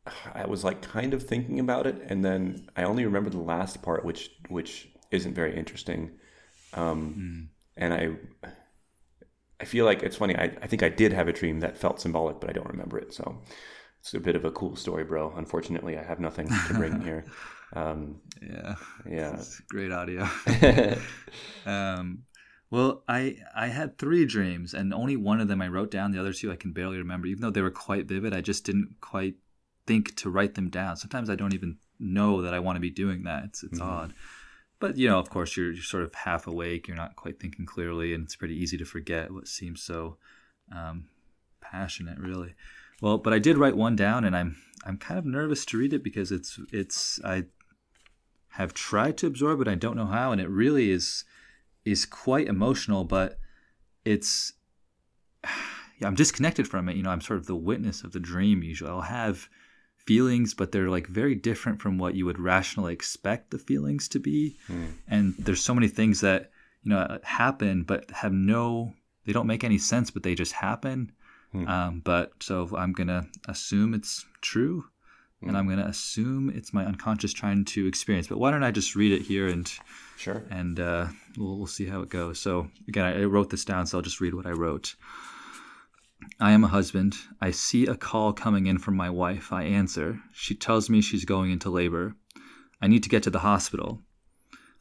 I 0.35 0.47
was 0.47 0.65
like 0.65 0.83
kind 0.83 1.15
of 1.15 1.23
thinking 1.23 1.61
about 1.61 1.87
it, 1.87 2.01
and 2.09 2.25
then 2.25 2.69
I 2.77 2.85
only 2.85 3.05
remember 3.05 3.31
the 3.31 3.39
last 3.39 3.83
part, 3.83 4.05
which 4.05 4.31
which 4.49 4.89
isn't 5.11 5.35
very 5.35 5.57
interesting. 5.57 6.13
Um, 6.75 7.49
mm. 7.49 7.49
And 7.77 7.95
I 7.95 8.51
I 9.61 9.65
feel 9.65 9.85
like 9.85 10.03
it's 10.03 10.17
funny. 10.17 10.37
I, 10.37 10.45
I 10.63 10.67
think 10.67 10.83
I 10.83 10.89
did 10.89 11.13
have 11.13 11.29
a 11.29 11.33
dream 11.33 11.61
that 11.61 11.79
felt 11.79 12.01
symbolic, 12.01 12.41
but 12.41 12.51
I 12.51 12.53
don't 12.53 12.69
remember 12.69 12.99
it. 12.99 13.15
So 13.15 13.43
it's 14.05 14.13
a 14.13 14.21
bit 14.21 14.37
of 14.37 14.45
a 14.45 14.51
cool 14.51 14.77
story, 14.77 15.03
bro. 15.03 15.33
Unfortunately, 15.35 15.97
I 15.97 16.03
have 16.03 16.21
nothing 16.21 16.47
to 16.69 16.75
bring 16.75 17.01
here. 17.01 17.25
Um, 17.73 18.21
yeah, 18.41 18.77
yeah, 19.11 19.43
great 19.69 19.91
audio. 19.91 20.29
um, 21.67 22.23
well, 22.71 23.03
I 23.09 23.39
I 23.53 23.67
had 23.67 23.99
three 23.99 24.27
dreams, 24.27 24.75
and 24.75 24.95
only 24.95 25.17
one 25.17 25.41
of 25.41 25.49
them 25.49 25.61
I 25.61 25.67
wrote 25.67 25.91
down. 25.91 26.13
The 26.13 26.21
other 26.21 26.33
two 26.33 26.53
I 26.53 26.57
can 26.57 26.71
barely 26.71 26.99
remember, 26.99 27.27
even 27.27 27.43
though 27.43 27.51
they 27.51 27.63
were 27.63 27.73
quite 27.73 28.07
vivid. 28.07 28.33
I 28.33 28.43
just 28.43 28.65
didn't 28.65 28.95
quite 29.01 29.35
think 29.89 30.15
to 30.17 30.31
write 30.31 30.55
them 30.55 30.71
down. 30.71 30.97
Sometimes 30.97 31.29
I 31.29 31.35
don't 31.35 31.55
even 31.55 31.79
know 31.99 32.43
that 32.43 32.55
I 32.55 32.61
want 32.61 32.77
to 32.77 32.81
be 32.81 32.91
doing 32.91 33.25
that. 33.25 33.43
It's 33.47 33.65
it's 33.65 33.81
mm-hmm. 33.81 33.91
odd. 33.91 34.15
But 34.79 34.97
you 34.97 35.09
know, 35.09 35.19
of 35.19 35.31
course, 35.31 35.57
you're, 35.57 35.73
you're 35.73 35.83
sort 35.83 36.05
of 36.05 36.15
half 36.15 36.47
awake. 36.47 36.87
You're 36.87 36.97
not 36.97 37.17
quite 37.17 37.41
thinking 37.41 37.67
clearly, 37.67 38.15
and 38.15 38.23
it's 38.23 38.37
pretty 38.37 38.55
easy 38.55 38.77
to 38.77 38.85
forget 38.85 39.33
what 39.33 39.49
seems 39.49 39.83
so 39.83 40.19
um, 40.71 41.07
passionate, 41.61 42.19
really. 42.19 42.55
Well, 43.05 43.19
but 43.19 43.35
I 43.35 43.39
did 43.39 43.59
write 43.59 43.77
one 43.77 43.97
down, 43.97 44.25
and 44.25 44.35
I'm 44.35 44.57
I'm 44.87 44.97
kind 44.97 45.19
of 45.19 45.27
nervous 45.27 45.67
to 45.67 45.77
read 45.77 45.93
it 45.93 46.03
because 46.03 46.33
it's 46.33 46.59
it's 46.73 47.21
I 47.23 47.45
have 48.53 48.73
tried 48.73 49.19
to 49.19 49.27
absorb 49.27 49.61
it. 49.61 49.69
I 49.69 49.75
don't 49.75 49.99
know 49.99 50.07
how, 50.07 50.33
and 50.33 50.41
it 50.41 50.49
really 50.49 50.91
is 50.91 51.25
is 51.85 52.07
quite 52.07 52.47
emotional, 52.47 53.05
but 53.05 53.39
it's 54.07 54.55
yeah, 55.45 56.07
I'm 56.07 56.15
disconnected 56.15 56.67
from 56.67 56.89
it. 56.89 56.97
You 56.97 57.03
know, 57.03 57.11
I'm 57.11 57.21
sort 57.21 57.39
of 57.39 57.45
the 57.45 57.55
witness 57.55 58.05
of 58.05 58.13
the 58.13 58.21
dream. 58.21 58.63
Usually, 58.63 58.89
I'll 58.89 59.03
have 59.03 59.51
feelings, 59.99 60.55
but 60.55 60.73
they're 60.73 60.89
like 60.89 61.07
very 61.07 61.35
different 61.35 61.83
from 61.83 61.99
what 61.99 62.15
you 62.15 62.25
would 62.25 62.39
rationally 62.39 62.95
expect 62.95 63.51
the 63.51 63.59
feelings 63.59 64.09
to 64.09 64.19
be. 64.19 64.57
Mm. 64.67 64.93
And 65.09 65.35
there's 65.39 65.63
so 65.63 65.75
many 65.75 65.89
things 65.89 66.23
that 66.23 66.53
you 66.83 66.89
know 66.89 67.19
happen, 67.23 67.83
but 67.83 68.11
have 68.13 68.33
no, 68.33 68.95
they 69.27 69.35
don't 69.35 69.47
make 69.47 69.63
any 69.63 69.77
sense, 69.77 70.11
but 70.11 70.23
they 70.23 70.35
just 70.35 70.53
happen. 70.53 71.13
Mm. 71.55 71.69
Um, 71.69 72.01
but 72.05 72.33
so 72.41 72.69
I'm 72.77 72.93
gonna 72.93 73.27
assume 73.49 73.95
it's 73.95 74.25
true, 74.41 74.85
mm. 75.43 75.49
and 75.49 75.57
I'm 75.57 75.69
gonna 75.69 75.87
assume 75.87 76.51
it's 76.51 76.73
my 76.73 76.85
unconscious 76.85 77.33
trying 77.33 77.65
to 77.67 77.87
experience. 77.87 78.27
But 78.27 78.39
why 78.39 78.51
don't 78.51 78.65
I 78.65 78.73
just 78.73 78.97
read 78.97 79.13
it 79.13 79.23
here 79.23 79.47
and 79.47 79.71
sure, 80.17 80.45
and 80.51 80.81
uh, 80.81 81.07
we'll, 81.39 81.59
we'll 81.59 81.67
see 81.67 81.87
how 81.87 82.03
it 82.03 82.09
goes. 82.09 82.41
So 82.41 82.69
again, 82.89 83.05
I 83.05 83.25
wrote 83.25 83.51
this 83.51 83.65
down, 83.65 83.87
so 83.87 83.99
I'll 83.99 84.03
just 84.03 84.21
read 84.21 84.35
what 84.35 84.47
I 84.47 84.51
wrote. 84.51 84.97
I 86.41 86.53
am 86.53 86.65
a 86.65 86.69
husband. 86.69 87.17
I 87.41 87.51
see 87.51 87.87
a 87.87 87.97
call 87.97 88.33
coming 88.33 88.67
in 88.67 88.79
from 88.79 88.97
my 88.97 89.11
wife. 89.11 89.53
I 89.53 89.65
answer. 89.65 90.21
She 90.33 90.55
tells 90.55 90.89
me 90.91 91.01
she's 91.01 91.25
going 91.25 91.51
into 91.53 91.71
labor. 91.71 92.17
I 92.81 92.89
need 92.89 93.03
to 93.05 93.09
get 93.09 93.23
to 93.25 93.31
the 93.31 93.41
hospital. 93.41 94.01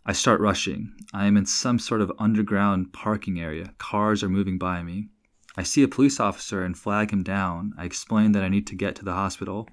I 0.06 0.14
start 0.14 0.42
rushing. 0.42 0.94
I 1.14 1.28
am 1.28 1.38
in 1.38 1.46
some 1.46 1.80
sort 1.80 2.02
of 2.02 2.12
underground 2.18 2.94
parking 2.94 3.40
area. 3.40 3.74
Cars 3.78 4.24
are 4.24 4.30
moving 4.30 4.58
by 4.58 4.84
me. 4.84 5.10
I 5.56 5.64
see 5.64 5.84
a 5.84 5.88
police 5.88 6.20
officer 6.20 6.64
and 6.64 6.78
flag 6.78 7.12
him 7.12 7.24
down. 7.24 7.74
I 7.78 7.86
explain 7.86 8.32
that 8.32 8.44
I 8.44 8.50
need 8.50 8.68
to 8.68 8.76
get 8.76 8.96
to 8.96 9.06
the 9.06 9.14
hospital. 9.14 9.70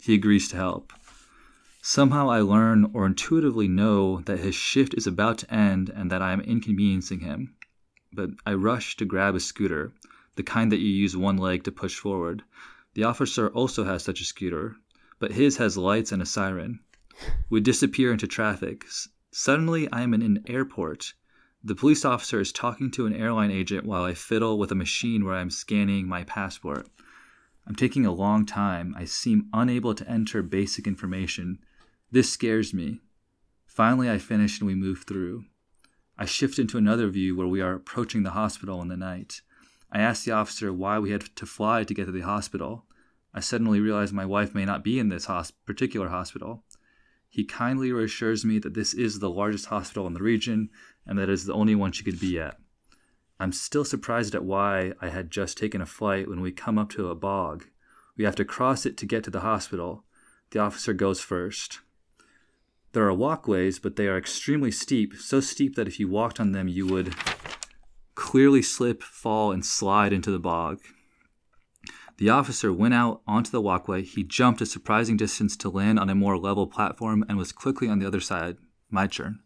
He 0.00 0.14
agrees 0.14 0.48
to 0.48 0.56
help. 0.56 0.92
Somehow 1.80 2.30
I 2.30 2.40
learn 2.40 2.90
or 2.92 3.06
intuitively 3.06 3.68
know 3.68 4.20
that 4.22 4.40
his 4.40 4.54
shift 4.54 4.94
is 4.94 5.06
about 5.06 5.38
to 5.38 5.54
end 5.54 5.90
and 5.90 6.10
that 6.10 6.22
I 6.22 6.32
am 6.32 6.40
inconveniencing 6.40 7.20
him. 7.20 7.54
But 8.12 8.30
I 8.46 8.54
rush 8.54 8.96
to 8.96 9.04
grab 9.04 9.34
a 9.34 9.40
scooter 9.40 9.92
the 10.34 10.42
kind 10.42 10.72
that 10.72 10.80
you 10.80 10.88
use 10.88 11.16
one 11.16 11.36
leg 11.36 11.62
to 11.64 11.72
push 11.72 11.96
forward. 11.98 12.42
The 12.94 13.04
officer 13.04 13.48
also 13.48 13.84
has 13.84 14.02
such 14.02 14.20
a 14.20 14.24
scooter, 14.24 14.76
but 15.18 15.32
his 15.32 15.58
has 15.58 15.76
lights 15.76 16.12
and 16.12 16.22
a 16.22 16.26
siren. 16.26 16.80
We 17.50 17.60
disappear 17.60 18.12
into 18.12 18.26
traffic. 18.26 18.86
Suddenly, 19.30 19.90
I 19.92 20.02
am 20.02 20.14
in 20.14 20.22
an 20.22 20.44
airport. 20.46 21.12
The 21.64 21.76
police 21.76 22.04
officer 22.04 22.40
is 22.40 22.50
talking 22.50 22.90
to 22.92 23.06
an 23.06 23.14
airline 23.14 23.52
agent 23.52 23.86
while 23.86 24.02
I 24.02 24.14
fiddle 24.14 24.58
with 24.58 24.72
a 24.72 24.76
machine 24.76 25.24
where 25.24 25.34
I'm 25.34 25.50
scanning 25.50 26.08
my 26.08 26.24
passport. 26.24 26.88
I'm 27.68 27.76
taking 27.76 28.04
a 28.04 28.12
long 28.12 28.44
time. 28.44 28.96
I 28.98 29.04
seem 29.04 29.48
unable 29.52 29.94
to 29.94 30.08
enter 30.10 30.42
basic 30.42 30.88
information. 30.88 31.60
This 32.10 32.32
scares 32.32 32.74
me. 32.74 32.98
Finally, 33.64 34.10
I 34.10 34.18
finish 34.18 34.58
and 34.58 34.66
we 34.66 34.74
move 34.74 35.04
through. 35.06 35.44
I 36.18 36.24
shift 36.24 36.58
into 36.58 36.78
another 36.78 37.08
view 37.08 37.36
where 37.36 37.46
we 37.46 37.60
are 37.60 37.74
approaching 37.74 38.24
the 38.24 38.30
hospital 38.30 38.82
in 38.82 38.88
the 38.88 38.96
night. 38.96 39.40
I 39.92 40.00
ask 40.00 40.24
the 40.24 40.32
officer 40.32 40.72
why 40.72 40.98
we 40.98 41.12
had 41.12 41.22
to 41.36 41.46
fly 41.46 41.84
to 41.84 41.94
get 41.94 42.06
to 42.06 42.12
the 42.12 42.22
hospital. 42.22 42.86
I 43.32 43.38
suddenly 43.38 43.78
realize 43.78 44.12
my 44.12 44.26
wife 44.26 44.52
may 44.52 44.64
not 44.64 44.82
be 44.82 44.98
in 44.98 45.10
this 45.10 45.26
hosp- 45.26 45.52
particular 45.64 46.08
hospital. 46.08 46.64
He 47.28 47.44
kindly 47.44 47.92
reassures 47.92 48.44
me 48.44 48.58
that 48.58 48.74
this 48.74 48.92
is 48.92 49.18
the 49.18 49.30
largest 49.30 49.66
hospital 49.66 50.06
in 50.06 50.12
the 50.12 50.22
region 50.22 50.68
and 51.06 51.18
that 51.18 51.28
is 51.28 51.44
the 51.44 51.52
only 51.52 51.74
one 51.74 51.92
she 51.92 52.04
could 52.04 52.20
be 52.20 52.38
at. 52.38 52.58
I'm 53.40 53.52
still 53.52 53.84
surprised 53.84 54.34
at 54.34 54.44
why 54.44 54.92
I 55.00 55.08
had 55.08 55.30
just 55.30 55.58
taken 55.58 55.80
a 55.80 55.86
flight 55.86 56.28
when 56.28 56.40
we 56.40 56.52
come 56.52 56.78
up 56.78 56.90
to 56.90 57.08
a 57.08 57.14
bog. 57.14 57.66
We 58.16 58.24
have 58.24 58.36
to 58.36 58.44
cross 58.44 58.86
it 58.86 58.96
to 58.98 59.06
get 59.06 59.24
to 59.24 59.30
the 59.30 59.40
hospital. 59.40 60.04
The 60.50 60.60
officer 60.60 60.92
goes 60.92 61.20
first. 61.20 61.80
There 62.92 63.04
are 63.04 63.14
walkways, 63.14 63.78
but 63.78 63.96
they 63.96 64.06
are 64.06 64.18
extremely 64.18 64.70
steep, 64.70 65.14
so 65.16 65.40
steep 65.40 65.76
that 65.76 65.88
if 65.88 65.98
you 65.98 66.08
walked 66.08 66.38
on 66.38 66.52
them, 66.52 66.68
you 66.68 66.86
would 66.86 67.14
clearly 68.14 68.62
slip, 68.62 69.02
fall, 69.02 69.50
and 69.50 69.64
slide 69.64 70.12
into 70.12 70.30
the 70.30 70.38
bog. 70.38 70.80
The 72.18 72.28
officer 72.28 72.72
went 72.72 72.94
out 72.94 73.22
onto 73.26 73.50
the 73.50 73.60
walkway. 73.60 74.02
He 74.02 74.22
jumped 74.22 74.60
a 74.60 74.66
surprising 74.66 75.16
distance 75.16 75.56
to 75.56 75.70
land 75.70 75.98
on 75.98 76.10
a 76.10 76.14
more 76.14 76.38
level 76.38 76.66
platform 76.66 77.24
and 77.28 77.38
was 77.38 77.50
quickly 77.50 77.88
on 77.88 77.98
the 77.98 78.06
other 78.06 78.20
side. 78.20 78.58
My 78.90 79.06
turn. 79.06 79.40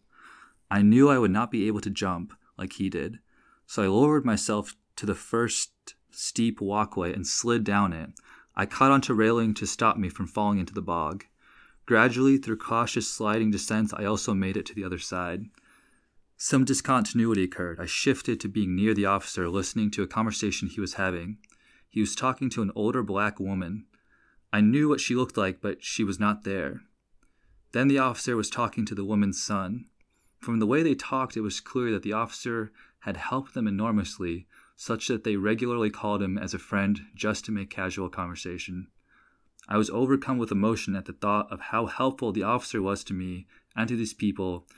I 0.71 0.83
knew 0.83 1.09
I 1.09 1.19
would 1.19 1.31
not 1.31 1.51
be 1.51 1.67
able 1.67 1.81
to 1.81 1.91
jump 1.91 2.33
like 2.59 2.75
he 2.75 2.89
did, 2.89 3.21
so 3.67 3.83
I 3.83 3.87
lowered 3.87 4.25
myself 4.25 4.75
to 4.97 5.07
the 5.07 5.15
first 5.15 5.95
steep 6.11 6.61
walkway 6.61 7.13
and 7.13 7.27
slid 7.27 7.65
down 7.65 7.93
it. 7.93 8.11
I 8.55 8.67
caught 8.67 8.91
onto 8.91 9.13
railing 9.15 9.55
to 9.55 9.67
stop 9.67 9.97
me 9.97 10.09
from 10.09 10.27
falling 10.27 10.59
into 10.59 10.73
the 10.73 10.83
bog. 10.83 11.25
Gradually, 11.85 12.39
through 12.39 12.57
cautious 12.57 13.09
sliding 13.09 13.51
descents, 13.51 13.93
I 13.95 14.05
also 14.05 14.35
made 14.35 14.57
it 14.57 14.67
to 14.67 14.75
the 14.75 14.83
other 14.83 14.99
side. 14.99 15.45
Some 16.37 16.65
discontinuity 16.65 17.45
occurred. 17.45 17.79
I 17.81 17.87
shifted 17.87 18.41
to 18.41 18.49
being 18.49 18.75
near 18.75 18.93
the 18.93 19.07
officer, 19.07 19.49
listening 19.49 19.91
to 19.93 20.03
a 20.03 20.09
conversation 20.09 20.69
he 20.69 20.81
was 20.81 20.95
having. 20.95 21.39
He 21.89 22.01
was 22.01 22.15
talking 22.15 22.51
to 22.51 22.63
an 22.63 22.73
older 22.75 23.03
black 23.03 23.39
woman. 23.39 23.87
I 24.53 24.61
knew 24.61 24.89
what 24.89 25.01
she 25.01 25.15
looked 25.15 25.37
like, 25.37 25.61
but 25.61 25.83
she 25.83 26.03
was 26.03 26.19
not 26.19 26.45
there. 26.45 26.81
Then 27.73 27.89
the 27.89 27.99
officer 27.99 28.37
was 28.37 28.51
talking 28.51 28.85
to 28.87 28.95
the 28.95 29.05
woman's 29.05 29.43
son. 29.43 29.87
From 30.47 30.61
the 30.61 30.67
way 30.67 30.85
they 30.85 30.95
talked, 30.95 31.37
it 31.37 31.41
was 31.41 31.59
clear 31.59 31.91
that 31.91 32.05
the 32.05 32.13
officer 32.13 32.71
had 33.01 33.17
helped 33.17 33.53
them 33.53 33.67
enormously, 33.67 34.47
such 34.77 35.09
that 35.09 35.25
they 35.25 35.35
regularly 35.35 35.91
called 35.91 36.23
him 36.23 36.39
as 36.39 36.55
a 36.55 36.59
friend 36.61 37.01
just 37.17 37.45
to 37.47 37.51
make 37.51 37.69
casual 37.69 38.09
conversation. 38.09 38.87
I 39.69 39.77
was 39.77 39.91
overcome 39.91 40.39
with 40.39 40.53
emotion 40.53 40.95
at 40.95 41.07
the 41.07 41.13
thought 41.13 41.51
of 41.51 41.61
how 41.73 41.87
helpful 41.87 42.31
the 42.31 42.45
officer 42.45 42.81
was 42.81 43.03
to 43.05 43.13
me 43.13 43.49
and 43.75 43.89
to 43.89 43.97
these 43.97 44.15
people 44.15 44.69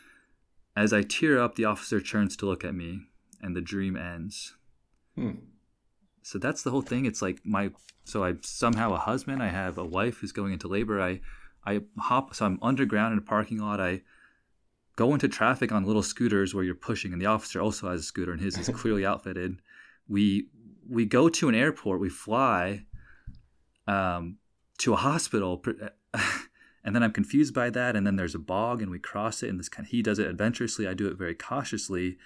as 0.74 0.94
I 0.94 1.02
tear 1.02 1.38
up, 1.38 1.56
the 1.56 1.66
officer 1.66 2.00
turns 2.00 2.34
to 2.38 2.46
look 2.46 2.64
at 2.64 2.74
me, 2.74 3.02
and 3.42 3.54
the 3.54 3.60
dream 3.60 3.94
ends. 3.94 4.54
Hmm. 5.16 5.32
So 6.22 6.38
that's 6.38 6.62
the 6.62 6.70
whole 6.70 6.80
thing. 6.80 7.04
It's 7.04 7.20
like 7.20 7.44
my 7.44 7.72
so 8.04 8.24
I'm 8.24 8.42
somehow 8.42 8.94
a 8.94 8.98
husband. 8.98 9.42
I 9.42 9.48
have 9.48 9.76
a 9.76 9.84
wife 9.84 10.18
who's 10.18 10.32
going 10.32 10.54
into 10.54 10.66
labor. 10.66 10.98
I 10.98 11.20
I 11.66 11.82
hop 11.98 12.34
so 12.34 12.46
I'm 12.46 12.58
underground 12.62 13.12
in 13.12 13.18
a 13.18 13.22
parking 13.22 13.58
lot. 13.58 13.82
I 13.82 14.00
go 14.98 15.14
into 15.14 15.28
traffic 15.28 15.70
on 15.70 15.84
little 15.84 16.02
scooters 16.02 16.54
where 16.54 16.64
you're 16.64 16.74
pushing, 16.74 17.12
and 17.12 17.22
the 17.22 17.26
officer 17.26 17.60
also 17.60 17.88
has 17.88 18.00
a 18.00 18.04
scooter, 18.04 18.32
and 18.32 18.40
his 18.40 18.58
is 18.58 18.68
clearly 18.74 19.06
outfitted. 19.06 19.62
We 20.08 20.48
we 20.88 21.04
go 21.06 21.28
to 21.28 21.48
an 21.48 21.54
airport. 21.54 22.00
We 22.00 22.08
fly 22.08 22.84
um, 23.86 24.38
to 24.78 24.94
a 24.94 24.96
hospital. 24.96 25.62
and 26.84 26.96
then 26.96 27.02
I'm 27.02 27.12
confused 27.12 27.54
by 27.54 27.70
that. 27.70 27.94
And 27.94 28.06
then 28.06 28.16
there's 28.16 28.34
a 28.34 28.40
bog, 28.40 28.82
and 28.82 28.90
we 28.90 28.98
cross 28.98 29.42
it, 29.44 29.50
and 29.50 29.58
this 29.60 29.68
kind 29.68 29.86
of, 29.86 29.90
he 29.92 30.02
does 30.02 30.18
it 30.18 30.26
adventurously. 30.26 30.88
I 30.88 30.94
do 30.94 31.06
it 31.06 31.16
very 31.16 31.34
cautiously. 31.34 32.18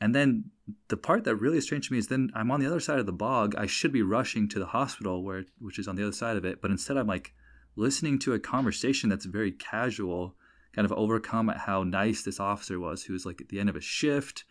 And 0.00 0.14
then 0.14 0.50
the 0.88 0.96
part 0.96 1.24
that 1.24 1.36
really 1.36 1.58
is 1.58 1.64
strange 1.64 1.88
to 1.88 1.92
me 1.92 1.98
is 1.98 2.08
then 2.08 2.30
I'm 2.34 2.50
on 2.50 2.60
the 2.60 2.66
other 2.66 2.80
side 2.80 2.98
of 2.98 3.06
the 3.06 3.12
bog. 3.12 3.54
I 3.56 3.66
should 3.66 3.92
be 3.92 4.02
rushing 4.02 4.48
to 4.48 4.58
the 4.58 4.66
hospital, 4.66 5.22
where 5.22 5.44
which 5.58 5.78
is 5.78 5.88
on 5.88 5.96
the 5.96 6.02
other 6.02 6.12
side 6.12 6.36
of 6.36 6.44
it, 6.46 6.62
but 6.62 6.70
instead 6.70 6.96
I'm 6.96 7.06
like 7.06 7.34
listening 7.76 8.18
to 8.20 8.32
a 8.32 8.38
conversation 8.38 9.10
that's 9.10 9.26
very 9.26 9.52
casual, 9.52 10.36
kind 10.74 10.84
of 10.84 10.92
overcome 10.92 11.48
at 11.48 11.58
how 11.58 11.82
nice 11.82 12.22
this 12.22 12.40
officer 12.40 12.78
was, 12.80 13.04
who 13.04 13.12
was 13.12 13.24
like 13.26 13.40
at 13.40 13.48
the 13.48 13.60
end 13.60 13.68
of 13.68 13.76
a 13.76 13.80
shift, 13.80 14.44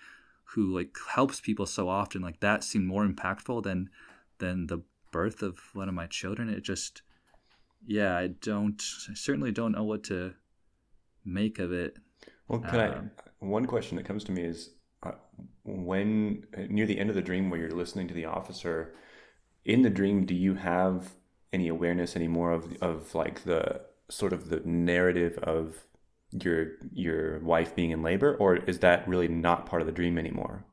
who 0.46 0.74
like 0.74 0.96
helps 1.16 1.40
people 1.42 1.66
so 1.66 1.90
often. 1.90 2.22
Like 2.22 2.40
that 2.40 2.64
seemed 2.64 2.86
more 2.86 3.06
impactful 3.06 3.64
than 3.64 3.90
than 4.40 4.68
the 4.68 4.82
birth 5.12 5.42
of 5.42 5.60
one 5.74 5.90
of 5.90 5.96
my 5.96 6.08
children. 6.08 6.50
It 6.50 6.64
just 6.64 7.02
yeah, 7.86 8.18
I 8.18 8.28
don't. 8.28 8.82
I 9.10 9.14
certainly 9.14 9.52
don't 9.52 9.74
know 9.74 9.84
what 9.84 10.04
to 10.06 10.34
make 11.26 11.60
of 11.60 11.72
it. 11.72 11.98
Well, 12.48 12.60
can 12.60 12.80
um, 12.80 13.12
I? 13.20 13.46
One 13.46 13.66
question 13.66 13.98
that 13.98 14.06
comes 14.06 14.24
to 14.26 14.32
me 14.32 14.44
is 14.44 14.72
uh, 15.04 15.12
when 15.64 16.46
near 16.70 16.86
the 16.86 17.00
end 17.00 17.10
of 17.10 17.16
the 17.16 17.22
dream, 17.22 17.50
where 17.50 17.60
you're 17.60 17.72
listening 17.72 18.08
to 18.08 18.14
the 18.14 18.26
officer, 18.26 18.96
in 19.66 19.82
the 19.82 19.90
dream, 19.90 20.26
do 20.26 20.36
you 20.36 20.56
have 20.56 21.14
any 21.52 21.68
awareness 21.68 22.16
anymore 22.16 22.52
of 22.52 22.74
of 22.82 23.14
like 23.14 23.44
the 23.44 23.82
sort 24.10 24.34
of 24.34 24.50
the 24.50 24.62
narrative 24.66 25.38
of 25.40 25.86
your 26.42 26.72
your 26.94 27.40
wife 27.40 27.76
being 27.76 27.92
in 27.92 28.02
labor, 28.02 28.36
or 28.36 28.56
is 28.56 28.80
that 28.80 29.08
really 29.08 29.28
not 29.28 29.66
part 29.66 29.82
of 29.82 29.86
the 29.86 29.92
dream 29.92 30.18
anymore? 30.18 30.66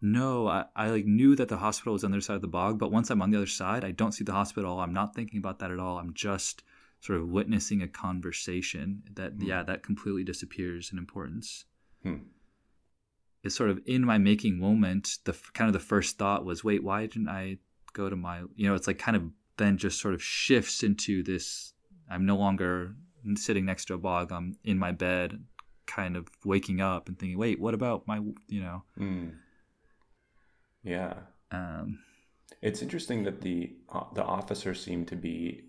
No, 0.00 0.46
I, 0.46 0.66
I 0.74 0.90
like 0.90 1.06
knew 1.06 1.34
that 1.36 1.48
the 1.48 1.56
hospital 1.56 1.94
was 1.94 2.04
on 2.04 2.10
the 2.10 2.16
other 2.16 2.22
side 2.22 2.36
of 2.36 2.42
the 2.42 2.48
bog, 2.48 2.78
but 2.78 2.92
once 2.92 3.10
I'm 3.10 3.22
on 3.22 3.30
the 3.30 3.38
other 3.38 3.46
side, 3.46 3.84
I 3.84 3.92
don't 3.92 4.12
see 4.12 4.24
the 4.24 4.32
hospital. 4.32 4.78
I'm 4.78 4.92
not 4.92 5.14
thinking 5.14 5.38
about 5.38 5.58
that 5.60 5.70
at 5.70 5.78
all. 5.78 5.98
I'm 5.98 6.12
just 6.12 6.62
sort 7.00 7.20
of 7.20 7.28
witnessing 7.28 7.82
a 7.82 7.88
conversation 7.88 9.02
that 9.14 9.38
mm. 9.38 9.46
yeah, 9.46 9.62
that 9.62 9.82
completely 9.82 10.24
disappears 10.24 10.90
in 10.92 10.98
importance. 10.98 11.64
Hmm. 12.02 12.16
It's 13.42 13.54
sort 13.54 13.70
of 13.70 13.80
in 13.86 14.04
my 14.04 14.18
making 14.18 14.58
moment. 14.58 15.18
The 15.24 15.36
kind 15.54 15.68
of 15.68 15.72
the 15.72 15.78
first 15.78 16.18
thought 16.18 16.44
was, 16.44 16.64
wait, 16.64 16.82
why 16.82 17.06
didn't 17.06 17.28
I 17.28 17.58
go 17.92 18.10
to 18.10 18.16
my? 18.16 18.42
You 18.54 18.68
know, 18.68 18.74
it's 18.74 18.86
like 18.86 18.98
kind 18.98 19.16
of 19.16 19.30
then 19.56 19.78
just 19.78 20.00
sort 20.00 20.14
of 20.14 20.22
shifts 20.22 20.82
into 20.82 21.22
this. 21.22 21.72
I'm 22.10 22.26
no 22.26 22.36
longer 22.36 22.94
sitting 23.34 23.64
next 23.64 23.86
to 23.86 23.94
a 23.94 23.98
bog. 23.98 24.30
I'm 24.30 24.56
in 24.62 24.78
my 24.78 24.92
bed, 24.92 25.42
kind 25.86 26.16
of 26.16 26.28
waking 26.44 26.80
up 26.80 27.08
and 27.08 27.18
thinking, 27.18 27.38
wait, 27.38 27.58
what 27.58 27.74
about 27.74 28.06
my? 28.06 28.20
You 28.46 28.60
know. 28.60 28.82
Mm 28.98 29.32
yeah. 30.86 31.14
Um, 31.50 31.98
it's 32.62 32.80
interesting 32.80 33.24
that 33.24 33.42
the 33.42 33.74
uh, 33.92 34.04
the 34.14 34.24
officer 34.24 34.72
seemed 34.72 35.08
to 35.08 35.16
be 35.16 35.64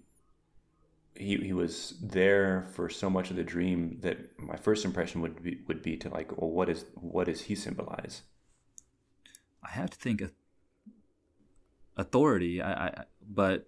he, 1.16 1.38
he 1.38 1.54
was 1.54 1.96
there 2.02 2.68
for 2.74 2.88
so 2.88 3.10
much 3.10 3.32
of 3.32 3.36
the 3.36 3.44
dream 3.44 3.98
that 4.02 4.40
my 4.40 4.56
first 4.56 4.86
impression 4.86 5.22
would 5.22 5.42
be 5.42 5.62
would 5.68 5.82
be 5.82 5.98
to 5.98 6.10
like 6.10 6.40
well 6.40 6.52
what 6.52 6.70
is 6.70 6.86
what 6.96 7.26
does 7.26 7.42
he 7.42 7.56
symbolize 7.56 8.22
i 9.64 9.72
have 9.72 9.90
to 9.90 9.98
think 9.98 10.22
of 10.22 10.32
authority 11.98 12.62
I, 12.62 12.88
I 12.88 13.04
but 13.28 13.68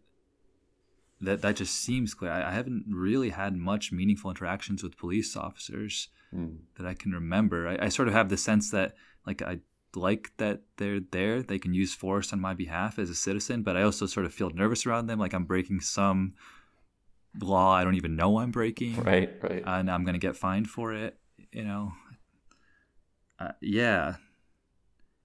that 1.21 1.41
that 1.41 1.55
just 1.55 1.75
seems 1.75 2.13
clear 2.13 2.31
I, 2.31 2.49
I, 2.49 2.51
haven't 2.51 2.85
really 2.89 3.29
had 3.29 3.55
much 3.55 3.91
meaningful 3.91 4.31
interactions 4.31 4.83
with 4.83 4.97
police 4.97 5.35
officers 5.35 6.07
mm. 6.33 6.57
that 6.77 6.85
i 6.85 6.93
can 6.93 7.11
remember 7.11 7.67
I, 7.67 7.85
I 7.85 7.89
sort 7.89 8.07
of 8.07 8.13
have 8.13 8.29
the 8.29 8.37
sense 8.37 8.71
that 8.71 8.95
like 9.25 9.41
i 9.41 9.59
like 9.95 10.31
that 10.37 10.61
they're 10.77 10.99
there. 10.99 11.41
They 11.41 11.59
can 11.59 11.73
use 11.73 11.93
force 11.93 12.33
on 12.33 12.39
my 12.39 12.53
behalf 12.53 12.99
as 12.99 13.09
a 13.09 13.15
citizen, 13.15 13.63
but 13.63 13.77
I 13.77 13.83
also 13.83 14.05
sort 14.05 14.25
of 14.25 14.33
feel 14.33 14.49
nervous 14.49 14.85
around 14.85 15.07
them, 15.07 15.19
like 15.19 15.33
I'm 15.33 15.45
breaking 15.45 15.81
some 15.81 16.33
law 17.39 17.73
I 17.73 17.83
don't 17.83 17.95
even 17.95 18.15
know 18.15 18.39
I'm 18.39 18.51
breaking. 18.51 18.95
Right, 19.03 19.31
right. 19.41 19.63
And 19.65 19.89
I'm 19.89 20.03
going 20.03 20.13
to 20.13 20.19
get 20.19 20.35
fined 20.35 20.69
for 20.69 20.93
it, 20.93 21.17
you 21.51 21.63
know. 21.63 21.93
Uh, 23.39 23.51
yeah. 23.61 24.15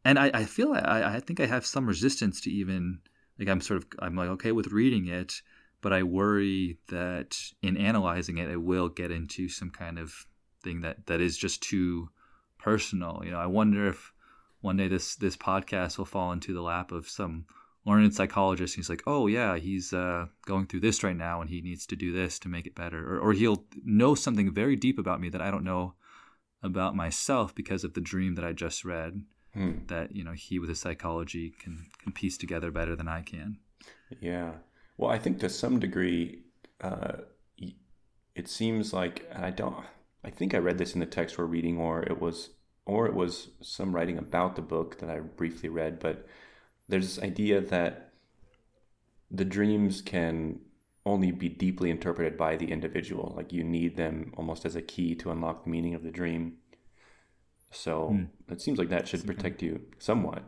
And 0.04 0.18
I, 0.18 0.30
I 0.34 0.44
feel 0.44 0.72
I, 0.72 1.16
I 1.16 1.20
think 1.20 1.40
I 1.40 1.46
have 1.46 1.66
some 1.66 1.86
resistance 1.86 2.40
to 2.42 2.50
even 2.50 3.00
like 3.38 3.48
I'm 3.48 3.60
sort 3.60 3.78
of 3.78 3.86
I'm 3.98 4.14
like 4.16 4.28
okay 4.30 4.52
with 4.52 4.68
reading 4.68 5.08
it, 5.08 5.40
but 5.84 5.92
I 5.92 6.02
worry 6.02 6.78
that 6.88 7.36
in 7.60 7.76
analyzing 7.76 8.38
it, 8.38 8.50
it 8.50 8.62
will 8.62 8.88
get 8.88 9.10
into 9.10 9.50
some 9.50 9.68
kind 9.68 9.98
of 9.98 10.26
thing 10.62 10.80
that 10.80 11.08
that 11.08 11.20
is 11.20 11.36
just 11.36 11.62
too 11.62 12.08
personal. 12.58 13.20
You 13.22 13.32
know, 13.32 13.38
I 13.38 13.44
wonder 13.44 13.86
if 13.86 14.14
one 14.62 14.78
day 14.78 14.88
this 14.88 15.14
this 15.16 15.36
podcast 15.36 15.98
will 15.98 16.06
fall 16.06 16.32
into 16.32 16.54
the 16.54 16.62
lap 16.62 16.90
of 16.90 17.06
some 17.06 17.44
learned 17.84 18.14
psychologist. 18.14 18.76
He's 18.76 18.88
like, 18.88 19.02
oh 19.06 19.26
yeah, 19.26 19.58
he's 19.58 19.92
uh, 19.92 20.28
going 20.46 20.68
through 20.68 20.80
this 20.80 21.04
right 21.04 21.14
now, 21.14 21.42
and 21.42 21.50
he 21.50 21.60
needs 21.60 21.84
to 21.88 21.96
do 21.96 22.12
this 22.12 22.38
to 22.38 22.48
make 22.48 22.66
it 22.66 22.74
better, 22.74 23.16
or, 23.16 23.18
or 23.20 23.32
he'll 23.34 23.66
know 23.84 24.14
something 24.14 24.54
very 24.54 24.76
deep 24.76 24.98
about 24.98 25.20
me 25.20 25.28
that 25.28 25.42
I 25.42 25.50
don't 25.50 25.64
know 25.64 25.96
about 26.62 26.96
myself 26.96 27.54
because 27.54 27.84
of 27.84 27.92
the 27.92 28.00
dream 28.00 28.36
that 28.36 28.44
I 28.44 28.54
just 28.54 28.86
read. 28.86 29.22
Hmm. 29.52 29.84
That 29.88 30.16
you 30.16 30.24
know 30.24 30.32
he 30.32 30.58
with 30.58 30.70
his 30.70 30.80
psychology 30.80 31.52
can 31.60 31.88
can 32.02 32.12
piece 32.12 32.38
together 32.38 32.70
better 32.70 32.96
than 32.96 33.06
I 33.06 33.20
can. 33.20 33.58
Yeah, 34.18 34.52
well, 34.96 35.10
I 35.10 35.18
think 35.18 35.40
to 35.40 35.48
some 35.48 35.78
degree, 35.78 36.42
uh, 36.80 37.18
it 38.34 38.48
seems 38.48 38.92
like 38.92 39.30
I 39.34 39.50
don't. 39.50 39.84
I 40.24 40.30
think 40.30 40.54
I 40.54 40.58
read 40.58 40.78
this 40.78 40.94
in 40.94 41.00
the 41.00 41.06
text 41.06 41.38
we're 41.38 41.44
reading, 41.44 41.78
or 41.78 42.02
it 42.02 42.20
was 42.20 42.50
or 42.86 43.06
it 43.06 43.14
was 43.14 43.48
some 43.60 43.94
writing 43.94 44.18
about 44.18 44.56
the 44.56 44.62
book 44.62 44.98
that 44.98 45.08
I 45.08 45.20
briefly 45.20 45.68
read, 45.68 45.98
but 45.98 46.26
there's 46.88 47.14
this 47.14 47.24
idea 47.24 47.60
that 47.60 48.12
the 49.30 49.44
dreams 49.44 50.02
can 50.02 50.60
only 51.06 51.32
be 51.32 51.48
deeply 51.48 51.90
interpreted 51.90 52.36
by 52.36 52.56
the 52.56 52.70
individual. 52.70 53.32
Like 53.36 53.52
you 53.52 53.64
need 53.64 53.96
them 53.96 54.32
almost 54.36 54.64
as 54.64 54.76
a 54.76 54.82
key 54.82 55.14
to 55.16 55.30
unlock 55.30 55.64
the 55.64 55.70
meaning 55.70 55.94
of 55.94 56.02
the 56.02 56.10
dream. 56.10 56.58
So 57.70 58.08
hmm. 58.08 58.52
it 58.52 58.60
seems 58.60 58.78
like 58.78 58.90
that 58.90 59.08
should 59.08 59.26
protect 59.26 59.62
you 59.62 59.80
somewhat. 59.98 60.44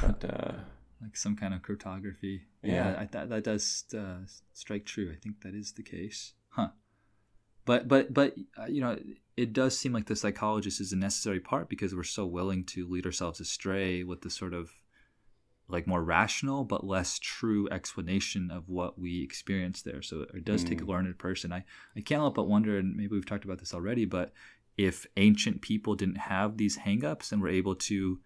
But 0.00 0.24
uh, 0.24 0.52
like 1.02 1.16
some 1.16 1.36
kind 1.36 1.54
of 1.54 1.62
cryptography. 1.62 2.42
Yeah, 2.62 2.72
yeah 2.72 3.00
I, 3.00 3.04
that 3.06 3.28
that 3.30 3.44
does 3.44 3.84
uh, 3.96 4.26
strike 4.52 4.84
true. 4.84 5.12
I 5.12 5.16
think 5.16 5.42
that 5.42 5.54
is 5.54 5.72
the 5.72 5.82
case. 5.82 6.34
Huh. 6.50 6.68
But 7.64 7.88
but 7.88 8.12
but 8.12 8.34
uh, 8.58 8.66
you 8.66 8.80
know 8.80 8.98
it 9.36 9.52
does 9.52 9.78
seem 9.78 9.92
like 9.92 10.06
the 10.06 10.16
psychologist 10.16 10.80
is 10.80 10.92
a 10.92 10.96
necessary 10.96 11.38
part 11.38 11.68
because 11.68 11.94
we're 11.94 12.02
so 12.02 12.26
willing 12.26 12.64
to 12.64 12.88
lead 12.88 13.06
ourselves 13.06 13.40
astray 13.40 14.02
with 14.02 14.22
the 14.22 14.30
sort 14.30 14.52
of 14.52 14.72
like 15.68 15.86
more 15.86 16.02
rational 16.02 16.64
but 16.64 16.84
less 16.84 17.18
true 17.18 17.68
explanation 17.70 18.50
of 18.50 18.68
what 18.68 18.98
we 18.98 19.22
experience 19.22 19.82
there. 19.82 20.02
So 20.02 20.26
it 20.34 20.44
does 20.44 20.64
mm. 20.64 20.68
take 20.68 20.80
a 20.80 20.84
mm. 20.84 20.88
learned 20.88 21.18
person. 21.18 21.52
I, 21.52 21.64
I 21.96 22.00
can't 22.00 22.22
help 22.22 22.34
but 22.34 22.48
wonder, 22.48 22.78
and 22.78 22.96
maybe 22.96 23.14
we've 23.14 23.26
talked 23.26 23.44
about 23.44 23.58
this 23.58 23.74
already, 23.74 24.04
but 24.04 24.32
if 24.76 25.06
ancient 25.16 25.60
people 25.60 25.94
didn't 25.94 26.18
have 26.18 26.56
these 26.56 26.78
hangups 26.78 27.32
and 27.32 27.42
were 27.42 27.48
able 27.48 27.74
to 27.74 28.20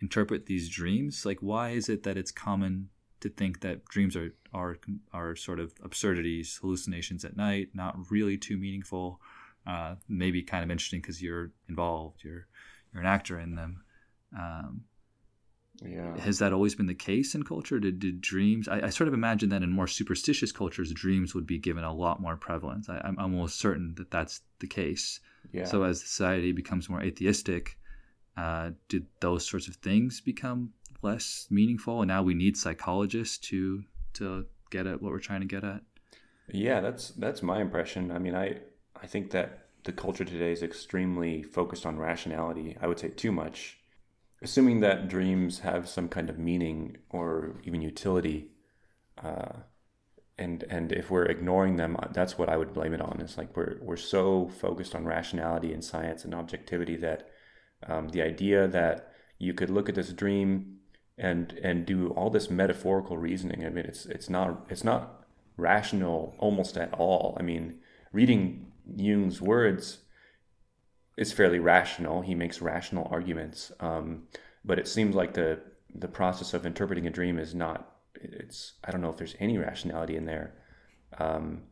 interpret 0.00 0.46
these 0.46 0.68
dreams, 0.68 1.24
like 1.24 1.38
why 1.40 1.70
is 1.70 1.88
it 1.88 2.02
that 2.02 2.16
it's 2.16 2.30
common 2.30 2.88
to 3.20 3.28
think 3.28 3.60
that 3.60 3.84
dreams 3.86 4.16
are 4.16 4.34
are 4.52 4.78
are 5.12 5.36
sort 5.36 5.60
of 5.60 5.72
absurdities, 5.82 6.58
hallucinations 6.60 7.24
at 7.24 7.36
night, 7.36 7.68
not 7.74 7.96
really 8.10 8.36
too 8.36 8.56
meaningful? 8.56 9.20
uh, 9.68 9.94
maybe 10.08 10.42
kind 10.42 10.64
of 10.64 10.70
interesting 10.70 11.00
because 11.00 11.22
you're 11.22 11.50
involved, 11.68 12.24
you're 12.24 12.46
you're 12.92 13.02
an 13.02 13.08
actor 13.08 13.38
in 13.38 13.54
them. 13.54 13.82
Um, 14.36 14.82
yeah. 15.84 16.18
Has 16.18 16.38
that 16.40 16.52
always 16.52 16.74
been 16.74 16.86
the 16.86 16.94
case 16.94 17.34
in 17.34 17.44
culture? 17.44 17.78
Did, 17.78 18.00
did 18.00 18.20
dreams? 18.20 18.66
I, 18.66 18.86
I, 18.86 18.88
sort 18.88 19.06
of 19.06 19.14
imagine 19.14 19.50
that 19.50 19.62
in 19.62 19.70
more 19.70 19.86
superstitious 19.86 20.50
cultures, 20.50 20.90
dreams 20.92 21.34
would 21.36 21.46
be 21.46 21.58
given 21.58 21.84
a 21.84 21.94
lot 21.94 22.20
more 22.20 22.36
prevalence. 22.36 22.88
I, 22.88 23.00
am 23.04 23.16
almost 23.18 23.60
certain 23.60 23.94
that 23.96 24.10
that's 24.10 24.40
the 24.58 24.66
case. 24.66 25.20
Yeah. 25.52 25.66
So 25.66 25.84
as 25.84 26.00
society 26.00 26.50
becomes 26.50 26.88
more 26.88 27.00
atheistic, 27.00 27.78
uh, 28.36 28.70
did 28.88 29.06
those 29.20 29.46
sorts 29.46 29.68
of 29.68 29.76
things 29.76 30.20
become 30.20 30.72
less 31.02 31.46
meaningful? 31.50 32.02
And 32.02 32.08
now 32.08 32.22
we 32.22 32.34
need 32.34 32.56
psychologists 32.56 33.38
to 33.48 33.84
to 34.14 34.46
get 34.70 34.86
at 34.86 35.02
what 35.02 35.12
we're 35.12 35.18
trying 35.18 35.40
to 35.40 35.46
get 35.46 35.64
at. 35.64 35.82
Yeah, 36.48 36.80
that's 36.80 37.10
that's 37.10 37.42
my 37.42 37.60
impression. 37.60 38.10
I 38.10 38.18
mean, 38.18 38.34
I 38.34 38.60
I 39.00 39.06
think 39.06 39.30
that 39.32 39.66
the 39.84 39.92
culture 39.92 40.24
today 40.24 40.52
is 40.52 40.62
extremely 40.62 41.42
focused 41.42 41.86
on 41.86 41.98
rationality. 41.98 42.76
I 42.80 42.86
would 42.86 42.98
say 42.98 43.08
too 43.08 43.32
much. 43.32 43.78
Assuming 44.40 44.80
that 44.80 45.08
dreams 45.08 45.60
have 45.60 45.88
some 45.88 46.08
kind 46.08 46.30
of 46.30 46.38
meaning 46.38 46.98
or 47.10 47.56
even 47.64 47.82
utility, 47.82 48.52
uh, 49.22 49.52
and 50.38 50.64
and 50.70 50.92
if 50.92 51.10
we're 51.10 51.24
ignoring 51.24 51.76
them, 51.76 51.96
uh, 51.96 52.08
that's 52.12 52.38
what 52.38 52.48
I 52.48 52.56
would 52.56 52.72
blame 52.72 52.94
it 52.94 53.00
on. 53.00 53.20
It's 53.20 53.36
like 53.36 53.56
we're 53.56 53.78
we're 53.82 53.96
so 53.96 54.48
focused 54.48 54.94
on 54.94 55.04
rationality 55.04 55.72
and 55.72 55.84
science 55.84 56.24
and 56.24 56.34
objectivity 56.34 56.96
that 56.96 57.28
um, 57.86 58.08
the 58.08 58.22
idea 58.22 58.68
that 58.68 59.12
you 59.38 59.54
could 59.54 59.70
look 59.70 59.88
at 59.88 59.94
this 59.94 60.12
dream 60.12 60.78
and 61.18 61.52
and 61.62 61.84
do 61.84 62.10
all 62.10 62.30
this 62.30 62.48
metaphorical 62.48 63.18
reasoning. 63.18 63.66
I 63.66 63.70
mean, 63.70 63.84
it's 63.84 64.06
it's 64.06 64.30
not 64.30 64.66
it's 64.70 64.84
not 64.84 65.24
rational 65.56 66.34
almost 66.38 66.76
at 66.78 66.94
all. 66.94 67.36
I 67.38 67.42
mean, 67.42 67.80
reading 68.12 68.72
Jung's 68.96 69.42
words 69.42 69.98
is 71.16 71.32
fairly 71.32 71.58
rational. 71.58 72.22
He 72.22 72.34
makes 72.34 72.62
rational 72.62 73.08
arguments, 73.10 73.72
um, 73.80 74.28
but 74.64 74.78
it 74.78 74.88
seems 74.88 75.14
like 75.14 75.34
the 75.34 75.60
the 75.94 76.08
process 76.08 76.54
of 76.54 76.64
interpreting 76.64 77.06
a 77.06 77.10
dream 77.10 77.38
is 77.38 77.54
not. 77.54 77.96
It's 78.14 78.74
I 78.84 78.92
don't 78.92 79.00
know 79.00 79.10
if 79.10 79.16
there's 79.16 79.36
any 79.40 79.58
rationality 79.58 80.16
in 80.16 80.24
there, 80.24 80.54
um, 81.18 81.62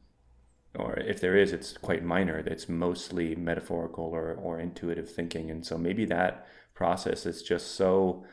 or 0.75 0.99
if 0.99 1.21
there 1.21 1.37
is, 1.37 1.53
it's 1.53 1.77
quite 1.77 2.05
minor. 2.05 2.39
It's 2.39 2.69
mostly 2.69 3.37
metaphorical 3.37 4.05
or 4.05 4.35
or 4.35 4.59
intuitive 4.59 5.09
thinking, 5.09 5.51
and 5.51 5.65
so 5.65 5.79
maybe 5.79 6.05
that 6.07 6.49
process 6.75 7.27
is 7.27 7.43
just 7.43 7.77
so. 7.77 8.25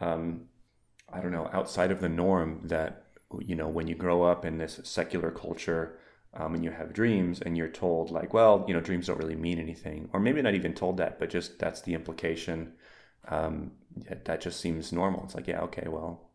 Um, 0.00 0.48
I 1.12 1.20
don't 1.20 1.32
know, 1.32 1.48
outside 1.52 1.90
of 1.90 2.00
the 2.00 2.08
norm 2.08 2.60
that 2.64 3.04
you 3.40 3.54
know 3.54 3.68
when 3.68 3.86
you 3.86 3.94
grow 3.94 4.22
up 4.22 4.44
in 4.44 4.58
this 4.58 4.80
secular 4.84 5.30
culture 5.30 5.98
um, 6.34 6.54
and 6.54 6.64
you 6.64 6.70
have 6.70 6.92
dreams 6.92 7.40
and 7.40 7.56
you're 7.56 7.68
told 7.68 8.10
like 8.10 8.32
well 8.32 8.64
you 8.66 8.74
know 8.74 8.80
dreams 8.80 9.06
don't 9.06 9.18
really 9.18 9.34
mean 9.34 9.58
anything 9.58 10.08
or 10.12 10.20
maybe 10.20 10.40
not 10.40 10.54
even 10.54 10.72
told 10.72 10.96
that 10.96 11.18
but 11.18 11.28
just 11.28 11.58
that's 11.58 11.82
the 11.82 11.94
implication 11.94 12.72
um, 13.28 13.72
that 14.24 14.40
just 14.40 14.60
seems 14.60 14.92
normal. 14.92 15.24
It's 15.24 15.34
like 15.34 15.46
yeah 15.46 15.60
okay 15.62 15.88
well 15.88 16.30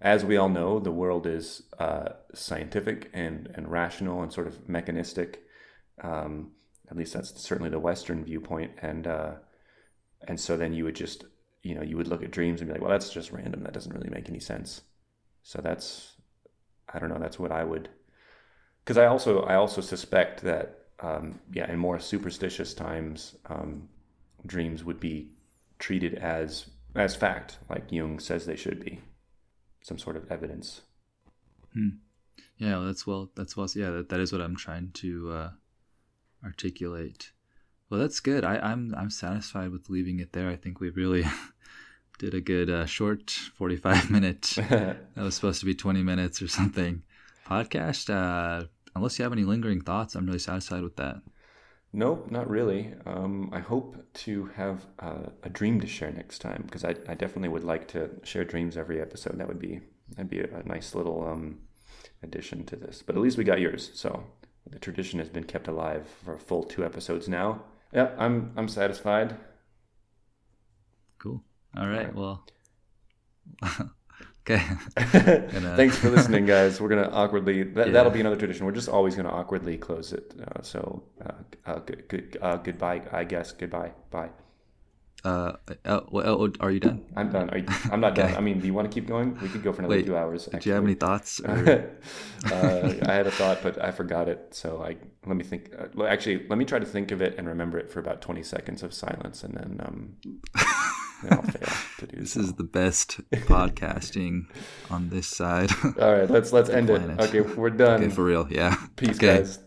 as 0.00 0.24
we 0.24 0.36
all 0.36 0.48
know 0.48 0.78
the 0.78 0.92
world 0.92 1.26
is 1.26 1.62
uh, 1.78 2.10
scientific 2.34 3.10
and, 3.12 3.50
and 3.54 3.70
rational 3.70 4.22
and 4.22 4.32
sort 4.32 4.46
of 4.46 4.68
mechanistic 4.68 5.42
um, 6.02 6.52
at 6.90 6.96
least 6.96 7.14
that's 7.14 7.40
certainly 7.40 7.70
the 7.70 7.78
western 7.78 8.24
viewpoint 8.24 8.72
and 8.80 9.06
uh, 9.06 9.32
and 10.26 10.40
so 10.40 10.56
then 10.56 10.72
you 10.72 10.84
would 10.84 10.96
just 10.96 11.24
you 11.68 11.74
know 11.74 11.82
you 11.82 11.96
would 11.96 12.08
look 12.08 12.22
at 12.22 12.30
dreams 12.30 12.60
and 12.60 12.68
be 12.68 12.72
like 12.72 12.82
well 12.82 12.90
that's 12.90 13.10
just 13.10 13.32
random 13.32 13.62
that 13.62 13.72
doesn't 13.72 13.94
really 13.94 14.10
make 14.10 14.28
any 14.28 14.40
sense 14.40 14.82
so 15.42 15.60
that's 15.60 16.18
I 16.92 16.98
don't 16.98 17.08
know. 17.08 17.18
That's 17.18 17.38
what 17.38 17.52
I 17.52 17.64
would, 17.64 17.88
because 18.84 18.96
I 18.96 19.06
also 19.06 19.42
I 19.42 19.54
also 19.54 19.80
suspect 19.80 20.42
that 20.42 20.86
um, 21.00 21.40
yeah, 21.52 21.70
in 21.70 21.78
more 21.78 22.00
superstitious 22.00 22.74
times, 22.74 23.36
um, 23.46 23.88
dreams 24.46 24.84
would 24.84 25.00
be 25.00 25.30
treated 25.78 26.14
as 26.14 26.66
as 26.94 27.14
fact, 27.14 27.58
like 27.68 27.92
Jung 27.92 28.18
says 28.18 28.46
they 28.46 28.56
should 28.56 28.84
be, 28.84 29.00
some 29.82 29.98
sort 29.98 30.16
of 30.16 30.30
evidence. 30.30 30.80
Hmm. 31.74 31.88
Yeah, 32.56 32.82
that's 32.84 33.06
well. 33.06 33.30
That's 33.36 33.56
well. 33.56 33.68
Yeah, 33.74 33.90
that, 33.90 34.08
that 34.08 34.20
is 34.20 34.32
what 34.32 34.40
I'm 34.40 34.56
trying 34.56 34.90
to 34.94 35.30
uh, 35.30 35.50
articulate. 36.42 37.32
Well, 37.90 38.00
that's 38.00 38.20
good. 38.20 38.44
I, 38.44 38.58
I'm 38.58 38.94
I'm 38.96 39.10
satisfied 39.10 39.70
with 39.70 39.90
leaving 39.90 40.20
it 40.20 40.32
there. 40.32 40.48
I 40.48 40.56
think 40.56 40.80
we 40.80 40.88
really 40.90 41.24
did 42.18 42.34
a 42.34 42.40
good 42.40 42.68
uh, 42.68 42.84
short 42.86 43.30
45 43.30 44.10
minute. 44.10 44.54
that 44.68 44.98
was 45.16 45.34
supposed 45.34 45.60
to 45.60 45.66
be 45.66 45.74
20 45.74 46.02
minutes 46.02 46.42
or 46.42 46.48
something. 46.48 47.02
Podcast. 47.46 48.10
Uh, 48.10 48.66
unless 48.94 49.18
you 49.18 49.22
have 49.22 49.32
any 49.32 49.44
lingering 49.44 49.80
thoughts, 49.80 50.14
I'm 50.14 50.26
really 50.26 50.38
satisfied 50.38 50.82
with 50.82 50.96
that. 50.96 51.16
Nope, 51.92 52.30
not 52.30 52.50
really. 52.50 52.92
Um, 53.06 53.48
I 53.52 53.60
hope 53.60 53.96
to 54.12 54.46
have 54.56 54.84
uh, 54.98 55.30
a 55.42 55.48
dream 55.48 55.80
to 55.80 55.86
share 55.86 56.10
next 56.10 56.40
time 56.40 56.64
because 56.66 56.84
I, 56.84 56.90
I 57.08 57.14
definitely 57.14 57.48
would 57.48 57.64
like 57.64 57.88
to 57.88 58.10
share 58.24 58.44
dreams 58.44 58.76
every 58.76 59.00
episode. 59.00 59.38
That 59.38 59.48
would 59.48 59.58
be 59.58 59.80
that'd 60.10 60.30
be 60.30 60.40
a, 60.40 60.58
a 60.58 60.62
nice 60.64 60.94
little 60.94 61.26
um, 61.26 61.60
addition 62.22 62.64
to 62.66 62.76
this. 62.76 63.02
But 63.04 63.16
at 63.16 63.22
least 63.22 63.38
we 63.38 63.44
got 63.44 63.60
yours, 63.60 63.90
so 63.94 64.22
the 64.70 64.78
tradition 64.78 65.18
has 65.18 65.30
been 65.30 65.44
kept 65.44 65.66
alive 65.66 66.06
for 66.22 66.34
a 66.34 66.38
full 66.38 66.62
two 66.62 66.84
episodes 66.84 67.26
now. 67.26 67.62
Yeah, 67.92 68.10
I'm 68.18 68.52
I'm 68.56 68.68
satisfied. 68.68 69.36
Cool. 71.78 71.86
All 71.86 71.92
right. 71.92 72.14
Well. 72.14 72.44
okay. 74.42 74.58
Thanks 74.96 75.96
for 75.98 76.10
listening, 76.10 76.46
guys. 76.54 76.80
We're 76.80 76.88
gonna 76.88 77.10
awkwardly 77.10 77.62
that, 77.62 77.86
yeah. 77.88 77.92
that'll 77.92 78.12
be 78.12 78.20
another 78.20 78.36
tradition. 78.36 78.66
We're 78.66 78.72
just 78.72 78.88
always 78.88 79.14
gonna 79.14 79.30
awkwardly 79.30 79.78
close 79.78 80.12
it. 80.12 80.34
Uh, 80.40 80.62
so, 80.62 81.04
uh, 81.24 81.32
uh, 81.66 81.78
good, 81.80 82.08
good, 82.08 82.38
uh, 82.42 82.56
goodbye. 82.56 83.02
I 83.12 83.24
guess 83.24 83.52
goodbye. 83.52 83.92
Bye. 84.10 84.30
Uh, 85.24 85.54
uh 85.84 86.00
well, 86.10 86.42
oh, 86.42 86.52
are 86.60 86.70
you 86.70 86.78
done? 86.78 87.04
I'm 87.16 87.30
done. 87.30 87.50
You, 87.54 87.64
I'm 87.90 88.00
not 88.00 88.12
okay. 88.12 88.28
done. 88.28 88.36
I 88.36 88.40
mean, 88.40 88.60
do 88.60 88.66
you 88.66 88.74
want 88.74 88.88
to 88.88 88.94
keep 88.94 89.08
going? 89.08 89.36
We 89.40 89.48
could 89.48 89.64
go 89.64 89.72
for 89.72 89.80
another 89.80 89.96
Wait, 89.96 90.06
two 90.06 90.16
hours. 90.16 90.46
Actually. 90.46 90.60
Do 90.60 90.68
you 90.70 90.74
have 90.74 90.84
any 90.84 90.94
thoughts? 90.94 91.40
uh, 91.40 91.88
I 92.52 93.12
had 93.12 93.26
a 93.26 93.30
thought, 93.32 93.58
but 93.62 93.82
I 93.82 93.90
forgot 93.90 94.28
it. 94.28 94.54
So 94.54 94.82
I 94.82 94.96
let 95.26 95.36
me 95.36 95.42
think. 95.44 95.72
Uh, 95.76 96.04
actually, 96.04 96.46
let 96.48 96.56
me 96.58 96.64
try 96.64 96.78
to 96.78 96.86
think 96.86 97.10
of 97.10 97.20
it 97.20 97.34
and 97.36 97.48
remember 97.48 97.78
it 97.78 97.90
for 97.90 97.98
about 97.98 98.20
20 98.20 98.44
seconds 98.44 98.84
of 98.84 98.94
silence, 98.94 99.42
and 99.42 99.54
then 99.54 99.80
um, 99.84 100.16
then 101.22 101.32
I'll 101.32 101.42
fail 101.42 101.76
to 101.98 102.06
do. 102.06 102.20
This 102.20 102.32
so. 102.32 102.40
is 102.40 102.52
the 102.54 102.64
best 102.64 103.20
podcasting 103.32 104.46
on 104.90 105.08
this 105.10 105.26
side. 105.26 105.70
All 106.00 106.12
right, 106.12 106.30
let's 106.30 106.52
let's 106.52 106.70
end 106.70 106.88
planet. 106.88 107.18
it. 107.18 107.22
Okay, 107.22 107.40
we're 107.40 107.70
done. 107.70 108.02
Okay, 108.02 108.12
for 108.12 108.24
real. 108.24 108.46
Yeah. 108.50 108.76
Peace, 108.96 109.16
okay. 109.16 109.38
guys. 109.38 109.58